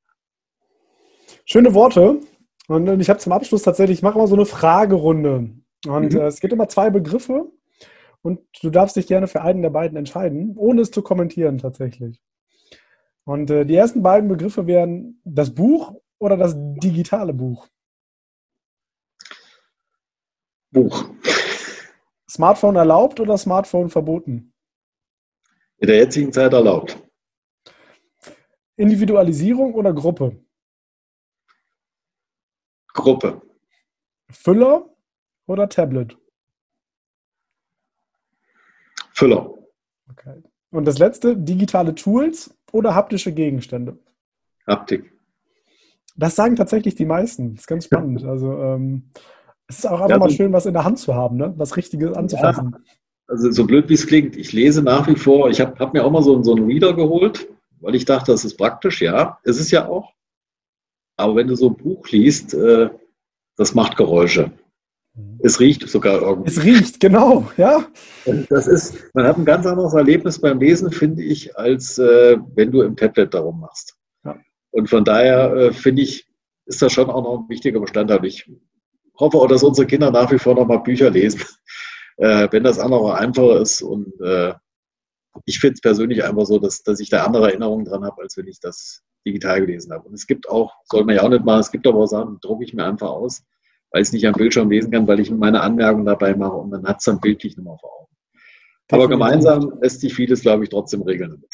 Schöne 1.45 1.75
Worte. 1.75 2.21
Und 2.67 3.01
ich 3.01 3.09
habe 3.09 3.21
zum 3.21 3.33
Abschluss 3.33 3.63
tatsächlich, 3.63 3.99
ich 3.99 4.03
mache 4.03 4.19
immer 4.19 4.27
so 4.27 4.35
eine 4.35 4.47
Fragerunde. 4.47 5.51
Und 5.87 6.13
mhm. 6.13 6.19
äh, 6.19 6.27
es 6.27 6.41
gibt 6.41 6.53
immer 6.53 6.69
zwei 6.69 6.91
Begriffe 6.91 7.51
und 8.23 8.41
du 8.63 8.71
darfst 8.71 8.97
dich 8.97 9.07
gerne 9.07 9.29
für 9.29 9.43
einen 9.43 9.63
der 9.63 9.71
beiden 9.71 9.97
entscheiden, 9.97 10.55
ohne 10.57 10.83
es 10.83 10.91
zu 10.91 11.03
kommentieren 11.03 11.59
tatsächlich. 11.59 12.21
Und 13.25 13.51
äh, 13.51 13.65
die 13.65 13.77
ersten 13.77 14.03
beiden 14.03 14.29
Begriffe 14.29 14.67
wären 14.67 15.21
das 15.25 15.55
Buch 15.55 15.95
oder 16.19 16.37
das 16.37 16.55
digitale 16.57 17.33
Buch. 17.33 17.69
Buch. 20.73 21.09
Smartphone 22.29 22.77
erlaubt 22.77 23.21
oder 23.21 23.39
Smartphone 23.39 23.89
verboten? 23.89 24.53
In 25.79 25.87
der 25.87 25.97
jetzigen 25.97 26.33
Zeit 26.33 26.53
erlaubt. 26.53 26.99
Individualisierung 28.77 29.75
oder 29.75 29.93
Gruppe? 29.93 30.37
Gruppe. 32.93 33.43
Füller 34.31 34.89
oder 35.47 35.69
Tablet? 35.69 36.17
Füller. 39.15 39.55
Okay. 40.11 40.43
Und 40.71 40.85
das 40.85 40.99
letzte, 40.99 41.37
digitale 41.37 41.95
Tools 41.95 42.57
oder 42.73 42.95
haptische 42.95 43.33
Gegenstände? 43.33 43.99
Haptik. 44.67 45.13
Das 46.17 46.37
sagen 46.37 46.57
tatsächlich 46.57 46.95
die 46.95 47.07
meisten. 47.07 47.55
Das 47.55 47.63
ist 47.63 47.67
ganz 47.67 47.85
spannend. 47.85 48.23
Also 48.29 48.53
ähm, 48.61 49.11
es 49.69 49.81
ist 49.81 49.87
auch 49.87 50.01
einfach 50.01 50.11
ja, 50.11 50.19
mal 50.19 50.31
schön, 50.31 50.53
was 50.53 50.67
in 50.67 50.73
der 50.73 50.85
Hand 50.85 50.99
zu 50.99 51.15
haben, 51.15 51.37
ne? 51.37 51.53
was 51.57 51.77
Richtiges 51.77 52.17
anzufassen. 52.17 52.73
Ja, 52.73 52.81
also 53.29 53.51
so 53.53 53.67
blöd 53.67 53.89
wie 53.89 53.95
es 53.95 54.07
klingt, 54.07 54.37
ich 54.37 54.53
lese 54.53 54.83
nach 54.83 55.07
wie 55.07 55.15
vor, 55.15 55.51
ich 55.51 55.61
habe 55.61 55.79
hab 55.79 55.93
mir 55.93 56.05
auch 56.05 56.11
mal 56.11 56.23
so, 56.23 56.43
so 56.43 56.55
einen 56.55 56.67
Reader 56.67 56.95
geholt, 56.95 57.47
weil 57.81 57.95
ich 57.95 58.07
dachte, 58.07 58.33
das 58.33 58.45
ist 58.45 58.57
praktisch, 58.57 59.03
ja, 59.03 59.39
ist 59.45 59.61
es 59.61 59.71
ja 59.71 59.87
auch. 59.87 60.13
Aber 61.17 61.37
wenn 61.37 61.47
du 61.47 61.55
so 61.55 61.69
ein 61.69 61.77
Buch 61.77 62.09
liest, 62.09 62.55
äh, 62.55 62.89
das 63.57 63.75
macht 63.75 63.97
Geräusche. 63.97 64.51
Mhm. 65.15 65.41
Es 65.43 65.61
riecht 65.61 65.87
sogar 65.89 66.23
irgendwie. 66.23 66.49
Es 66.49 66.65
riecht, 66.65 67.01
genau, 67.01 67.51
ja. 67.57 67.85
Das 68.49 68.67
ist, 68.67 68.97
man 69.15 69.27
hat 69.27 69.37
ein 69.37 69.45
ganz 69.45 69.67
anderes 69.67 69.95
Erlebnis 69.95 70.41
beim 70.41 70.59
Lesen, 70.59 70.91
finde 70.91 71.23
ich, 71.23 71.57
als 71.57 71.99
äh, 71.99 72.39
wenn 72.55 72.71
du 72.71 72.83
im 72.83 72.97
Tablet 72.97 73.35
darum 73.35 73.61
machst. 73.61 73.97
Ja. 74.25 74.37
Und 74.71 74.89
von 74.89 75.05
daher 75.05 75.53
äh, 75.55 75.73
finde 75.73 76.03
ich, 76.03 76.27
ist 76.67 76.81
das 76.83 76.93
schon 76.93 77.11
auch 77.11 77.23
noch 77.23 77.41
ein 77.41 77.49
wichtiger 77.49 77.81
Bestandteil. 77.81 78.25
Ich 78.25 78.51
hoffe 79.19 79.37
auch, 79.37 79.49
dass 79.49 79.63
unsere 79.63 79.87
Kinder 79.87 80.11
nach 80.11 80.31
wie 80.31 80.39
vor 80.39 80.55
noch 80.55 80.67
mal 80.67 80.79
Bücher 80.79 81.11
lesen 81.11 81.43
äh, 82.19 82.49
wenn 82.51 82.65
das 82.65 82.79
andere 82.79 83.17
einfacher 83.17 83.61
ist. 83.61 83.83
Und 83.83 84.13
äh, 84.21 84.55
ich 85.47 85.59
finde 85.61 85.75
es 85.75 85.81
persönlich 85.81 86.25
einfach 86.25 86.47
so, 86.47 86.59
dass, 86.59 86.83
dass 86.83 87.01
ich 87.01 87.11
da 87.11 87.25
andere 87.25 87.49
Erinnerungen 87.49 87.85
dran 87.85 88.05
habe, 88.05 88.23
als 88.23 88.37
wenn 88.37 88.47
ich 88.47 88.61
das 88.61 89.03
digital 89.27 89.61
gelesen 89.61 89.93
habe. 89.93 90.09
Und 90.09 90.15
es 90.15 90.27
gibt 90.27 90.49
auch, 90.49 90.73
soll 90.85 91.05
man 91.05 91.17
ja 91.17 91.23
auch 91.23 91.29
nicht 91.29 91.45
machen, 91.45 91.61
es 91.61 91.71
gibt 91.71 91.87
aber 91.87 92.01
auch 92.01 92.07
Sachen, 92.07 92.39
drucke 92.41 92.65
ich 92.65 92.75
mir 92.75 92.85
einfach 92.85 93.11
aus, 93.11 93.43
weil 93.91 94.03
ich 94.03 94.09
es 94.09 94.13
nicht 94.13 94.27
am 94.27 94.35
Bildschirm 94.35 94.71
lesen 94.71 94.91
kann, 94.91 95.07
weil 95.07 95.21
ich 95.21 95.31
meine 95.31 95.61
Anmerkungen 95.61 96.07
dabei 96.07 96.35
mache 96.35 96.57
und 96.57 96.71
dann 96.71 96.87
hat 96.87 96.99
es 96.99 97.05
dann 97.05 97.21
bildlich 97.21 97.57
nochmal 97.57 97.79
vor 97.81 97.91
Augen. 98.01 98.17
Aber 98.91 99.09
gemeinsam 99.09 99.79
lässt 99.83 100.01
sich 100.01 100.15
vieles, 100.15 100.41
glaube 100.41 100.65
ich, 100.65 100.71
trotzdem 100.71 101.03
regeln 101.03 101.31
damit. 101.31 101.51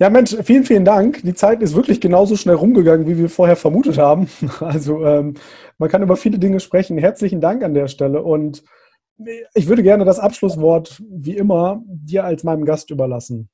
Ja, 0.00 0.10
Mensch, 0.10 0.34
vielen, 0.42 0.64
vielen 0.64 0.84
Dank. 0.84 1.22
Die 1.22 1.34
Zeit 1.34 1.62
ist 1.62 1.76
wirklich 1.76 2.00
genauso 2.00 2.34
schnell 2.36 2.56
rumgegangen, 2.56 3.06
wie 3.06 3.18
wir 3.18 3.28
vorher 3.28 3.54
vermutet 3.54 3.98
haben. 3.98 4.28
Also 4.60 5.04
ähm, 5.04 5.34
man 5.78 5.88
kann 5.88 6.02
über 6.02 6.16
viele 6.16 6.40
Dinge 6.40 6.58
sprechen. 6.58 6.98
Herzlichen 6.98 7.40
Dank 7.40 7.62
an 7.62 7.74
der 7.74 7.86
Stelle 7.86 8.22
und 8.22 8.64
ich 9.54 9.68
würde 9.68 9.82
gerne 9.82 10.04
das 10.04 10.18
Abschlusswort, 10.18 11.02
wie 11.08 11.36
immer, 11.36 11.82
dir 11.86 12.24
als 12.24 12.44
meinem 12.44 12.64
Gast 12.64 12.90
überlassen. 12.90 13.48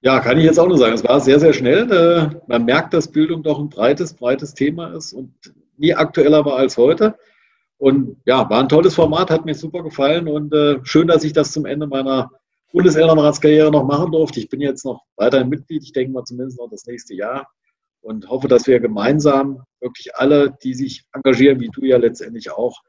Ja, 0.00 0.18
kann 0.18 0.38
ich 0.38 0.44
jetzt 0.44 0.58
auch 0.58 0.66
nur 0.66 0.78
sagen. 0.78 0.94
Es 0.94 1.04
war 1.04 1.20
sehr, 1.20 1.38
sehr 1.38 1.52
schnell. 1.52 1.90
Äh, 1.90 2.40
man 2.48 2.64
merkt, 2.64 2.92
dass 2.92 3.10
Bildung 3.10 3.42
doch 3.42 3.58
ein 3.58 3.68
breites, 3.68 4.14
breites 4.14 4.52
Thema 4.52 4.92
ist 4.94 5.12
und 5.12 5.32
nie 5.76 5.94
aktueller 5.94 6.44
war 6.44 6.56
als 6.56 6.76
heute. 6.76 7.16
Und 7.78 8.16
ja, 8.26 8.48
war 8.48 8.60
ein 8.60 8.68
tolles 8.68 8.94
Format, 8.94 9.30
hat 9.30 9.44
mir 9.44 9.54
super 9.54 9.82
gefallen 9.82 10.28
und 10.28 10.52
äh, 10.54 10.78
schön, 10.84 11.08
dass 11.08 11.24
ich 11.24 11.32
das 11.32 11.52
zum 11.52 11.66
Ende 11.66 11.86
meiner 11.86 12.30
Bundeselternratskarriere 12.72 13.70
noch 13.70 13.84
machen 13.84 14.12
durfte. 14.12 14.40
Ich 14.40 14.48
bin 14.48 14.60
jetzt 14.60 14.84
noch 14.84 15.02
weiterhin 15.16 15.48
Mitglied, 15.48 15.82
ich 15.82 15.92
denke 15.92 16.12
mal 16.12 16.24
zumindest 16.24 16.58
noch 16.58 16.70
das 16.70 16.86
nächste 16.86 17.14
Jahr 17.14 17.48
und 18.00 18.28
hoffe, 18.28 18.48
dass 18.48 18.66
wir 18.66 18.80
gemeinsam 18.80 19.62
wirklich 19.80 20.14
alle, 20.16 20.56
die 20.62 20.74
sich 20.74 21.04
engagieren, 21.12 21.60
wie 21.60 21.70
du 21.72 21.84
ja 21.84 21.96
letztendlich 21.96 22.50
auch, 22.50 22.80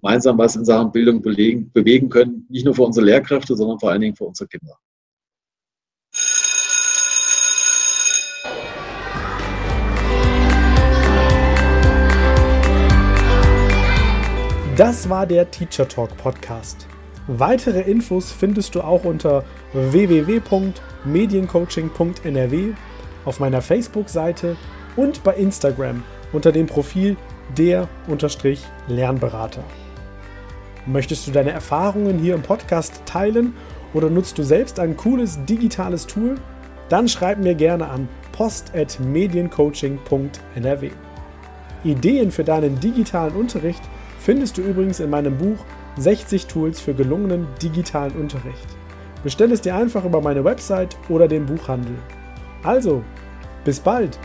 gemeinsam 0.00 0.38
was 0.38 0.56
in 0.56 0.64
Sachen 0.64 0.90
Bildung 0.92 1.20
belegen, 1.20 1.70
bewegen 1.72 2.08
können, 2.08 2.46
nicht 2.48 2.64
nur 2.64 2.74
für 2.74 2.82
unsere 2.82 3.04
Lehrkräfte, 3.06 3.54
sondern 3.56 3.78
vor 3.78 3.90
allen 3.90 4.00
Dingen 4.00 4.16
für 4.16 4.24
unsere 4.24 4.48
Kinder. 4.48 4.76
Das 14.76 15.08
war 15.10 15.26
der 15.26 15.50
Teacher 15.50 15.86
Talk 15.86 16.16
Podcast. 16.16 16.86
Weitere 17.26 17.82
Infos 17.82 18.32
findest 18.32 18.74
du 18.74 18.80
auch 18.80 19.04
unter 19.04 19.44
www.mediencoaching.nrw 19.74 22.74
auf 23.26 23.40
meiner 23.40 23.60
Facebook-Seite 23.60 24.56
und 24.96 25.22
bei 25.22 25.34
Instagram 25.34 26.02
unter 26.32 26.50
dem 26.50 26.66
Profil 26.66 27.18
der-lernberater. 27.58 29.64
Möchtest 30.86 31.26
du 31.26 31.30
deine 31.30 31.50
Erfahrungen 31.50 32.18
hier 32.18 32.34
im 32.34 32.40
Podcast 32.42 33.02
teilen 33.04 33.52
oder 33.92 34.08
nutzt 34.08 34.38
du 34.38 34.42
selbst 34.42 34.80
ein 34.80 34.96
cooles 34.96 35.38
digitales 35.44 36.06
Tool? 36.06 36.36
Dann 36.88 37.06
schreib 37.08 37.38
mir 37.38 37.54
gerne 37.54 37.88
an 37.88 38.08
post.mediencoaching.nrw. 38.32 40.90
Ideen 41.84 42.30
für 42.30 42.44
deinen 42.44 42.80
digitalen 42.80 43.34
Unterricht 43.34 43.82
findest 44.18 44.56
du 44.58 44.62
übrigens 44.62 45.00
in 45.00 45.10
meinem 45.10 45.36
Buch 45.36 45.58
60 45.96 46.46
Tools 46.46 46.80
für 46.80 46.94
gelungenen 46.94 47.46
digitalen 47.62 48.12
Unterricht. 48.12 48.66
Bestell 49.22 49.52
es 49.52 49.60
dir 49.60 49.74
einfach 49.74 50.02
über 50.04 50.22
meine 50.22 50.44
Website 50.44 50.96
oder 51.08 51.28
den 51.28 51.46
Buchhandel. 51.46 51.94
Also, 52.62 53.02
bis 53.64 53.80
bald! 53.80 54.18